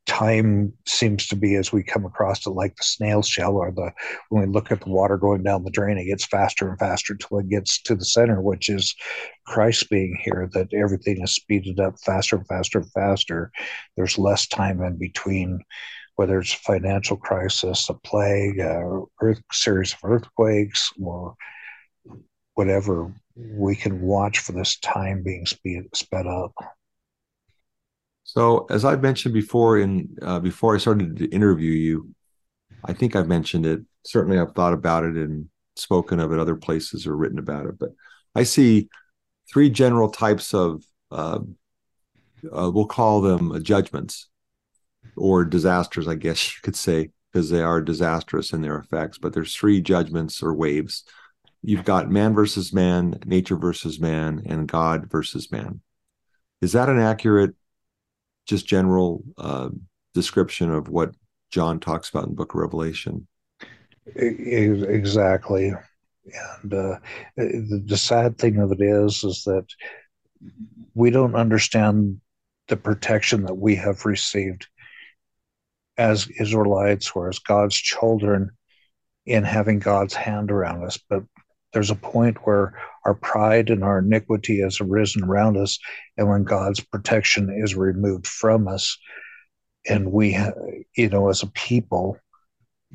time 0.06 0.72
seems 0.86 1.28
to 1.28 1.36
be 1.36 1.54
as 1.54 1.72
we 1.72 1.82
come 1.84 2.04
across 2.04 2.46
it 2.46 2.50
like 2.50 2.74
the 2.76 2.82
snail 2.82 3.22
shell 3.22 3.56
or 3.56 3.70
the 3.70 3.92
when 4.28 4.42
we 4.42 4.52
look 4.52 4.72
at 4.72 4.80
the 4.80 4.90
water 4.90 5.16
going 5.16 5.42
down 5.42 5.62
the 5.62 5.70
drain 5.70 5.98
it 5.98 6.04
gets 6.04 6.24
faster 6.24 6.68
and 6.68 6.78
faster 6.80 7.14
till 7.14 7.38
it 7.38 7.48
gets 7.48 7.80
to 7.80 7.94
the 7.94 8.04
center 8.04 8.42
which 8.42 8.68
is 8.68 8.92
christ 9.46 9.88
being 9.88 10.18
here 10.20 10.48
that 10.52 10.72
everything 10.74 11.22
is 11.22 11.34
speeded 11.34 11.78
up 11.78 11.94
faster 12.04 12.36
and 12.36 12.46
faster 12.46 12.78
and 12.78 12.92
faster. 12.92 13.50
There's 13.96 14.18
less 14.18 14.46
time 14.46 14.82
in 14.82 14.98
between 14.98 15.60
whether 16.16 16.40
it's 16.40 16.54
a 16.54 16.58
financial 16.58 17.16
crisis 17.16 17.88
a 17.88 17.94
plague 17.94 18.58
a 18.58 19.02
earth 19.20 19.42
series 19.52 19.92
of 19.92 19.98
earthquakes 20.04 20.92
or 21.02 21.34
whatever 22.54 23.12
we 23.34 23.74
can 23.74 24.02
watch 24.02 24.38
for 24.38 24.52
this 24.52 24.78
time 24.78 25.22
being 25.22 25.46
speed, 25.46 25.84
sped 25.94 26.26
up 26.26 26.52
so, 28.32 28.64
as 28.70 28.86
I 28.86 28.96
mentioned 28.96 29.34
before, 29.34 29.78
in 29.78 30.16
uh, 30.22 30.40
before 30.40 30.74
I 30.74 30.78
started 30.78 31.18
to 31.18 31.28
interview 31.28 31.72
you, 31.72 32.14
I 32.82 32.94
think 32.94 33.14
I've 33.14 33.28
mentioned 33.28 33.66
it. 33.66 33.82
Certainly, 34.06 34.38
I've 34.38 34.54
thought 34.54 34.72
about 34.72 35.04
it 35.04 35.16
and 35.16 35.50
spoken 35.76 36.18
of 36.18 36.32
it 36.32 36.38
other 36.38 36.56
places 36.56 37.06
or 37.06 37.14
written 37.14 37.38
about 37.38 37.66
it. 37.66 37.78
But 37.78 37.90
I 38.34 38.44
see 38.44 38.88
three 39.52 39.68
general 39.68 40.08
types 40.08 40.54
of 40.54 40.82
uh, 41.10 41.40
uh, 42.50 42.70
we'll 42.72 42.86
call 42.86 43.20
them 43.20 43.62
judgments 43.62 44.30
or 45.14 45.44
disasters, 45.44 46.08
I 46.08 46.14
guess 46.14 46.54
you 46.54 46.60
could 46.62 46.76
say, 46.76 47.10
because 47.30 47.50
they 47.50 47.60
are 47.60 47.82
disastrous 47.82 48.54
in 48.54 48.62
their 48.62 48.78
effects. 48.78 49.18
But 49.18 49.34
there's 49.34 49.54
three 49.54 49.82
judgments 49.82 50.42
or 50.42 50.54
waves. 50.54 51.04
You've 51.62 51.84
got 51.84 52.10
man 52.10 52.32
versus 52.32 52.72
man, 52.72 53.18
nature 53.26 53.56
versus 53.56 54.00
man, 54.00 54.42
and 54.46 54.66
God 54.66 55.10
versus 55.10 55.52
man. 55.52 55.82
Is 56.62 56.72
that 56.72 56.88
an 56.88 56.98
accurate 56.98 57.56
just 58.46 58.66
general 58.66 59.22
uh, 59.38 59.70
description 60.14 60.70
of 60.70 60.88
what 60.88 61.14
John 61.50 61.80
talks 61.80 62.08
about 62.08 62.26
in 62.26 62.34
book 62.34 62.54
of 62.54 62.60
Revelation. 62.60 63.26
Exactly. 64.16 65.72
And 66.62 66.74
uh, 66.74 66.98
the, 67.36 67.82
the 67.86 67.96
sad 67.96 68.38
thing 68.38 68.58
of 68.58 68.72
it 68.72 68.80
is, 68.80 69.24
is 69.24 69.44
that 69.44 69.66
we 70.94 71.10
don't 71.10 71.34
understand 71.34 72.20
the 72.68 72.76
protection 72.76 73.44
that 73.44 73.54
we 73.54 73.74
have 73.76 74.04
received 74.04 74.66
as 75.98 76.28
Israelites 76.40 77.12
or 77.14 77.28
as 77.28 77.38
God's 77.38 77.76
children 77.76 78.50
in 79.26 79.44
having 79.44 79.78
God's 79.78 80.14
hand 80.14 80.50
around 80.50 80.84
us. 80.84 80.98
But 81.08 81.24
there's 81.72 81.90
a 81.90 81.96
point 81.96 82.38
where 82.46 82.74
our 83.04 83.14
pride 83.14 83.70
and 83.70 83.82
our 83.82 83.98
iniquity 83.98 84.60
has 84.60 84.80
arisen 84.80 85.24
around 85.24 85.56
us, 85.56 85.78
and 86.16 86.28
when 86.28 86.44
God's 86.44 86.80
protection 86.80 87.50
is 87.50 87.74
removed 87.74 88.26
from 88.26 88.68
us, 88.68 88.96
and 89.88 90.12
we, 90.12 90.38
you 90.96 91.08
know, 91.08 91.28
as 91.28 91.42
a 91.42 91.48
people, 91.48 92.18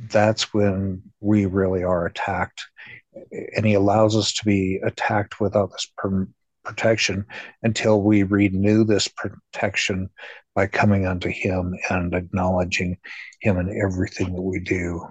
that's 0.10 0.54
when 0.54 1.02
we 1.20 1.46
really 1.46 1.84
are 1.84 2.06
attacked. 2.06 2.66
And 3.56 3.66
He 3.66 3.74
allows 3.74 4.16
us 4.16 4.34
to 4.34 4.46
be 4.46 4.80
attacked 4.86 5.42
without 5.42 5.72
this 5.72 5.92
per- 5.98 6.28
protection 6.64 7.26
until 7.64 8.02
we 8.02 8.24
renew 8.24 8.84
this 8.84 9.08
protection 9.08 10.10
by 10.54 10.68
coming 10.68 11.06
unto 11.08 11.30
Him 11.30 11.76
and 11.90 12.14
acknowledging 12.14 12.98
Him 13.42 13.58
in 13.58 13.82
everything 13.82 14.34
that 14.34 14.42
we 14.42 14.60
do. 14.60 15.08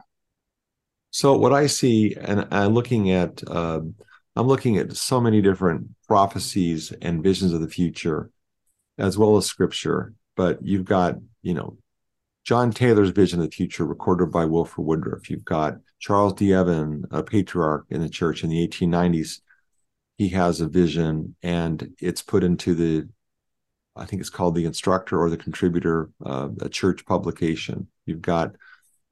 So 1.17 1.35
what 1.35 1.55
I 1.55 1.67
see, 1.67 2.15
and 2.15 2.47
I'm 2.51 2.75
looking 2.75 3.11
at, 3.11 3.43
uh, 3.49 3.81
I'm 4.37 4.47
looking 4.47 4.77
at 4.77 4.95
so 4.99 5.19
many 5.19 5.41
different 5.41 5.89
prophecies 6.07 6.93
and 7.01 7.23
visions 7.23 7.55
of 7.55 7.63
the 7.63 7.71
future, 7.71 8.31
as 8.99 9.17
well 9.17 9.39
as 9.39 9.47
scripture. 9.47 10.13
But 10.37 10.63
you've 10.63 10.85
got, 10.85 11.15
you 11.41 11.55
know, 11.55 11.79
John 12.45 12.71
Taylor's 12.71 13.09
vision 13.09 13.41
of 13.41 13.47
the 13.47 13.57
future, 13.57 13.87
recorded 13.87 14.31
by 14.31 14.45
Wilford 14.45 14.85
Woodruff. 14.85 15.31
You've 15.31 15.47
got 15.47 15.79
Charles 16.01 16.35
D. 16.35 16.53
Evans, 16.53 17.07
a 17.11 17.23
patriarch 17.23 17.87
in 17.89 18.03
the 18.03 18.11
church 18.11 18.45
in 18.45 18.51
the 18.51 18.69
1890s. 18.69 19.41
He 20.19 20.29
has 20.29 20.61
a 20.61 20.69
vision, 20.69 21.35
and 21.43 21.95
it's 21.99 22.21
put 22.21 22.45
into 22.45 22.75
the, 22.75 23.09
I 23.97 24.05
think 24.05 24.21
it's 24.21 24.29
called 24.29 24.55
the 24.55 24.67
Instructor 24.67 25.19
or 25.19 25.31
the 25.31 25.39
Contributor, 25.39 26.11
uh, 26.27 26.51
a 26.61 26.69
church 26.69 27.07
publication. 27.07 27.89
You've 28.05 28.21
got 28.21 28.55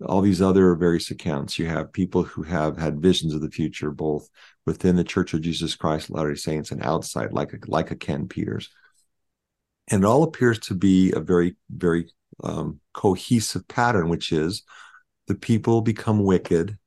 all 0.05 0.21
these 0.21 0.43
other 0.43 0.75
various 0.75 1.11
accounts. 1.11 1.59
You 1.59 1.67
have 1.67 1.93
people 1.93 2.23
who 2.23 2.43
have 2.43 2.77
had 2.77 3.01
visions 3.01 3.35
of 3.35 3.41
the 3.41 3.51
future, 3.51 3.91
both 3.91 4.29
within 4.67 4.97
the 4.97 5.05
Church 5.05 5.35
of 5.35 5.41
Jesus 5.41 5.77
Christ 5.77 6.11
Latter-day 6.11 6.37
Saints 6.37 6.71
and 6.71 6.83
outside, 6.83 7.33
like 7.33 7.53
a, 7.53 7.59
like 7.67 7.91
a 7.91 7.97
Ken 7.97 8.27
Peters. 8.27 8.71
And 9.89 10.03
it 10.03 10.07
all 10.07 10.23
appears 10.23 10.59
to 10.61 10.75
be 10.75 11.13
a 11.13 11.21
very, 11.21 11.57
very 11.71 12.11
um, 12.43 12.81
cohesive 12.93 13.69
pattern, 13.69 14.09
which 14.09 14.33
is 14.33 14.63
the 15.27 15.35
people 15.35 15.81
become 15.81 16.25
wicked, 16.25 16.79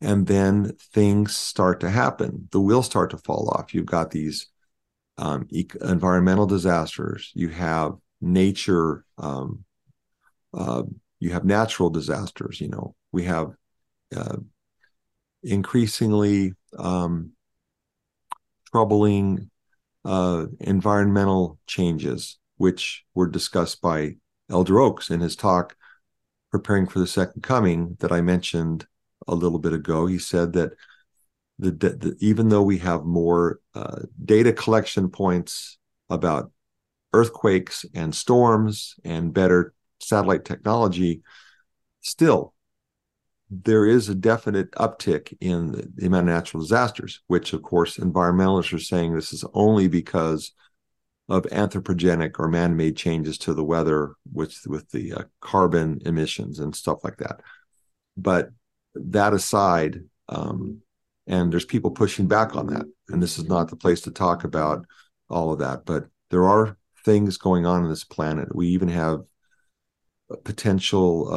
and 0.00 0.26
then 0.26 0.72
things 0.94 1.36
start 1.36 1.80
to 1.80 1.90
happen. 1.90 2.48
The 2.50 2.60
wheels 2.60 2.86
start 2.86 3.10
to 3.10 3.18
fall 3.18 3.50
off. 3.50 3.74
You've 3.74 3.86
got 3.86 4.10
these 4.10 4.46
um, 5.18 5.46
environmental 5.82 6.46
disasters. 6.46 7.30
You 7.34 7.50
have 7.50 7.96
nature 8.20 9.04
um, 9.18 9.64
uh, 10.54 10.84
you 11.20 11.30
have 11.30 11.44
natural 11.44 11.90
disasters 11.90 12.60
you 12.60 12.68
know 12.68 12.94
we 13.12 13.24
have 13.24 13.52
uh, 14.16 14.36
increasingly 15.42 16.54
um, 16.78 17.30
troubling 18.70 19.50
uh, 20.04 20.46
environmental 20.60 21.58
changes 21.66 22.38
which 22.56 23.04
were 23.14 23.28
discussed 23.28 23.80
by 23.80 24.16
elder 24.50 24.80
oaks 24.80 25.10
in 25.10 25.20
his 25.20 25.36
talk 25.36 25.76
preparing 26.50 26.86
for 26.86 26.98
the 26.98 27.06
second 27.06 27.42
coming 27.42 27.96
that 28.00 28.10
i 28.10 28.20
mentioned 28.20 28.86
a 29.28 29.34
little 29.34 29.58
bit 29.58 29.72
ago. 29.72 30.06
He 30.06 30.18
said 30.18 30.52
that 30.54 30.72
the, 31.58 31.70
the 31.70 32.16
even 32.20 32.48
though 32.48 32.62
we 32.62 32.78
have 32.78 33.04
more 33.04 33.60
uh, 33.74 34.00
data 34.24 34.52
collection 34.52 35.10
points 35.10 35.78
about 36.08 36.50
earthquakes 37.12 37.84
and 37.94 38.14
storms 38.14 38.94
and 39.04 39.34
better 39.34 39.74
satellite 40.00 40.44
technology, 40.44 41.22
still 42.00 42.54
there 43.50 43.84
is 43.84 44.08
a 44.08 44.14
definite 44.14 44.70
uptick 44.72 45.36
in 45.40 45.72
the 45.96 46.06
amount 46.06 46.28
of 46.28 46.34
natural 46.34 46.62
disasters, 46.62 47.20
which 47.26 47.52
of 47.52 47.62
course 47.62 47.96
environmentalists 47.96 48.72
are 48.72 48.78
saying 48.78 49.14
this 49.14 49.32
is 49.32 49.44
only 49.54 49.88
because 49.88 50.52
of 51.28 51.42
anthropogenic 51.44 52.38
or 52.38 52.48
man-made 52.48 52.96
changes 52.96 53.38
to 53.38 53.54
the 53.54 53.64
weather 53.64 54.14
with 54.32 54.56
with 54.66 54.88
the 54.90 55.12
uh, 55.12 55.22
carbon 55.40 56.00
emissions 56.06 56.58
and 56.60 56.74
stuff 56.74 57.02
like 57.02 57.16
that. 57.18 57.40
But 58.16 58.50
that 58.94 59.32
aside, 59.32 60.00
um, 60.28 60.80
and 61.26 61.52
there's 61.52 61.64
people 61.64 61.90
pushing 61.90 62.26
back 62.26 62.56
on 62.56 62.66
that, 62.68 62.86
and 63.08 63.22
this 63.22 63.38
is 63.38 63.44
not 63.46 63.68
the 63.68 63.76
place 63.76 64.00
to 64.02 64.10
talk 64.10 64.44
about 64.44 64.84
all 65.28 65.52
of 65.52 65.58
that. 65.60 65.84
But 65.84 66.06
there 66.30 66.44
are 66.44 66.76
things 67.04 67.36
going 67.36 67.66
on 67.66 67.84
in 67.84 67.90
this 67.90 68.04
planet. 68.04 68.54
We 68.54 68.68
even 68.68 68.88
have 68.88 69.22
potential 70.44 71.28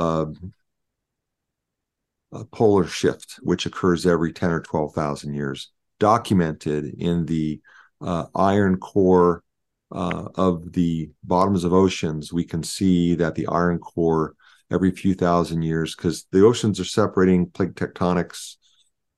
uh, 2.33 2.43
polar 2.51 2.87
shift, 2.87 3.39
which 3.41 3.65
occurs 3.65 4.05
every 4.05 4.33
10 4.33 4.51
or 4.51 4.61
12,000 4.61 5.33
years, 5.33 5.71
documented 5.99 6.95
in 6.97 7.25
the 7.25 7.61
uh, 8.01 8.25
iron 8.35 8.77
core 8.77 9.43
uh, 9.91 10.27
of 10.35 10.73
the 10.73 11.11
bottoms 11.23 11.63
of 11.63 11.73
oceans. 11.73 12.33
We 12.33 12.43
can 12.43 12.63
see 12.63 13.15
that 13.15 13.35
the 13.35 13.47
iron 13.47 13.79
core 13.79 14.35
every 14.71 14.91
few 14.91 15.13
thousand 15.13 15.61
years, 15.61 15.95
because 15.95 16.25
the 16.31 16.43
oceans 16.43 16.79
are 16.79 16.85
separating 16.85 17.49
plate 17.49 17.75
tectonics. 17.75 18.55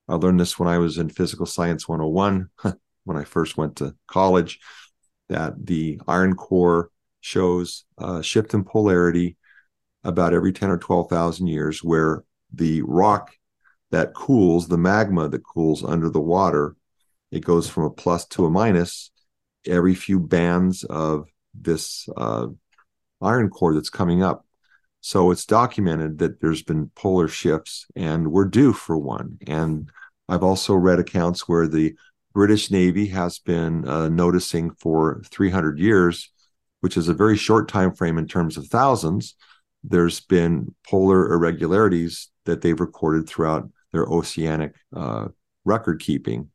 I 0.08 0.14
learned 0.14 0.38
this 0.38 0.58
when 0.58 0.68
I 0.68 0.78
was 0.78 0.98
in 0.98 1.08
Physical 1.08 1.46
Science 1.46 1.88
101, 1.88 2.50
when 3.04 3.16
I 3.16 3.24
first 3.24 3.56
went 3.56 3.76
to 3.76 3.96
college, 4.06 4.60
that 5.28 5.54
the 5.64 6.00
iron 6.06 6.34
core 6.34 6.90
shows 7.20 7.84
a 7.98 8.22
shift 8.22 8.54
in 8.54 8.62
polarity 8.62 9.36
about 10.06 10.32
every 10.32 10.52
10 10.52 10.70
or 10.70 10.78
12,000 10.78 11.46
years 11.46 11.82
where 11.82 12.22
the 12.52 12.82
rock 12.82 13.32
that 13.90 14.14
cools, 14.14 14.68
the 14.68 14.78
magma 14.78 15.28
that 15.28 15.44
cools 15.44 15.84
under 15.84 16.08
the 16.08 16.20
water, 16.20 16.76
it 17.30 17.44
goes 17.44 17.68
from 17.68 17.84
a 17.84 17.90
plus 17.90 18.24
to 18.26 18.46
a 18.46 18.50
minus 18.50 19.10
every 19.66 19.94
few 19.94 20.20
bands 20.20 20.84
of 20.84 21.26
this 21.54 22.08
uh, 22.16 22.46
iron 23.20 23.50
core 23.50 23.74
that's 23.74 23.90
coming 23.90 24.22
up. 24.22 24.44
So 25.00 25.30
it's 25.30 25.46
documented 25.46 26.18
that 26.18 26.40
there's 26.40 26.62
been 26.62 26.90
polar 26.94 27.28
shifts 27.28 27.86
and 27.94 28.30
we're 28.30 28.46
due 28.46 28.72
for 28.72 28.96
one. 28.96 29.38
And 29.46 29.90
I've 30.28 30.42
also 30.42 30.74
read 30.74 30.98
accounts 30.98 31.48
where 31.48 31.68
the 31.68 31.96
British 32.32 32.70
Navy 32.70 33.06
has 33.08 33.38
been 33.38 33.88
uh, 33.88 34.08
noticing 34.08 34.70
for 34.72 35.22
300 35.26 35.78
years, 35.78 36.30
which 36.80 36.96
is 36.96 37.08
a 37.08 37.14
very 37.14 37.36
short 37.36 37.68
time 37.68 37.94
frame 37.94 38.18
in 38.18 38.26
terms 38.26 38.56
of 38.56 38.66
thousands, 38.66 39.36
there's 39.88 40.20
been 40.20 40.74
polar 40.88 41.32
irregularities 41.32 42.28
that 42.44 42.60
they've 42.60 42.80
recorded 42.80 43.28
throughout 43.28 43.68
their 43.92 44.04
oceanic 44.06 44.74
uh, 44.94 45.28
record 45.64 46.00
keeping. 46.00 46.50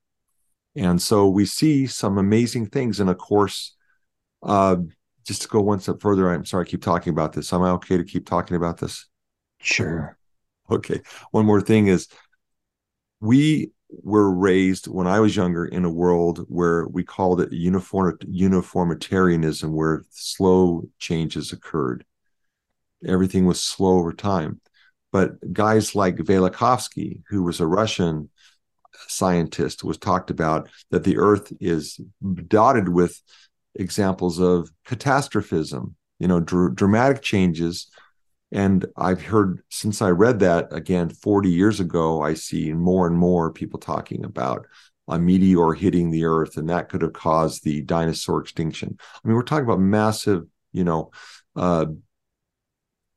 And 0.75 1.01
so 1.01 1.27
we 1.27 1.45
see 1.45 1.88
some 1.88 2.17
amazing 2.17 2.67
things. 2.67 2.99
And 2.99 3.09
of 3.09 3.17
course, 3.17 3.75
uh, 4.43 4.77
just 5.25 5.43
to 5.43 5.47
go 5.47 5.61
one 5.61 5.79
step 5.79 6.01
further, 6.01 6.29
I'm 6.29 6.45
sorry 6.45 6.65
I 6.65 6.69
keep 6.69 6.82
talking 6.82 7.11
about 7.11 7.34
this. 7.34 7.51
Am 7.53 7.61
I 7.61 7.71
okay 7.71 7.97
to 7.97 8.03
keep 8.03 8.25
talking 8.25 8.57
about 8.57 8.77
this? 8.77 9.07
Sure. 9.59 10.17
Okay. 10.69 11.01
One 11.32 11.45
more 11.45 11.61
thing 11.61 11.88
is 11.88 12.07
we 13.19 13.71
were 14.03 14.32
raised 14.34 14.88
when 14.88 15.07
I 15.07 15.19
was 15.19 15.36
younger 15.36 15.65
in 15.65 15.86
a 15.86 15.91
world 15.91 16.45
where 16.47 16.88
we 16.88 17.03
called 17.03 17.41
it 17.41 17.51
uniform 17.51 18.17
uniformitarianism, 18.27 19.73
where 19.73 20.03
slow 20.09 20.84
changes 20.97 21.51
occurred 21.51 22.05
everything 23.06 23.45
was 23.45 23.62
slow 23.62 23.97
over 23.97 24.14
time. 24.14 24.60
But 25.12 25.54
guys 25.54 25.95
like 25.95 26.16
Velikovsky, 26.18 27.22
who 27.30 27.43
was 27.43 27.60
a 27.60 27.68
Russian 27.68 28.30
scientist, 29.08 29.84
was 29.84 29.97
talked 29.97 30.30
about 30.30 30.70
that 30.89 31.04
the 31.04 31.18
Earth 31.18 31.52
is 31.60 31.99
dotted 32.47 32.89
with 32.89 33.22
examples 33.76 34.39
of 34.39 34.70
catastrophism, 34.86 35.95
you 36.20 36.28
know, 36.28 36.39
dr- 36.39 36.76
dramatic 36.76 37.22
changes. 37.22 37.88
And 38.52 38.86
I've 38.97 39.22
heard 39.22 39.62
since 39.70 40.02
I 40.02 40.10
read 40.10 40.39
that 40.39 40.68
again 40.72 41.10
40 41.10 41.49
years 41.49 41.80
ago, 41.80 42.22
I 42.22 42.34
see 42.34 42.74
more 42.74 43.08
and 43.08 43.18
more 43.18 43.52
people 43.52 43.80
talking 43.80 44.24
about 44.26 44.66
a 45.08 45.20
meteor 45.20 45.74
hitting 45.74 46.10
the 46.10 46.26
Earth, 46.26 46.58
and 46.58 46.70
that 46.70 46.89
could 46.89 47.02
have 47.02 47.14
caused 47.14 47.64
the 47.64 47.82
dinosaur 47.82 48.41
extinction. 48.41 48.97
I 49.02 49.28
mean, 49.28 49.36
we're 49.36 49.43
talking 49.43 49.66
about 49.66 49.80
massive, 49.80 50.45
you 50.72 50.84
know, 50.84 51.12
uh, 51.56 51.88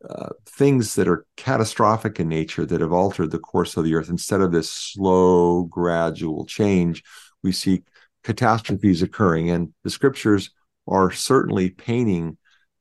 uh, 0.09 0.31
things 0.47 0.95
that 0.95 1.09
are 1.09 1.27
catastrophic 1.37 2.21
in 2.21 2.29
nature 2.29 2.67
that 2.67 2.81
have 2.81 2.93
altered 2.93 3.31
the 3.31 3.39
course 3.39 3.77
of 3.77 3.85
the 3.85 3.95
earth. 3.95 4.09
Instead 4.09 4.41
of 4.41 4.53
this 4.53 4.71
slow 4.71 5.65
gradual 5.65 6.45
change 6.45 7.03
we 7.43 7.53
see 7.53 7.83
catastrophes 8.25 9.03
occurring. 9.03 9.51
And 9.51 9.73
the 9.85 9.91
scriptures 9.91 10.51
are 10.89 11.13
certainly 11.13 11.71
painting 11.71 12.39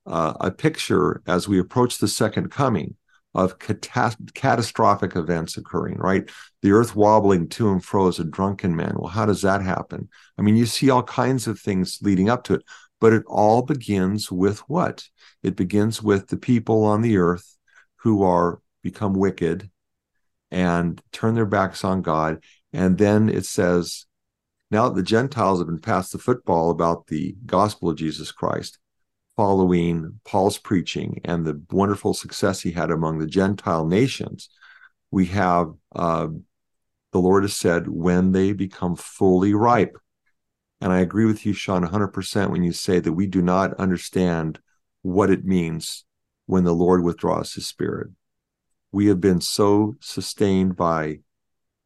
uh, 0.07 0.33
a 0.39 0.49
picture 0.51 1.21
as 1.27 1.47
we 1.47 1.59
approach 1.59 1.99
the 1.99 2.07
second 2.07 2.49
coming 2.49 2.95
of 3.35 3.57
catas- 3.59 4.33
catastrophic 4.33 5.15
events 5.15 5.57
occurring 5.57 5.97
right? 5.97 6.29
The 6.61 6.71
earth 6.71 6.95
wobbling 6.95 7.49
to 7.49 7.71
and 7.71 7.83
fro 7.83 8.07
as 8.07 8.19
a 8.19 8.23
drunken 8.23 8.75
man. 8.75 8.95
Well 8.97 9.09
how 9.09 9.25
does 9.25 9.41
that 9.43 9.61
happen? 9.61 10.09
I 10.37 10.41
mean 10.41 10.55
you 10.55 10.65
see 10.65 10.89
all 10.89 11.03
kinds 11.03 11.47
of 11.47 11.59
things 11.59 11.99
leading 12.01 12.29
up 12.29 12.43
to 12.45 12.55
it 12.55 12.63
but 12.99 13.11
it 13.13 13.23
all 13.27 13.61
begins 13.63 14.31
with 14.31 14.59
what? 14.69 15.05
It 15.43 15.55
begins 15.55 16.01
with 16.01 16.27
the 16.27 16.37
people 16.37 16.83
on 16.85 17.01
the 17.01 17.17
earth 17.17 17.57
who 17.97 18.23
are 18.23 18.61
become 18.81 19.13
wicked 19.13 19.69
and 20.51 21.01
turn 21.11 21.35
their 21.35 21.45
backs 21.45 21.83
on 21.83 22.01
God 22.01 22.43
And 22.71 22.97
then 22.97 23.29
it 23.29 23.45
says, 23.45 24.05
now 24.71 24.89
that 24.89 24.95
the 24.95 25.03
Gentiles 25.03 25.59
have 25.59 25.67
been 25.67 25.79
passed 25.79 26.11
the 26.11 26.17
football 26.17 26.71
about 26.71 27.07
the 27.07 27.35
gospel 27.45 27.89
of 27.89 27.97
Jesus 27.97 28.31
Christ, 28.31 28.79
following 29.35 30.19
Paul's 30.25 30.57
preaching 30.57 31.21
and 31.23 31.45
the 31.45 31.61
wonderful 31.69 32.13
success 32.13 32.61
he 32.61 32.71
had 32.71 32.89
among 32.89 33.19
the 33.19 33.27
Gentile 33.27 33.85
nations, 33.85 34.49
we 35.11 35.27
have 35.27 35.73
uh, 35.95 36.27
the 37.13 37.19
Lord 37.19 37.43
has 37.43 37.55
said, 37.55 37.87
when 37.87 38.31
they 38.31 38.51
become 38.51 38.95
fully 38.95 39.53
ripe. 39.53 39.95
And 40.81 40.91
I 40.91 40.99
agree 40.99 41.25
with 41.25 41.45
you, 41.45 41.53
Shawn, 41.53 41.87
100% 41.87 42.49
when 42.49 42.63
you 42.63 42.73
say 42.73 42.99
that 42.99 43.13
we 43.13 43.27
do 43.27 43.41
not 43.41 43.75
understand 43.75 44.59
what 45.03 45.29
it 45.29 45.45
means 45.45 46.05
when 46.47 46.63
the 46.63 46.73
Lord 46.73 47.03
withdraws 47.03 47.53
his 47.53 47.67
spirit. 47.67 48.09
We 48.91 49.07
have 49.07 49.21
been 49.21 49.41
so 49.41 49.95
sustained 49.99 50.75
by 50.75 51.19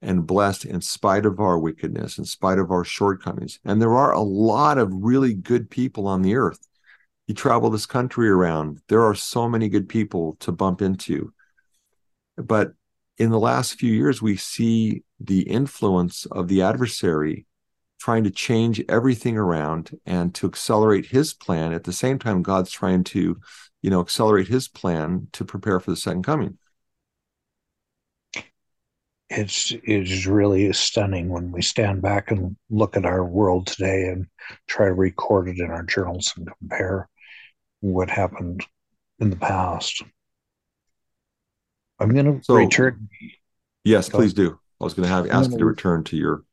and 0.01 0.28
blessed 0.28 0.65
in 0.65 0.82
spite 0.82 1.26
of 1.26 1.39
our 1.39 1.57
wickedness, 1.57 2.18
in 2.18 2.26
spite 2.26 2.59
of 2.59 2.72
our 2.72 2.84
shortcomings. 2.84 3.59
And 3.65 3.82
there 3.82 3.95
are 3.95 4.13
a 4.13 4.22
lot 4.22 4.78
of 4.78 4.91
really 4.91 5.34
good 5.34 5.70
people 5.70 6.07
on 6.07 6.22
the 6.22 6.36
earth. 6.36 6.59
You 7.26 7.34
travel 7.34 7.70
this 7.70 7.88
country 7.88 8.30
around, 8.30 8.82
there 8.88 9.03
are 9.03 9.15
so 9.15 9.49
many 9.49 9.68
good 9.68 9.89
people 9.89 10.38
to 10.41 10.51
bump 10.51 10.82
into. 10.82 11.34
But 12.38 12.74
in 13.18 13.32
the 13.32 13.39
last 13.39 13.80
few 13.80 13.91
years, 13.91 14.22
we 14.22 14.38
see 14.38 15.03
the 15.20 15.41
influence 15.41 16.26
of 16.28 16.47
the 16.47 16.61
adversary 16.61 17.46
trying 17.99 18.23
to 18.23 18.31
change 18.31 18.83
everything 18.87 19.37
around 19.37 19.97
and 20.05 20.33
to 20.35 20.47
accelerate 20.47 21.07
his 21.07 21.33
plan. 21.33 21.73
At 21.73 21.83
the 21.83 21.93
same 21.93 22.19
time, 22.19 22.43
God's 22.43 22.71
trying 22.71 23.03
to, 23.05 23.37
you 23.81 23.89
know, 23.89 24.01
accelerate 24.01 24.47
his 24.47 24.67
plan 24.67 25.27
to 25.33 25.45
prepare 25.45 25.79
for 25.79 25.91
the 25.91 25.97
second 25.97 26.23
coming. 26.23 26.57
It's 29.29 29.73
it's 29.83 30.25
really 30.25 30.71
stunning 30.71 31.27
when 31.27 31.51
we 31.51 31.61
stand 31.61 32.01
back 32.01 32.31
and 32.31 32.55
look 32.69 32.95
at 32.95 33.05
our 33.05 33.25
world 33.25 33.67
today 33.67 34.03
and 34.03 34.27
try 34.67 34.85
to 34.85 34.93
record 34.93 35.49
it 35.49 35.59
in 35.59 35.69
our 35.69 35.83
journals 35.83 36.33
and 36.37 36.47
compare 36.59 37.09
what 37.81 38.09
happened 38.09 38.65
in 39.19 39.29
the 39.29 39.35
past. 39.35 40.01
I'm 41.99 42.13
going 42.13 42.39
to 42.39 42.43
so, 42.43 42.55
return. 42.55 43.09
Yes, 43.83 44.07
please 44.07 44.33
do. 44.33 44.59
I 44.79 44.83
was 44.83 44.93
going 44.93 45.07
to 45.07 45.13
have 45.13 45.29
ask 45.29 45.51
you 45.51 45.57
to 45.57 45.65
return 45.65 46.03
to 46.05 46.15
your. 46.15 46.43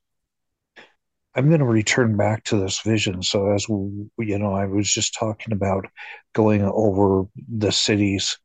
I'm 1.34 1.48
going 1.48 1.60
to 1.60 1.66
return 1.66 2.16
back 2.16 2.44
to 2.44 2.56
this 2.56 2.80
vision. 2.80 3.22
So 3.22 3.52
as 3.52 3.68
we, 3.68 4.08
you 4.18 4.38
know, 4.38 4.54
I 4.54 4.66
was 4.66 4.92
just 4.92 5.14
talking 5.18 5.52
about 5.52 5.86
going 6.32 6.62
over 6.62 7.26
the 7.48 7.72
cities 7.72 8.38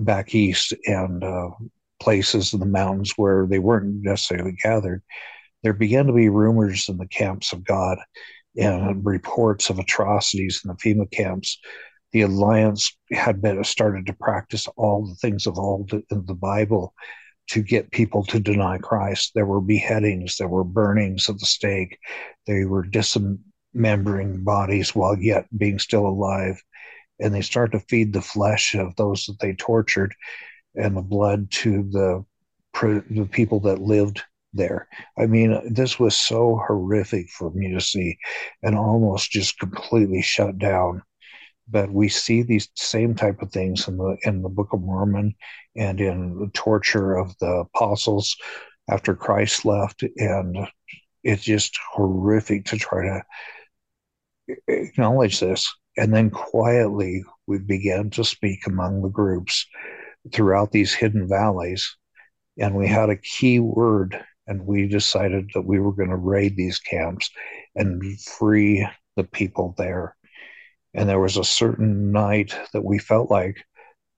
back 0.00 0.34
east 0.34 0.74
and 0.86 1.24
uh, 1.24 1.50
places 2.00 2.52
in 2.52 2.60
the 2.60 2.66
mountains 2.66 3.14
where 3.16 3.46
they 3.46 3.58
weren't 3.58 4.02
necessarily 4.02 4.56
gathered. 4.62 5.02
There 5.62 5.72
began 5.72 6.06
to 6.06 6.12
be 6.12 6.28
rumors 6.28 6.88
in 6.88 6.98
the 6.98 7.08
camps 7.08 7.52
of 7.52 7.64
God 7.64 7.98
and 8.56 9.04
reports 9.04 9.70
of 9.70 9.78
atrocities 9.78 10.60
in 10.64 10.68
the 10.68 10.76
FEMA 10.76 11.10
camps 11.10 11.58
the 12.12 12.22
alliance 12.22 12.96
had 13.12 13.42
been 13.42 13.62
started 13.64 14.06
to 14.06 14.12
practice 14.14 14.66
all 14.76 15.06
the 15.06 15.14
things 15.16 15.46
of 15.46 15.58
all 15.58 15.84
the, 15.90 16.02
in 16.10 16.24
the 16.26 16.34
Bible 16.34 16.94
to 17.48 17.62
get 17.62 17.90
people 17.90 18.24
to 18.24 18.40
deny 18.40 18.78
Christ. 18.78 19.32
There 19.34 19.46
were 19.46 19.60
beheadings, 19.60 20.36
there 20.36 20.48
were 20.48 20.64
burnings 20.64 21.28
at 21.28 21.38
the 21.38 21.46
stake, 21.46 21.98
they 22.46 22.64
were 22.64 22.82
dismembering 22.82 24.44
bodies 24.44 24.94
while 24.94 25.18
yet 25.18 25.46
being 25.56 25.78
still 25.78 26.06
alive, 26.06 26.60
and 27.20 27.34
they 27.34 27.42
start 27.42 27.72
to 27.72 27.80
feed 27.80 28.12
the 28.12 28.22
flesh 28.22 28.74
of 28.74 28.96
those 28.96 29.26
that 29.26 29.38
they 29.40 29.54
tortured 29.54 30.14
and 30.74 30.96
the 30.96 31.02
blood 31.02 31.50
to 31.50 31.82
the 31.90 32.24
the 32.82 33.28
people 33.32 33.60
that 33.60 33.80
lived 33.80 34.22
there. 34.52 34.86
I 35.18 35.24
mean, 35.24 35.72
this 35.72 35.98
was 35.98 36.14
so 36.14 36.60
horrific 36.66 37.30
for 37.30 37.50
me 37.52 37.72
to 37.72 37.80
see 37.80 38.18
and 38.62 38.76
almost 38.76 39.30
just 39.30 39.58
completely 39.58 40.20
shut 40.20 40.58
down 40.58 41.02
but 41.68 41.90
we 41.90 42.08
see 42.08 42.42
these 42.42 42.68
same 42.74 43.14
type 43.14 43.42
of 43.42 43.50
things 43.50 43.88
in 43.88 43.96
the 43.96 44.16
in 44.22 44.42
the 44.42 44.48
Book 44.48 44.72
of 44.72 44.80
Mormon 44.80 45.34
and 45.76 46.00
in 46.00 46.38
the 46.38 46.50
torture 46.54 47.16
of 47.16 47.36
the 47.38 47.66
apostles 47.74 48.36
after 48.88 49.14
Christ 49.14 49.64
left, 49.64 50.04
and 50.16 50.56
it's 51.24 51.42
just 51.42 51.76
horrific 51.92 52.66
to 52.66 52.76
try 52.78 53.02
to 53.02 53.22
acknowledge 54.68 55.40
this. 55.40 55.72
And 55.96 56.14
then 56.14 56.30
quietly, 56.30 57.24
we 57.46 57.58
began 57.58 58.10
to 58.10 58.24
speak 58.24 58.66
among 58.66 59.02
the 59.02 59.08
groups 59.08 59.66
throughout 60.32 60.70
these 60.72 60.94
hidden 60.94 61.28
valleys, 61.28 61.96
and 62.58 62.74
we 62.76 62.86
had 62.86 63.10
a 63.10 63.16
key 63.16 63.60
word, 63.60 64.22
and 64.46 64.66
we 64.66 64.86
decided 64.86 65.50
that 65.54 65.62
we 65.62 65.80
were 65.80 65.92
going 65.92 66.10
to 66.10 66.16
raid 66.16 66.56
these 66.56 66.78
camps 66.78 67.30
and 67.74 68.02
free 68.20 68.86
the 69.16 69.24
people 69.24 69.74
there 69.78 70.15
and 70.96 71.08
there 71.08 71.20
was 71.20 71.36
a 71.36 71.44
certain 71.44 72.10
night 72.10 72.56
that 72.72 72.84
we 72.84 72.98
felt 72.98 73.30
like 73.30 73.62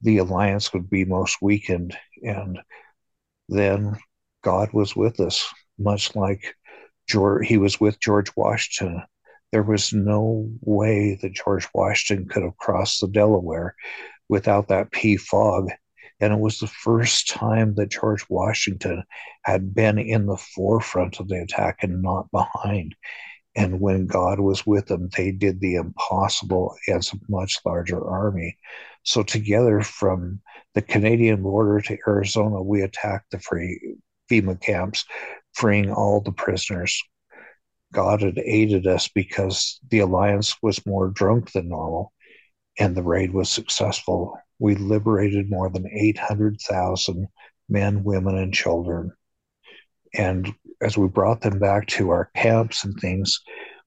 the 0.01 0.19
alliance 0.19 0.73
would 0.73 0.89
be 0.89 1.05
most 1.05 1.39
weakened. 1.43 1.97
And 2.23 2.61
then 3.49 3.99
God 4.45 4.73
was 4.73 4.95
with 4.95 5.19
us, 5.19 5.45
much 5.77 6.15
like 6.15 6.55
George, 7.09 7.49
he 7.49 7.59
was 7.59 7.81
with 7.81 7.99
George 7.99 8.31
Washington. 8.37 9.03
There 9.51 9.65
was 9.65 9.93
no 9.93 10.49
way 10.61 11.19
that 11.21 11.35
George 11.35 11.67
Washington 11.75 12.29
could 12.29 12.45
have 12.45 12.57
crossed 12.59 13.01
the 13.01 13.09
Delaware 13.09 13.75
without 14.29 14.69
that 14.69 14.93
pea 14.93 15.17
fog. 15.17 15.71
And 16.21 16.33
it 16.33 16.39
was 16.39 16.61
the 16.61 16.69
first 16.69 17.29
time 17.29 17.75
that 17.75 17.91
George 17.91 18.25
Washington 18.29 19.03
had 19.43 19.75
been 19.75 19.99
in 19.99 20.27
the 20.27 20.37
forefront 20.37 21.19
of 21.19 21.27
the 21.27 21.43
attack 21.43 21.79
and 21.83 22.03
not 22.03 22.31
behind. 22.31 22.95
And 23.59 23.81
when 23.81 24.07
God 24.07 24.39
was 24.39 24.65
with 24.65 24.87
them, 24.87 25.09
they 25.17 25.33
did 25.33 25.59
the 25.59 25.75
impossible 25.75 26.77
as 26.87 27.13
a 27.13 27.17
much 27.29 27.59
larger 27.67 28.01
army. 28.09 28.57
So, 29.03 29.25
together 29.25 29.83
from 29.83 30.41
the 30.75 30.83
Canadian 30.83 31.43
border 31.43 31.81
to 31.81 31.99
Arizona, 32.07 32.63
we 32.63 32.83
attacked 32.83 33.33
the 33.33 33.41
free 33.41 33.97
FEMA 34.31 34.61
camps, 34.61 35.05
freeing 35.55 35.93
all 35.93 36.21
the 36.21 36.31
prisoners. 36.31 37.03
God 37.93 38.23
had 38.23 38.39
aided 38.39 38.87
us 38.87 39.09
because 39.09 39.81
the 39.91 39.99
alliance 39.99 40.55
was 40.63 40.87
more 40.87 41.09
drunk 41.09 41.51
than 41.51 41.69
normal, 41.69 42.13
and 42.79 42.95
the 42.95 43.03
raid 43.03 43.33
was 43.33 43.51
successful. 43.51 44.39
We 44.61 44.77
liberated 44.77 45.51
more 45.51 45.69
than 45.69 45.91
800,000 45.93 47.27
men, 47.69 48.05
women, 48.05 48.39
and 48.39 48.55
children. 48.55 49.15
And 50.15 50.55
as 50.81 50.97
we 50.97 51.09
brought 51.09 51.41
them 51.41 51.59
back 51.59 51.87
to 51.89 52.11
our 52.11 52.31
camps 52.37 52.85
and 52.85 52.99
things, 52.99 53.41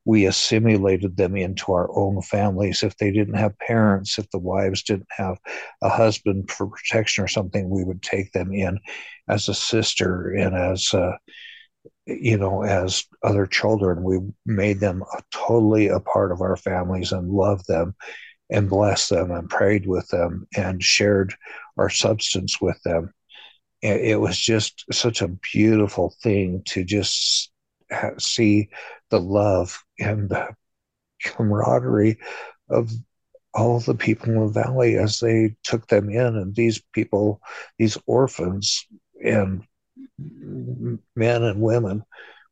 we 0.05 0.25
assimilated 0.25 1.15
them 1.15 1.35
into 1.35 1.71
our 1.71 1.89
own 1.95 2.21
families. 2.21 2.83
If 2.83 2.97
they 2.97 3.11
didn't 3.11 3.35
have 3.35 3.57
parents, 3.59 4.17
if 4.17 4.29
the 4.31 4.39
wives 4.39 4.83
didn't 4.83 5.07
have 5.11 5.37
a 5.81 5.89
husband 5.89 6.49
for 6.49 6.67
protection 6.67 7.23
or 7.23 7.27
something, 7.27 7.69
we 7.69 7.83
would 7.83 8.01
take 8.01 8.31
them 8.31 8.51
in 8.51 8.79
as 9.27 9.47
a 9.47 9.53
sister 9.53 10.31
and 10.31 10.55
as 10.55 10.91
a, 10.93 11.19
you 12.07 12.37
know, 12.37 12.63
as 12.63 13.05
other 13.23 13.45
children. 13.45 14.03
We 14.03 14.19
made 14.45 14.79
them 14.79 15.03
a, 15.03 15.21
totally 15.31 15.87
a 15.87 15.99
part 15.99 16.31
of 16.31 16.41
our 16.41 16.57
families 16.57 17.11
and 17.11 17.29
loved 17.29 17.67
them 17.67 17.95
and 18.49 18.69
blessed 18.69 19.11
them 19.11 19.31
and 19.31 19.49
prayed 19.49 19.85
with 19.85 20.07
them 20.09 20.47
and 20.57 20.83
shared 20.83 21.35
our 21.77 21.89
substance 21.89 22.59
with 22.59 22.81
them 22.83 23.13
it 23.81 24.19
was 24.19 24.37
just 24.37 24.85
such 24.91 25.21
a 25.21 25.35
beautiful 25.53 26.13
thing 26.21 26.61
to 26.67 26.83
just 26.83 27.51
see 28.19 28.69
the 29.09 29.19
love 29.19 29.83
and 29.99 30.29
the 30.29 30.55
camaraderie 31.23 32.17
of 32.69 32.91
all 33.53 33.79
the 33.79 33.95
people 33.95 34.29
in 34.29 34.39
the 34.39 34.47
valley 34.47 34.97
as 34.97 35.19
they 35.19 35.55
took 35.63 35.87
them 35.87 36.09
in. 36.09 36.37
And 36.37 36.55
these 36.55 36.81
people 36.93 37.41
these 37.77 37.97
orphans 38.05 38.85
and 39.23 39.63
men 40.17 41.43
and 41.43 41.61
women 41.61 42.03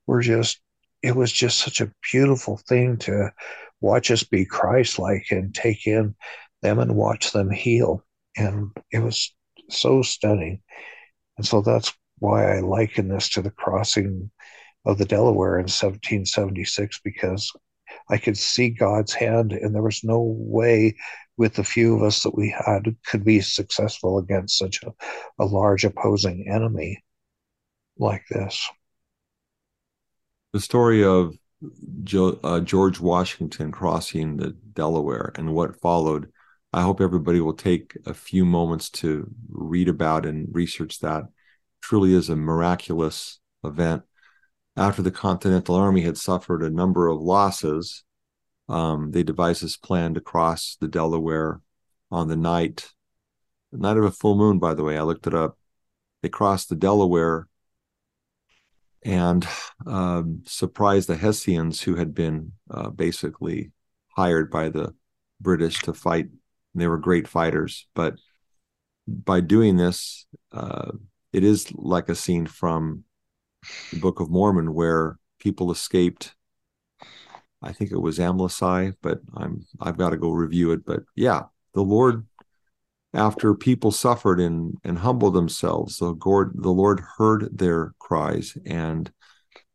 were 0.08 0.22
just 0.22 0.60
it 1.02 1.16
was 1.16 1.32
just 1.32 1.60
such 1.60 1.80
a 1.80 1.92
beautiful 2.12 2.58
thing 2.58 2.98
to 2.98 3.32
watch 3.80 4.12
us 4.12 4.24
be 4.24 4.44
christ-like 4.44 5.28
and 5.32 5.56
take 5.56 5.88
in 5.88 6.14
them 6.62 6.80
and 6.80 6.96
watch 6.96 7.32
them 7.32 7.50
heal. 7.50 8.04
And 8.36 8.72
it 8.92 9.00
was 9.00 9.34
so 9.70 10.02
stunning 10.02 10.62
and 11.40 11.48
so 11.48 11.62
that's 11.62 11.94
why 12.18 12.58
I 12.58 12.60
liken 12.60 13.08
this 13.08 13.30
to 13.30 13.42
the 13.42 13.50
crossing 13.50 14.30
of 14.86 14.98
the 14.98 15.06
Delaware 15.06 15.56
in 15.56 15.70
1776, 15.70 17.00
because 17.02 17.50
I 18.10 18.18
could 18.18 18.38
see 18.38 18.70
God's 18.70 19.14
hand, 19.14 19.54
and 19.54 19.74
there 19.74 19.82
was 19.82 20.04
no 20.04 20.22
way 20.38 20.98
with 21.38 21.54
the 21.54 21.64
few 21.64 21.96
of 21.96 22.04
us 22.04 22.24
that 22.24 22.36
we 22.36 22.50
had 22.50 22.94
could 23.06 23.24
be 23.24 23.40
successful 23.40 24.18
against 24.18 24.58
such 24.58 24.84
a, 24.84 24.92
a 25.42 25.46
large 25.46 25.86
opposing 25.86 26.46
enemy 26.52 27.02
like 27.98 28.26
this. 28.30 28.62
The 30.52 30.60
story 30.60 31.06
of 31.06 31.38
jo- 32.04 32.38
uh, 32.44 32.60
George 32.60 33.00
Washington 33.00 33.72
crossing 33.72 34.36
the 34.36 34.50
Delaware 34.74 35.32
and 35.36 35.56
what 35.56 35.80
followed 35.80 36.34
I 36.72 36.82
hope 36.82 37.02
everybody 37.02 37.42
will 37.42 37.54
take 37.54 37.98
a 38.06 38.14
few 38.14 38.46
moments 38.46 38.90
to 38.92 39.30
read 39.50 39.90
about 39.90 40.26
and 40.26 40.48
research 40.52 41.00
that. 41.00 41.24
Truly 41.82 42.14
is 42.14 42.30
a 42.30 42.36
miraculous 42.36 43.40
event. 43.64 44.04
after 44.78 45.02
the 45.02 45.12
Continental 45.12 45.76
Army 45.76 46.02
had 46.02 46.18
suffered 46.18 46.64
a 46.64 46.70
number 46.70 47.08
of 47.08 47.20
losses, 47.20 48.04
um, 48.70 49.12
they 49.12 49.24
devised 49.24 49.64
this 49.64 49.76
plan 49.76 50.14
to 50.14 50.22
cross 50.22 50.78
the 50.80 50.88
Delaware 50.88 51.62
on 52.12 52.28
the 52.28 52.38
night, 52.38 52.94
the 53.72 53.80
night 53.80 53.98
of 53.98 54.04
a 54.04 54.12
full 54.12 54.36
moon, 54.36 54.60
by 54.60 54.74
the 54.74 54.84
way. 54.84 54.98
I 54.98 55.02
looked 55.02 55.28
it 55.28 55.34
up. 55.34 55.58
They 56.22 56.30
crossed 56.30 56.70
the 56.70 56.76
Delaware 56.76 57.48
and 59.04 59.48
um, 59.86 60.44
surprised 60.46 61.10
the 61.10 61.16
Hessians, 61.16 61.82
who 61.82 61.96
had 61.96 62.14
been 62.14 62.52
uh, 62.70 62.90
basically 62.90 63.72
hired 64.16 64.52
by 64.52 64.70
the 64.70 64.94
British 65.42 65.80
to 65.80 65.94
fight. 65.94 66.28
They 66.76 66.88
were 66.88 66.98
great 66.98 67.28
fighters, 67.28 67.88
but 67.96 68.16
by 69.08 69.42
doing 69.42 69.78
this, 69.78 70.26
uh, 70.52 70.92
it 71.34 71.44
is 71.44 71.72
like 71.74 72.10
a 72.10 72.16
scene 72.16 72.46
from 72.46 73.04
the 73.92 74.00
Book 74.00 74.20
of 74.20 74.30
Mormon 74.30 74.74
where 74.74 75.18
people 75.40 75.72
escaped. 75.72 76.36
I 77.62 77.74
think 77.74 77.92
it 77.92 78.00
was 78.00 78.20
Amlici, 78.20 78.94
but 79.02 79.20
I'm 79.36 79.66
I've 79.82 79.98
got 79.98 80.12
to 80.12 80.18
go 80.18 80.32
review 80.32 80.72
it. 80.72 80.86
But 80.86 81.04
yeah, 81.16 81.44
the 81.74 81.82
Lord, 81.82 82.26
after 83.14 83.54
people 83.54 83.92
suffered 83.92 84.40
and 84.40 84.78
and 84.84 85.00
humbled 85.00 85.34
themselves, 85.34 85.98
the 85.98 86.16
Lord 86.26 86.54
the 86.56 86.72
Lord 86.72 87.02
heard 87.18 87.50
their 87.58 87.94
cries 88.00 88.58
and 88.66 89.12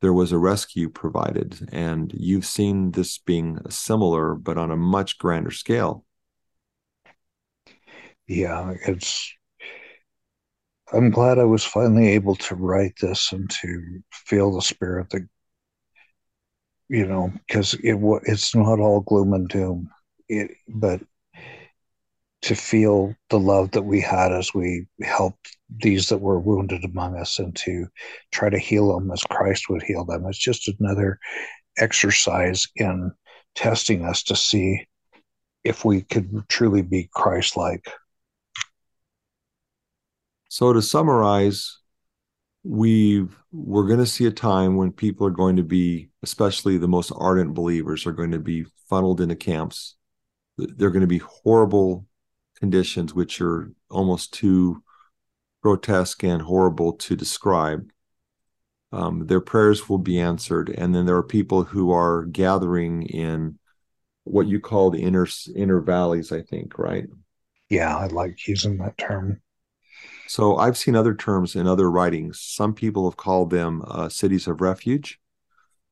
there 0.01 0.13
was 0.13 0.33
a 0.33 0.39
rescue 0.39 0.89
provided. 0.89 1.69
And 1.73 2.13
you've 2.15 2.47
seen 2.47 2.93
this 2.93 3.19
being 3.19 3.59
similar, 3.71 4.35
but 4.35 4.59
on 4.59 4.71
a 4.71 4.77
much 4.77 5.19
grander 5.19 5.51
scale. 5.51 6.05
Yeah, 8.27 8.75
it's 8.87 9.33
I'm 10.93 11.11
glad 11.11 11.39
I 11.39 11.45
was 11.45 11.65
finally 11.65 12.09
able 12.09 12.37
to 12.37 12.55
write 12.55 12.95
this 13.01 13.33
and 13.33 13.51
to 13.63 14.03
feel 14.13 14.53
the 14.53 14.63
spirit 14.63 15.11
that, 15.11 15.27
you 16.89 17.07
know, 17.07 17.33
because 17.47 17.75
it 17.75 17.97
it's 18.27 18.55
not 18.55 18.81
all 18.81 19.01
gloom 19.01 19.33
and 19.33 19.49
doom, 19.49 19.91
it, 20.29 20.53
but 20.69 21.01
to 22.43 22.55
feel 22.55 23.15
the 23.31 23.39
love 23.39 23.71
that 23.71 23.83
we 23.83 24.01
had 24.01 24.31
as 24.31 24.53
we 24.53 24.87
helped 25.03 25.57
these 25.81 26.11
that 26.11 26.19
were 26.19 26.39
wounded 26.39 26.85
among 26.85 27.17
us 27.17 27.39
and 27.39 27.57
to 27.57 27.87
try 28.33 28.51
to 28.51 28.59
heal 28.59 28.95
them 28.95 29.11
as 29.11 29.23
Christ 29.31 29.71
would 29.71 29.83
heal 29.83 30.05
them. 30.05 30.27
It's 30.27 30.39
just 30.39 30.69
another 30.79 31.19
exercise 31.79 32.69
in 32.77 33.13
testing 33.55 34.05
us 34.05 34.23
to 34.25 34.37
see 34.37 34.87
if 35.65 35.85
we 35.87 36.03
could 36.03 36.45
truly 36.49 36.83
be 36.83 37.09
Christ 37.15 37.57
like. 37.57 37.91
So 40.55 40.73
to 40.73 40.81
summarize, 40.81 41.81
we 42.63 43.27
we're 43.51 43.89
going 43.89 43.99
to 43.99 44.07
see 44.07 44.27
a 44.27 44.31
time 44.31 44.77
when 44.77 44.93
people 44.93 45.27
are 45.27 45.31
going 45.31 45.57
to 45.57 45.65
be, 45.65 46.11
especially 46.23 46.79
the 46.79 46.87
most 46.87 47.11
ardent 47.17 47.55
believers, 47.55 48.07
are 48.07 48.13
going 48.13 48.31
to 48.31 48.39
be 48.39 48.65
funneled 48.89 49.21
into 49.21 49.35
camps. 49.35 49.97
They're 50.57 50.93
going 50.93 51.01
to 51.01 51.09
be 51.09 51.19
horrible 51.19 52.07
conditions, 52.61 53.13
which 53.13 53.41
are 53.41 53.73
almost 53.91 54.33
too 54.33 54.85
grotesque 55.61 56.23
and 56.23 56.41
horrible 56.41 56.93
to 56.93 57.17
describe. 57.17 57.91
Um, 58.93 59.27
their 59.27 59.41
prayers 59.41 59.89
will 59.89 59.99
be 59.99 60.21
answered, 60.21 60.69
and 60.69 60.95
then 60.95 61.05
there 61.05 61.17
are 61.17 61.25
people 61.25 61.65
who 61.65 61.91
are 61.91 62.27
gathering 62.27 63.03
in 63.07 63.59
what 64.23 64.47
you 64.47 64.61
call 64.61 64.93
the 64.93 65.03
inner 65.03 65.27
inner 65.57 65.81
valleys. 65.81 66.31
I 66.31 66.43
think, 66.43 66.79
right? 66.79 67.09
Yeah, 67.69 67.97
I 67.97 68.07
like 68.07 68.47
using 68.47 68.79
that 68.79 68.97
term. 68.97 69.41
So 70.27 70.57
I've 70.57 70.77
seen 70.77 70.97
other 70.97 71.15
terms 71.15 71.55
in 71.55 71.67
other 71.67 71.91
writings. 71.91 72.41
Some 72.41 72.75
people 72.75 73.09
have 73.09 73.17
called 73.17 73.51
them 73.51 73.83
uh, 73.87 74.09
cities 74.09 74.47
of 74.47 74.61
refuge. 74.61 75.21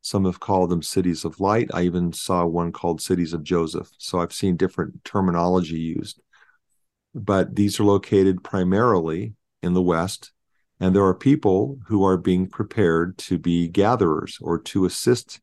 Some 0.01 0.25
have 0.25 0.41
called 0.41 0.71
them 0.71 0.83
cities 0.83 1.25
of 1.25 1.39
light. 1.39 1.71
I 1.73 1.83
even 1.83 2.13
saw 2.13 2.45
one 2.45 2.73
called 2.73 3.01
cities 3.01 3.33
of 3.33 3.45
Joseph. 3.45 3.91
So 3.99 4.21
I've 4.21 4.33
seen 4.33 4.57
different 4.57 5.05
terminology 5.05 5.79
used. 5.79 6.21
But 7.15 7.55
these 7.55 7.79
are 7.79 7.85
located 7.85 8.43
primarily 8.43 9.35
in 9.63 9.75
the 9.75 9.83
West. 9.83 10.33
And 10.81 10.97
there 10.97 11.05
are 11.05 11.15
people 11.15 11.79
who 11.87 12.05
are 12.05 12.17
being 12.17 12.49
prepared 12.49 13.17
to 13.19 13.39
be 13.39 13.69
gatherers 13.69 14.39
or 14.41 14.59
to 14.61 14.85
assist 14.87 15.41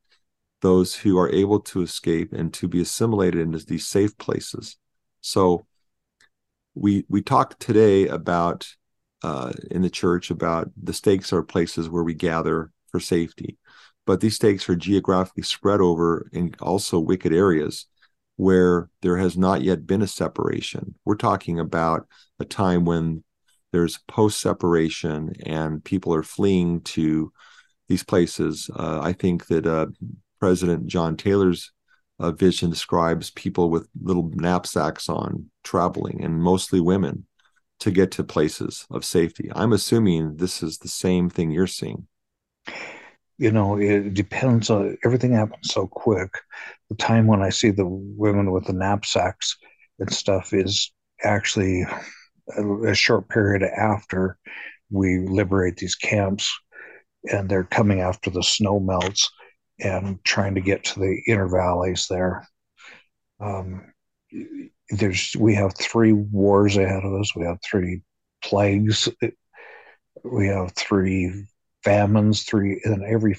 those 0.62 0.96
who 0.96 1.18
are 1.18 1.30
able 1.30 1.62
to 1.62 1.82
escape 1.82 2.34
and 2.34 2.54
to 2.56 2.68
be 2.68 2.82
assimilated 2.82 3.40
into 3.40 3.66
these 3.66 3.88
safe 3.88 4.18
places. 4.18 4.78
So 5.22 5.66
we 6.76 7.06
we 7.08 7.22
talked 7.22 7.60
today 7.62 8.08
about 8.08 8.76
uh, 9.24 9.51
in 9.72 9.82
the 9.82 9.89
church 9.89 10.32
about 10.32 10.70
the 10.82 10.93
stakes 10.93 11.34
are 11.34 11.43
places 11.43 11.89
where 11.89 12.03
we 12.03 12.13
gather 12.13 12.72
for 12.91 12.99
safety, 12.99 13.57
but 14.05 14.22
these 14.22 14.36
stakes 14.36 14.67
are 14.70 14.76
geographically 14.76 15.43
spread 15.43 15.82
over 15.82 16.30
in 16.32 16.55
also 16.61 16.99
wicked 16.99 17.34
areas 17.34 17.86
where 18.38 18.89
there 19.01 19.17
has 19.17 19.38
not 19.38 19.61
yet 19.61 19.86
been 19.86 20.01
a 20.01 20.07
separation. 20.07 20.95
We're 21.03 21.15
talking 21.15 21.59
about 21.59 22.07
a 22.39 22.45
time 22.45 22.86
when 22.86 23.24
there's 23.74 23.99
post 24.07 24.39
separation 24.39 25.34
and 25.45 25.84
people 25.84 26.13
are 26.13 26.24
fleeing 26.24 26.82
to 26.82 27.32
these 27.89 28.03
places. 28.03 28.70
Uh, 28.74 29.01
I 29.01 29.13
think 29.13 29.47
that 29.47 29.67
uh, 29.67 29.88
President 30.39 30.88
John 30.88 31.17
Taylor's 31.17 31.72
uh, 32.20 32.32
vision 32.32 32.70
describes 32.70 33.30
people 33.30 33.70
with 33.70 33.89
little 34.01 34.32
knapsacks 34.34 35.09
on 35.09 35.49
traveling 35.63 36.24
and 36.24 36.41
mostly 36.41 36.80
women 36.80 37.26
to 37.80 37.91
get 37.91 38.11
to 38.11 38.23
places 38.23 38.86
of 38.91 39.05
safety. 39.05 39.49
I'm 39.55 39.73
assuming 39.73 40.38
this 40.38 40.61
is 40.61 40.77
the 40.77 40.88
same 40.88 41.30
thing 41.30 41.51
you're 41.51 41.67
seeing. 41.67 42.07
You 43.38 43.51
know, 43.51 43.77
it 43.77 44.13
depends 44.13 44.69
on 44.69 44.97
everything 45.05 45.32
happens 45.32 45.71
so 45.71 45.88
quick. 45.88 46.30
The 46.89 46.95
time 46.95 47.25
when 47.25 47.41
I 47.41 47.49
see 47.49 47.71
the 47.71 47.86
women 47.88 48.51
with 48.51 48.65
the 48.65 48.73
knapsacks 48.73 49.57
and 49.99 50.11
stuff 50.11 50.53
is 50.53 50.91
actually 51.23 51.86
a, 52.57 52.84
a 52.84 52.95
short 52.95 53.30
period 53.30 53.63
after 53.63 54.38
we 54.89 55.19
liberate 55.19 55.77
these 55.77 55.95
camps 55.95 56.51
and 57.32 57.47
they're 57.49 57.63
coming 57.63 58.01
after 58.01 58.30
the 58.30 58.43
snow 58.43 58.80
melts 58.80 59.30
and 59.80 60.23
trying 60.23 60.55
to 60.55 60.61
get 60.61 60.84
to 60.84 60.99
the 60.99 61.21
inner 61.27 61.47
valleys 61.47 62.07
there. 62.09 62.47
Um, 63.39 63.93
there's 64.90 65.36
we 65.38 65.56
have 65.56 65.76
three 65.76 66.14
wars 66.14 66.78
ahead 66.78 67.04
of 67.04 67.14
us. 67.14 67.36
We 67.36 67.46
have 67.46 67.60
three 67.64 68.02
plagues. 68.44 69.10
We 70.24 70.48
have 70.48 70.74
three 70.74 71.46
famines. 71.84 72.44
Three, 72.44 72.82
and 72.84 73.04
every 73.04 73.38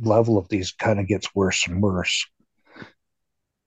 level 0.00 0.38
of 0.38 0.48
these 0.48 0.72
kind 0.72 1.00
of 1.00 1.08
gets 1.08 1.34
worse 1.34 1.66
and 1.66 1.82
worse. 1.82 2.26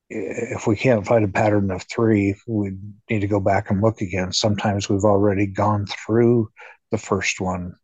If 0.09 0.67
we 0.67 0.77
can't 0.77 1.05
find 1.05 1.25
a 1.25 1.27
pattern 1.27 1.69
of 1.69 1.83
three, 1.83 2.35
we 2.47 2.77
need 3.09 3.19
to 3.19 3.27
go 3.27 3.41
back 3.41 3.69
and 3.69 3.81
look 3.81 3.99
again. 3.99 4.31
Sometimes 4.31 4.87
we've 4.87 5.03
already 5.03 5.47
gone 5.47 5.85
through 5.85 6.49
the 6.91 6.97
first 6.97 7.41
one 7.41 7.75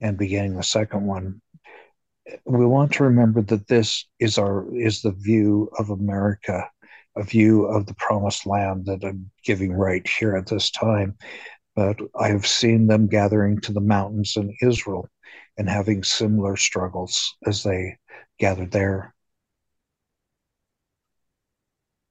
and 0.00 0.16
beginning 0.16 0.56
the 0.56 0.62
second 0.62 1.04
one. 1.04 1.40
We 2.44 2.64
want 2.64 2.92
to 2.92 3.04
remember 3.04 3.42
that 3.42 3.66
this 3.66 4.06
is 4.20 4.38
our 4.38 4.72
is 4.74 5.02
the 5.02 5.10
view 5.10 5.68
of 5.78 5.90
America 5.90 6.70
a 7.16 7.22
view 7.22 7.66
of 7.66 7.86
the 7.86 7.94
promised 7.94 8.46
land 8.46 8.86
that 8.86 9.04
I'm 9.04 9.30
giving 9.44 9.72
right 9.72 10.06
here 10.06 10.36
at 10.36 10.46
this 10.46 10.70
time. 10.70 11.16
But 11.76 11.98
I've 12.18 12.46
seen 12.46 12.86
them 12.86 13.08
gathering 13.08 13.60
to 13.62 13.72
the 13.72 13.80
mountains 13.80 14.36
in 14.36 14.54
Israel 14.62 15.08
and 15.56 15.68
having 15.68 16.02
similar 16.02 16.56
struggles 16.56 17.36
as 17.46 17.62
they 17.62 17.98
gathered 18.38 18.70
there. 18.70 19.14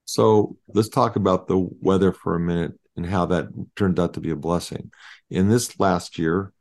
So 0.05 0.57
let's 0.73 0.89
talk 0.89 1.15
about 1.15 1.47
the 1.47 1.57
weather 1.81 2.11
for 2.11 2.35
a 2.35 2.39
minute 2.39 2.73
and 2.95 3.05
how 3.05 3.25
that 3.27 3.47
turned 3.75 3.99
out 3.99 4.13
to 4.13 4.19
be 4.19 4.29
a 4.29 4.35
blessing. 4.35 4.91
In 5.29 5.49
this 5.49 5.79
last 5.79 6.19
year, 6.19 6.51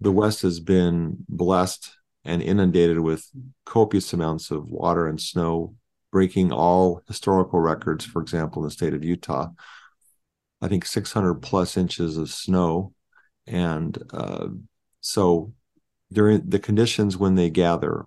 the 0.00 0.12
West 0.12 0.42
has 0.42 0.60
been 0.60 1.16
blessed 1.28 1.90
and 2.24 2.40
inundated 2.40 3.00
with 3.00 3.28
copious 3.66 4.12
amounts 4.12 4.50
of 4.50 4.70
water 4.70 5.06
and 5.06 5.20
snow 5.20 5.74
breaking 6.10 6.52
all 6.52 7.02
historical 7.06 7.60
records, 7.60 8.04
for 8.04 8.22
example, 8.22 8.62
in 8.62 8.68
the 8.68 8.72
state 8.72 8.94
of 8.94 9.04
Utah. 9.04 9.50
I 10.60 10.68
think 10.68 10.84
600 10.84 11.36
plus 11.36 11.76
inches 11.76 12.16
of 12.16 12.30
snow. 12.30 12.92
And 13.46 13.96
uh, 14.12 14.48
so, 15.00 15.52
during 16.12 16.48
the 16.48 16.58
conditions 16.58 17.16
when 17.16 17.34
they 17.34 17.50
gather, 17.50 18.04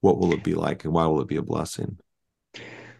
what 0.00 0.18
will 0.18 0.32
it 0.32 0.44
be 0.44 0.54
like 0.54 0.84
and 0.84 0.92
why 0.92 1.06
will 1.06 1.20
it 1.20 1.28
be 1.28 1.36
a 1.36 1.42
blessing? 1.42 1.98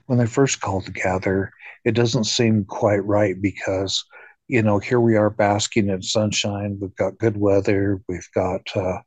When 0.06 0.18
they 0.18 0.26
first 0.26 0.60
called 0.60 0.86
to 0.86 0.92
gather, 0.92 1.52
it 1.84 1.92
doesn't 1.92 2.24
seem 2.24 2.64
quite 2.64 3.04
right 3.04 3.40
because, 3.40 4.04
you 4.46 4.62
know, 4.62 4.78
here 4.78 5.00
we 5.00 5.16
are 5.16 5.30
basking 5.30 5.88
in 5.88 6.02
sunshine. 6.02 6.78
We've 6.80 6.94
got 6.96 7.18
good 7.18 7.36
weather. 7.36 8.00
We've 8.08 8.28
got, 8.34 8.62
uh, 8.74 9.00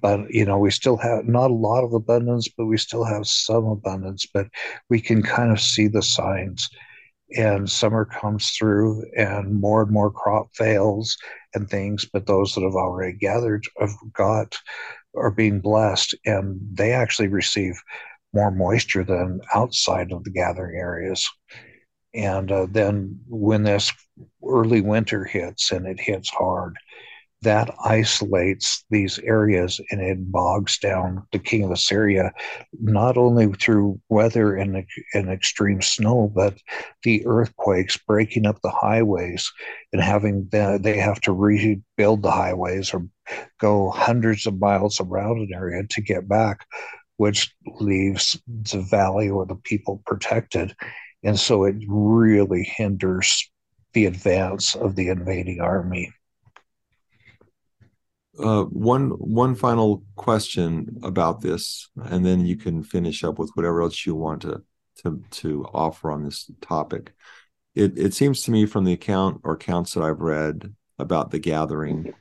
but 0.00 0.20
you 0.30 0.44
know 0.44 0.58
we 0.58 0.70
still 0.70 0.96
have 0.96 1.26
not 1.26 1.50
a 1.50 1.54
lot 1.54 1.84
of 1.84 1.92
abundance 1.92 2.48
but 2.56 2.66
we 2.66 2.76
still 2.76 3.04
have 3.04 3.26
some 3.26 3.66
abundance 3.66 4.26
but 4.32 4.46
we 4.90 5.00
can 5.00 5.22
kind 5.22 5.50
of 5.50 5.60
see 5.60 5.88
the 5.88 6.02
signs 6.02 6.68
and 7.36 7.70
summer 7.70 8.04
comes 8.04 8.50
through 8.50 9.02
and 9.16 9.58
more 9.58 9.82
and 9.82 9.90
more 9.90 10.10
crop 10.10 10.48
fails 10.54 11.16
and 11.54 11.68
things 11.68 12.06
but 12.12 12.26
those 12.26 12.54
that 12.54 12.62
have 12.62 12.74
already 12.74 13.16
gathered 13.16 13.64
have 13.80 13.94
got 14.12 14.58
are 15.16 15.30
being 15.30 15.60
blessed, 15.60 16.14
and 16.24 16.58
they 16.72 16.92
actually 16.92 17.28
receive 17.28 17.74
more 18.32 18.50
moisture 18.50 19.04
than 19.04 19.40
outside 19.54 20.12
of 20.12 20.24
the 20.24 20.30
gathering 20.30 20.78
areas. 20.78 21.28
And 22.14 22.50
uh, 22.50 22.66
then 22.70 23.20
when 23.26 23.62
this 23.62 23.92
early 24.46 24.80
winter 24.80 25.24
hits 25.24 25.70
and 25.70 25.86
it 25.86 26.00
hits 26.00 26.30
hard, 26.30 26.76
that 27.42 27.74
isolates 27.84 28.84
these 28.90 29.18
areas 29.20 29.80
and 29.90 30.00
it 30.00 30.30
bogs 30.30 30.78
down 30.78 31.26
the 31.32 31.38
king 31.38 31.64
of 31.64 31.72
Assyria, 31.72 32.32
not 32.80 33.16
only 33.16 33.52
through 33.52 34.00
weather 34.08 34.54
and, 34.54 34.84
and 35.14 35.28
extreme 35.28 35.82
snow, 35.82 36.30
but 36.34 36.56
the 37.02 37.26
earthquakes 37.26 37.98
breaking 38.06 38.46
up 38.46 38.60
the 38.62 38.70
highways 38.70 39.50
and 39.92 40.00
having 40.00 40.48
the, 40.52 40.78
they 40.80 40.98
have 40.98 41.20
to 41.22 41.32
rebuild 41.32 42.22
the 42.22 42.30
highways 42.30 42.94
or 42.94 43.06
go 43.60 43.90
hundreds 43.90 44.46
of 44.46 44.60
miles 44.60 45.00
around 45.00 45.38
an 45.38 45.50
area 45.52 45.82
to 45.90 46.00
get 46.00 46.28
back, 46.28 46.64
which 47.16 47.52
leaves 47.80 48.40
the 48.46 48.80
valley 48.82 49.28
or 49.28 49.46
the 49.46 49.56
people 49.56 50.00
protected. 50.06 50.74
And 51.24 51.38
so 51.38 51.64
it 51.64 51.76
really 51.88 52.62
hinders 52.62 53.50
the 53.94 54.06
advance 54.06 54.76
of 54.76 54.94
the 54.94 55.08
invading 55.08 55.60
army. 55.60 56.12
Uh, 58.38 58.64
one 58.64 59.10
one 59.10 59.54
final 59.54 60.02
question 60.16 60.98
about 61.02 61.42
this, 61.42 61.90
and 61.96 62.24
then 62.24 62.46
you 62.46 62.56
can 62.56 62.82
finish 62.82 63.24
up 63.24 63.38
with 63.38 63.50
whatever 63.54 63.82
else 63.82 64.06
you 64.06 64.14
want 64.14 64.42
to 64.42 64.62
to 65.02 65.22
to 65.30 65.64
offer 65.74 66.10
on 66.10 66.24
this 66.24 66.50
topic. 66.62 67.12
It 67.74 67.98
it 67.98 68.14
seems 68.14 68.42
to 68.42 68.50
me 68.50 68.64
from 68.64 68.84
the 68.84 68.94
account 68.94 69.42
or 69.44 69.54
accounts 69.54 69.92
that 69.94 70.02
I've 70.02 70.20
read 70.20 70.74
about 70.98 71.30
the 71.30 71.38
gathering 71.38 72.14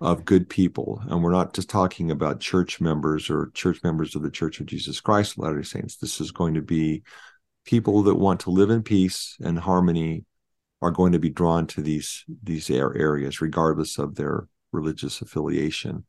of 0.00 0.24
good 0.24 0.48
people, 0.48 1.02
and 1.06 1.22
we're 1.22 1.32
not 1.32 1.52
just 1.52 1.68
talking 1.68 2.10
about 2.10 2.40
church 2.40 2.80
members 2.80 3.28
or 3.28 3.50
church 3.52 3.82
members 3.84 4.16
of 4.16 4.22
the 4.22 4.30
Church 4.30 4.58
of 4.58 4.66
Jesus 4.66 5.00
Christ 5.00 5.36
Latter-day 5.36 5.62
Saints. 5.62 5.96
This 5.96 6.22
is 6.22 6.30
going 6.30 6.54
to 6.54 6.62
be 6.62 7.02
people 7.66 8.02
that 8.04 8.14
want 8.14 8.40
to 8.40 8.50
live 8.50 8.70
in 8.70 8.82
peace 8.82 9.36
and 9.40 9.58
harmony 9.58 10.24
are 10.80 10.90
going 10.90 11.12
to 11.12 11.18
be 11.18 11.28
drawn 11.28 11.66
to 11.66 11.82
these 11.82 12.24
these 12.42 12.70
areas 12.70 13.42
regardless 13.42 13.98
of 13.98 14.14
their 14.14 14.48
religious 14.72 15.20
affiliation. 15.20 16.04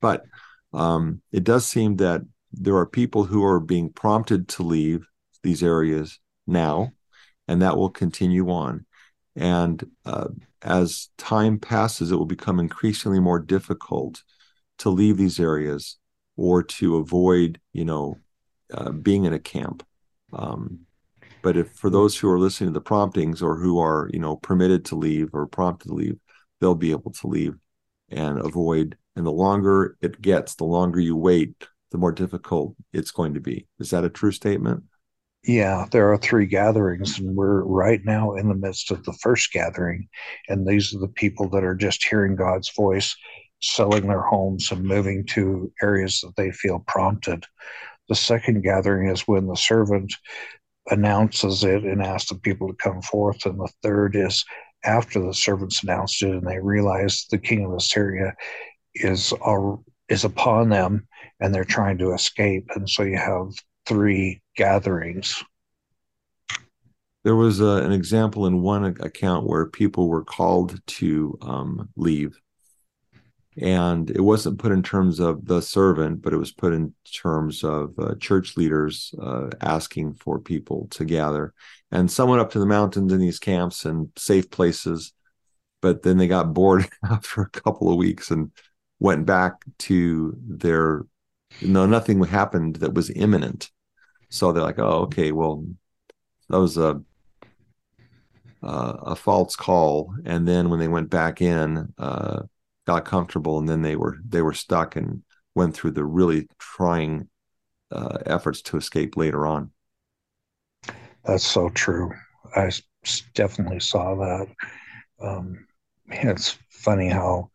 But 0.00 0.24
um, 0.72 1.22
it 1.32 1.44
does 1.44 1.66
seem 1.66 1.96
that 1.96 2.22
there 2.52 2.76
are 2.76 2.86
people 2.86 3.24
who 3.24 3.44
are 3.44 3.60
being 3.60 3.90
prompted 3.92 4.48
to 4.48 4.62
leave 4.62 5.06
these 5.42 5.62
areas 5.62 6.18
now, 6.46 6.92
and 7.48 7.62
that 7.62 7.76
will 7.76 7.90
continue 7.90 8.50
on. 8.50 8.86
And 9.36 9.84
uh, 10.04 10.28
as 10.62 11.08
time 11.16 11.58
passes, 11.58 12.10
it 12.10 12.16
will 12.16 12.26
become 12.26 12.58
increasingly 12.58 13.20
more 13.20 13.38
difficult 13.38 14.22
to 14.78 14.90
leave 14.90 15.16
these 15.16 15.38
areas 15.38 15.98
or 16.36 16.62
to 16.62 16.96
avoid, 16.96 17.60
you 17.72 17.84
know, 17.84 18.16
uh, 18.72 18.90
being 18.90 19.24
in 19.24 19.32
a 19.32 19.38
camp. 19.38 19.84
Um, 20.32 20.80
but 21.42 21.56
if 21.56 21.72
for 21.72 21.90
those 21.90 22.16
who 22.16 22.28
are 22.30 22.38
listening 22.38 22.70
to 22.70 22.74
the 22.74 22.80
promptings 22.80 23.42
or 23.42 23.56
who 23.56 23.78
are, 23.78 24.10
you 24.12 24.18
know, 24.18 24.36
permitted 24.36 24.84
to 24.86 24.96
leave 24.96 25.30
or 25.32 25.46
prompted 25.46 25.88
to 25.88 25.94
leave, 25.94 26.18
they'll 26.60 26.74
be 26.74 26.90
able 26.90 27.12
to 27.12 27.26
leave 27.26 27.54
and 28.10 28.38
avoid. 28.38 28.96
And 29.16 29.26
the 29.26 29.32
longer 29.32 29.96
it 30.00 30.20
gets, 30.20 30.54
the 30.54 30.64
longer 30.64 31.00
you 31.00 31.16
wait, 31.16 31.54
the 31.90 31.98
more 31.98 32.12
difficult 32.12 32.76
it's 32.92 33.10
going 33.10 33.34
to 33.34 33.40
be. 33.40 33.66
Is 33.78 33.90
that 33.90 34.04
a 34.04 34.10
true 34.10 34.32
statement? 34.32 34.84
Yeah, 35.42 35.86
there 35.90 36.12
are 36.12 36.18
three 36.18 36.46
gatherings, 36.46 37.18
and 37.18 37.34
we're 37.34 37.62
right 37.62 38.00
now 38.04 38.34
in 38.34 38.48
the 38.48 38.54
midst 38.54 38.90
of 38.90 39.02
the 39.04 39.14
first 39.14 39.52
gathering. 39.52 40.08
And 40.48 40.66
these 40.66 40.94
are 40.94 40.98
the 40.98 41.08
people 41.08 41.48
that 41.50 41.64
are 41.64 41.74
just 41.74 42.04
hearing 42.04 42.36
God's 42.36 42.70
voice, 42.76 43.16
selling 43.62 44.06
their 44.06 44.22
homes 44.22 44.70
and 44.70 44.84
moving 44.84 45.24
to 45.26 45.72
areas 45.82 46.20
that 46.20 46.36
they 46.36 46.50
feel 46.50 46.84
prompted. 46.86 47.44
The 48.08 48.14
second 48.14 48.62
gathering 48.62 49.08
is 49.08 49.22
when 49.22 49.46
the 49.46 49.56
servant 49.56 50.12
announces 50.90 51.64
it 51.64 51.84
and 51.84 52.02
asks 52.02 52.30
the 52.30 52.34
people 52.36 52.68
to 52.68 52.74
come 52.74 53.00
forth. 53.00 53.46
And 53.46 53.58
the 53.58 53.72
third 53.82 54.16
is 54.16 54.44
after 54.84 55.20
the 55.20 55.34
servants 55.34 55.82
announced 55.82 56.22
it 56.22 56.30
and 56.30 56.46
they 56.46 56.58
realized 56.58 57.30
the 57.30 57.38
king 57.38 57.64
of 57.64 57.72
Assyria 57.72 58.34
is 58.94 59.32
uh, 59.44 59.76
is 60.08 60.24
upon 60.24 60.68
them 60.68 61.06
and 61.40 61.54
they're 61.54 61.64
trying 61.64 61.98
to 61.98 62.12
escape. 62.12 62.68
And 62.74 62.88
so 62.88 63.02
you 63.02 63.16
have 63.16 63.52
three 63.86 64.42
gatherings. 64.56 65.42
There 67.22 67.36
was 67.36 67.60
a, 67.60 67.82
an 67.84 67.92
example 67.92 68.46
in 68.46 68.62
one 68.62 68.84
account 68.84 69.46
where 69.46 69.66
people 69.66 70.08
were 70.08 70.24
called 70.24 70.80
to 70.86 71.38
um, 71.42 71.88
leave 71.96 72.38
and 73.56 74.10
it 74.10 74.20
wasn't 74.20 74.58
put 74.58 74.72
in 74.72 74.82
terms 74.82 75.18
of 75.18 75.44
the 75.44 75.60
servant 75.60 76.22
but 76.22 76.32
it 76.32 76.36
was 76.36 76.52
put 76.52 76.72
in 76.72 76.94
terms 77.04 77.64
of 77.64 77.92
uh, 77.98 78.14
church 78.20 78.56
leaders 78.56 79.12
uh, 79.20 79.48
asking 79.60 80.14
for 80.14 80.38
people 80.38 80.86
to 80.90 81.04
gather. 81.04 81.52
And 81.90 82.10
some 82.10 82.28
went 82.28 82.40
up 82.40 82.50
to 82.52 82.60
the 82.60 82.66
mountains 82.66 83.12
in 83.12 83.18
these 83.18 83.38
camps 83.38 83.84
and 83.84 84.10
safe 84.16 84.50
places 84.50 85.12
but 85.80 86.02
then 86.02 86.18
they 86.18 86.28
got 86.28 86.54
bored 86.54 86.88
after 87.10 87.42
a 87.42 87.50
couple 87.50 87.90
of 87.90 87.96
weeks 87.96 88.30
and 88.30 88.50
went 88.98 89.26
back 89.26 89.54
to 89.78 90.36
their 90.46 91.06
no 91.62 91.86
nothing 91.86 92.22
happened 92.22 92.76
that 92.76 92.94
was 92.94 93.10
imminent. 93.10 93.70
So 94.28 94.52
they're 94.52 94.62
like 94.62 94.78
oh 94.78 95.02
okay 95.04 95.32
well 95.32 95.64
that 96.48 96.60
was 96.60 96.76
a 96.76 97.02
uh, 98.62 98.96
a 99.02 99.16
false 99.16 99.56
call. 99.56 100.14
And 100.24 100.46
then 100.46 100.68
when 100.68 100.80
they 100.80 100.88
went 100.88 101.10
back 101.10 101.40
in 101.40 101.92
uh, 101.98 102.42
got 102.86 103.04
comfortable 103.04 103.58
and 103.58 103.68
then 103.68 103.82
they 103.82 103.96
were 103.96 104.18
they 104.26 104.42
were 104.42 104.54
stuck 104.54 104.96
and 104.96 105.22
went 105.54 105.74
through 105.74 105.92
the 105.92 106.04
really 106.04 106.48
trying 106.58 107.28
uh, 107.92 108.18
efforts 108.26 108.62
to 108.62 108.76
escape 108.76 109.16
later 109.16 109.46
on. 109.46 109.70
That's 111.24 111.46
so 111.46 111.68
true. 111.70 112.12
I 112.56 112.70
definitely 113.34 113.80
saw 113.80 114.14
that. 114.16 114.46
Um, 115.20 115.66
it's 116.08 116.58
funny 116.70 117.08
how 117.08 117.50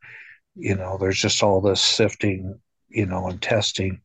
you 0.55 0.75
know 0.75 0.97
there's 0.99 1.19
just 1.19 1.43
all 1.43 1.61
this 1.61 1.81
sifting 1.81 2.59
you 2.89 3.05
know 3.05 3.27
and 3.27 3.41
testing. 3.41 4.01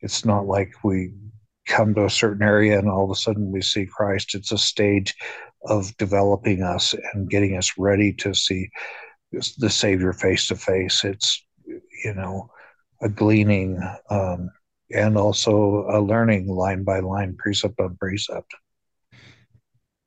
It's 0.00 0.24
not 0.24 0.46
like 0.46 0.72
we 0.82 1.12
come 1.66 1.94
to 1.94 2.06
a 2.06 2.10
certain 2.10 2.42
area 2.42 2.78
and 2.78 2.88
all 2.88 3.04
of 3.04 3.10
a 3.10 3.14
sudden 3.14 3.52
we 3.52 3.62
see 3.62 3.86
christ. 3.86 4.34
It's 4.34 4.52
a 4.52 4.58
stage 4.58 5.14
of 5.66 5.96
developing 5.98 6.62
us 6.62 6.94
and 7.12 7.28
getting 7.28 7.56
us 7.56 7.72
ready 7.76 8.12
to 8.14 8.34
see 8.34 8.70
the 9.32 9.70
Savior 9.70 10.12
face 10.12 10.48
to 10.48 10.56
face. 10.56 11.04
It's 11.04 11.44
you 12.04 12.14
know 12.14 12.50
a 13.00 13.08
gleaning 13.08 13.80
um, 14.10 14.50
and 14.90 15.16
also 15.16 15.86
a 15.90 16.00
learning 16.00 16.48
line 16.48 16.84
by 16.84 17.00
line, 17.00 17.36
precept 17.36 17.80
on 17.80 17.96
precept. 17.96 18.54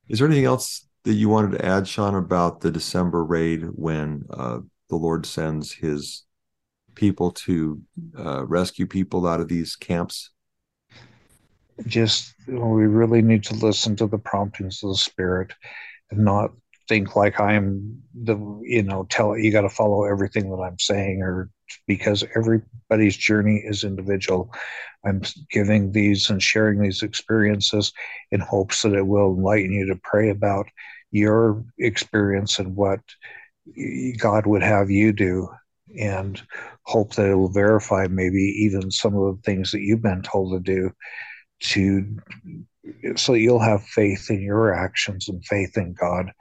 Is 0.09 0.19
there 0.19 0.27
anything 0.27 0.45
else 0.45 0.87
that 1.05 1.13
you 1.13 1.29
wanted 1.29 1.57
to 1.57 1.65
add, 1.65 1.87
Shawn, 1.87 2.15
about 2.15 2.61
the 2.61 2.71
December 2.71 3.23
raid 3.23 3.63
when 3.73 4.25
uh, 4.29 4.59
the 4.89 4.95
Lord 4.95 5.25
sends 5.25 5.71
His 5.71 6.23
people 6.95 7.31
to 7.31 7.81
uh, 8.17 8.45
rescue 8.45 8.85
people 8.85 9.25
out 9.27 9.39
of 9.39 9.47
these 9.47 9.75
camps? 9.75 10.31
Just 11.87 12.35
you 12.47 12.53
know, 12.53 12.67
we 12.67 12.85
really 12.85 13.21
need 13.21 13.43
to 13.45 13.55
listen 13.55 13.95
to 13.95 14.07
the 14.07 14.19
promptings 14.19 14.83
of 14.83 14.89
the 14.89 14.95
Spirit 14.95 15.53
and 16.11 16.23
not 16.23 16.51
think 16.87 17.15
like 17.15 17.39
I'm 17.39 18.01
the 18.13 18.35
you 18.63 18.83
know 18.83 19.05
tell 19.09 19.37
you 19.37 19.51
got 19.51 19.61
to 19.61 19.69
follow 19.69 20.05
everything 20.05 20.49
that 20.49 20.61
I'm 20.61 20.79
saying 20.79 21.21
or 21.21 21.49
because 21.87 22.23
everybody's 22.35 23.17
journey 23.17 23.63
is 23.65 23.83
individual. 23.83 24.53
I'm 25.05 25.21
giving 25.51 25.91
these 25.91 26.29
and 26.29 26.41
sharing 26.41 26.81
these 26.81 27.03
experiences 27.03 27.93
in 28.31 28.39
hopes 28.39 28.81
that 28.81 28.93
it 28.93 29.05
will 29.05 29.35
enlighten 29.35 29.71
you 29.71 29.87
to 29.87 29.99
pray 30.03 30.29
about 30.29 30.67
your 31.11 31.63
experience 31.79 32.59
and 32.59 32.75
what 32.75 32.99
God 34.17 34.45
would 34.45 34.63
have 34.63 34.89
you 34.89 35.13
do 35.13 35.49
and 35.99 36.41
hope 36.83 37.13
that 37.15 37.29
it 37.29 37.35
will 37.35 37.51
verify 37.51 38.07
maybe 38.09 38.41
even 38.59 38.91
some 38.91 39.15
of 39.15 39.35
the 39.35 39.41
things 39.43 39.71
that 39.71 39.81
you've 39.81 40.01
been 40.01 40.21
told 40.21 40.53
to 40.53 40.59
do 40.59 40.91
to 41.59 42.17
so 43.15 43.33
you'll 43.33 43.59
have 43.59 43.83
faith 43.83 44.29
in 44.29 44.41
your 44.41 44.73
actions 44.73 45.29
and 45.29 45.43
faith 45.45 45.77
in 45.77 45.93
God 45.93 46.31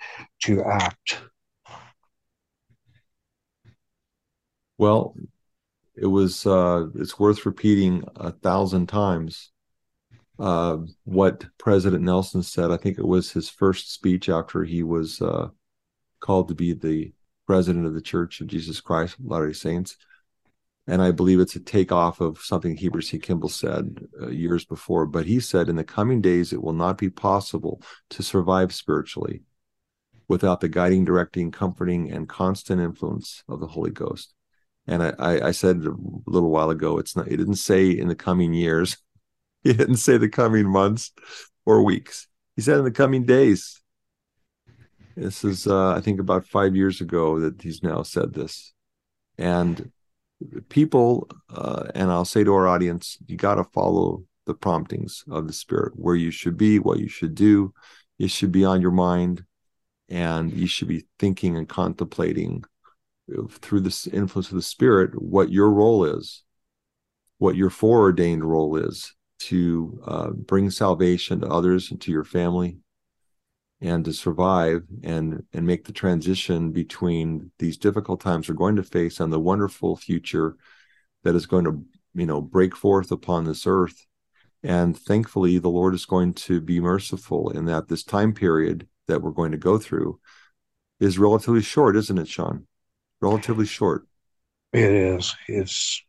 to 0.45 0.63
act. 0.65 1.23
Well, 4.79 5.15
it 5.95 6.07
was 6.07 6.47
uh, 6.47 6.87
it's 6.97 7.19
worth 7.19 7.47
repeating 7.47 8.05
a 8.17 8.33
thousand 8.33 8.89
times 8.89 9.51
uh, 10.39 10.79
what 11.05 11.45
President 11.59 12.03
Nelson 12.03 12.43
said. 12.43 12.71
I 12.71 12.77
think 12.77 12.99
it 12.99 13.07
was 13.07 13.31
his 13.31 13.49
first 13.49 13.93
speech 13.93 14.29
after 14.29 14.65
he 14.65 14.83
was 14.83 15.21
uh, 15.21 15.49
called 16.21 16.49
to 16.49 16.55
be 16.55 16.73
the 16.73 17.13
president 17.47 17.87
of 17.87 17.95
the 17.95 18.01
Church 18.01 18.41
of 18.41 18.47
Jesus 18.47 18.81
Christ 18.81 19.19
of 19.19 19.27
Latter-day 19.27 19.53
Saints 19.53 19.97
and 20.87 21.01
I 21.01 21.13
believe 21.13 21.39
it's 21.39 21.55
a 21.55 21.61
takeoff 21.61 22.21
of 22.21 22.39
something 22.39 22.77
Heber 22.77 23.01
C. 23.01 23.19
Kimball 23.19 23.49
said 23.49 24.01
uh, 24.21 24.29
years 24.29 24.65
before. 24.65 25.07
But 25.07 25.27
he 25.27 25.39
said, 25.39 25.69
in 25.69 25.77
the 25.77 25.85
coming 25.85 26.21
days, 26.21 26.53
it 26.53 26.63
will 26.63 26.73
not 26.73 26.99
be 26.99 27.09
possible 27.09 27.81
to 28.11 28.23
survive 28.23 28.75
spiritually 28.75 29.43
without 30.27 30.61
the 30.61 30.69
guiding, 30.69 31.05
directing, 31.05 31.53
comforting, 31.53 32.11
and 32.11 32.29
constant 32.29 32.81
influence 32.81 33.45
of 33.49 33.61
the 33.61 33.67
Holy 33.69 33.93
Ghost. 33.93 34.35
And 34.87 35.03
I, 35.03 35.15
I, 35.19 35.49
I 35.49 35.51
said 35.53 35.85
a 35.85 35.95
little 36.27 36.51
while 36.51 36.71
ago, 36.71 36.99
it's 36.99 37.15
not. 37.15 37.29
It 37.29 37.37
didn't 37.37 37.57
say 37.57 37.91
in 37.91 38.09
the 38.09 38.17
coming 38.17 38.53
years. 38.53 38.97
He 39.65 39.73
didn't 39.73 39.99
say 39.99 40.17
the 40.17 40.29
coming 40.29 40.69
months 40.69 41.13
or 41.65 41.85
weeks. 41.85 42.27
He 42.57 42.63
said 42.63 42.79
in 42.79 42.85
the 42.85 42.91
coming 42.91 43.25
days. 43.25 43.81
This 45.15 45.45
is, 45.45 45.69
uh, 45.69 45.93
I 45.93 46.01
think, 46.01 46.19
about 46.19 46.45
five 46.47 46.75
years 46.75 47.01
ago 47.01 47.39
that 47.39 47.63
he's 47.63 47.81
now 47.81 48.03
said 48.03 48.35
this. 48.35 48.73
And 49.39 49.93
people, 50.69 51.29
uh, 51.51 51.85
and 51.95 52.11
I'll 52.11 52.25
say 52.25 52.45
to 52.45 52.55
our 52.55 52.69
audience, 52.69 53.19
you 53.27 53.37
got 53.37 53.57
to 53.57 53.65
follow 53.65 54.25
the 54.47 54.55
promptings 54.55 55.25
of 55.31 55.47
the 55.47 55.53
Spirit, 55.53 55.93
where 55.97 56.17
you 56.17 56.31
should 56.31 56.57
be, 56.57 56.79
what 56.79 56.99
you 56.99 57.09
should 57.09 57.35
do. 57.35 57.73
It 58.19 58.31
should 58.31 58.53
be 58.53 58.65
on 58.65 58.81
your 58.81 58.91
mind, 58.91 59.45
and 60.09 60.53
you 60.53 60.67
should 60.67 60.89
be 60.89 61.07
thinking 61.19 61.57
and 61.57 61.69
contemplating 61.69 62.65
through 63.61 63.81
this 63.81 64.07
influence 64.07 64.49
of 64.49 64.57
the 64.57 64.63
Spirit 64.63 65.21
what 65.21 65.51
your 65.51 65.71
role 65.71 66.05
is, 66.05 66.43
what 67.39 67.57
your 67.57 67.71
foreordained 67.71 68.45
role 68.45 68.77
is 68.77 69.15
to 69.41 70.01
uh, 70.07 70.31
bring 70.31 70.71
salvation 70.71 71.41
to 71.41 71.49
others 71.49 71.91
and 71.91 72.01
to 72.01 72.13
your 72.13 72.25
family 72.25 72.79
and 73.83 74.05
to 74.05 74.13
survive 74.13 74.85
and 75.03 75.45
and 75.53 75.67
make 75.67 75.85
the 75.85 75.93
transition 75.93 76.71
between 76.71 77.51
these 77.59 77.77
difficult 77.77 78.21
times 78.21 78.49
we're 78.49 78.55
going 78.55 78.77
to 78.77 78.83
face 78.83 79.19
and 79.19 79.33
the 79.33 79.41
wonderful 79.41 79.97
future 79.97 80.57
that 81.25 81.35
is 81.35 81.47
going 81.47 81.65
to 81.65 81.85
you 82.15 82.27
know 82.27 82.41
break 82.41 82.77
forth 82.77 83.11
upon 83.11 83.45
this 83.45 83.67
earth. 83.67 84.07
And 84.63 84.97
thankfully 84.97 85.59
the 85.59 85.69
lord 85.69 85.95
is 85.95 86.07
going 86.07 86.35
to 86.35 86.61
be 86.61 86.79
merciful 86.79 87.51
in 87.51 87.65
that 87.67 87.89
this 87.89 88.05
time 88.05 88.33
period 88.33 88.87
that 89.09 89.21
we're 89.21 89.33
going 89.33 89.53
to 89.53 89.59
go 89.59 89.79
through 89.79 90.21
is 91.01 91.19
relatively 91.19 91.63
short 91.63 91.97
isn't 91.97 92.19
it 92.19 92.29
Shawn? 92.29 92.67
Relatively 93.21 93.67
short. 93.67 94.07
It 94.73 94.91
is. 94.93 95.35
It's 95.49 96.03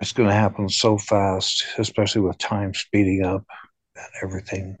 it's 0.00 0.12
going 0.12 0.28
to 0.30 0.34
happen 0.34 0.70
so 0.70 0.96
fast 0.96 1.66
especially 1.76 2.22
with 2.22 2.38
time 2.38 2.72
speeding 2.72 3.24
up 3.24 3.44
and 3.94 4.06
everything 4.22 4.78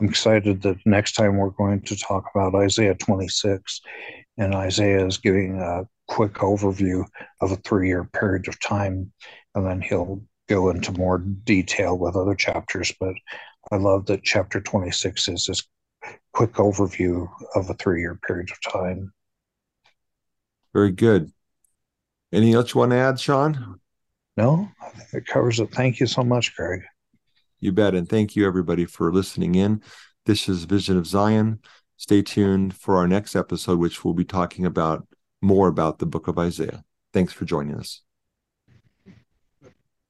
I'm 0.00 0.08
excited 0.08 0.62
that 0.62 0.84
next 0.84 1.12
time 1.12 1.36
we're 1.36 1.50
going 1.50 1.80
to 1.82 1.96
talk 1.96 2.24
about 2.34 2.54
Isaiah 2.54 2.94
26, 2.94 3.80
and 4.36 4.54
Isaiah 4.54 5.06
is 5.06 5.16
giving 5.16 5.58
a 5.58 5.88
quick 6.06 6.34
overview 6.34 7.04
of 7.40 7.52
a 7.52 7.56
three 7.56 7.88
year 7.88 8.04
period 8.04 8.48
of 8.48 8.60
time, 8.60 9.12
and 9.54 9.66
then 9.66 9.80
he'll 9.80 10.22
go 10.48 10.70
into 10.70 10.92
more 10.92 11.18
detail 11.18 11.96
with 11.98 12.14
other 12.14 12.34
chapters. 12.34 12.92
But 13.00 13.14
I 13.72 13.76
love 13.76 14.06
that 14.06 14.22
chapter 14.22 14.60
26 14.60 15.28
is 15.28 15.46
this 15.46 15.62
quick 16.32 16.54
overview 16.54 17.28
of 17.54 17.70
a 17.70 17.74
three 17.74 18.00
year 18.00 18.18
period 18.26 18.50
of 18.50 18.72
time. 18.72 19.12
Very 20.74 20.92
good. 20.92 21.32
Anything 22.32 22.54
else 22.54 22.74
you 22.74 22.80
want 22.80 22.90
to 22.92 22.98
add, 22.98 23.18
Shawn? 23.18 23.80
No, 24.36 24.68
I 24.82 24.90
think 24.90 25.24
it 25.24 25.26
covers 25.26 25.58
it. 25.58 25.72
Thank 25.72 26.00
you 26.00 26.06
so 26.06 26.22
much, 26.22 26.54
Greg. 26.54 26.82
You 27.66 27.72
bet. 27.72 27.96
And 27.96 28.08
thank 28.08 28.36
you, 28.36 28.46
everybody, 28.46 28.84
for 28.84 29.12
listening 29.12 29.56
in. 29.56 29.82
This 30.24 30.48
is 30.48 30.62
Vision 30.66 30.96
of 30.96 31.04
Zion. 31.04 31.58
Stay 31.96 32.22
tuned 32.22 32.76
for 32.76 32.96
our 32.96 33.08
next 33.08 33.34
episode, 33.34 33.80
which 33.80 34.04
we'll 34.04 34.14
be 34.14 34.24
talking 34.24 34.64
about 34.64 35.04
more 35.42 35.66
about 35.66 35.98
the 35.98 36.06
book 36.06 36.28
of 36.28 36.38
Isaiah. 36.38 36.84
Thanks 37.12 37.32
for 37.32 37.44
joining 37.44 37.74
us. 37.74 38.05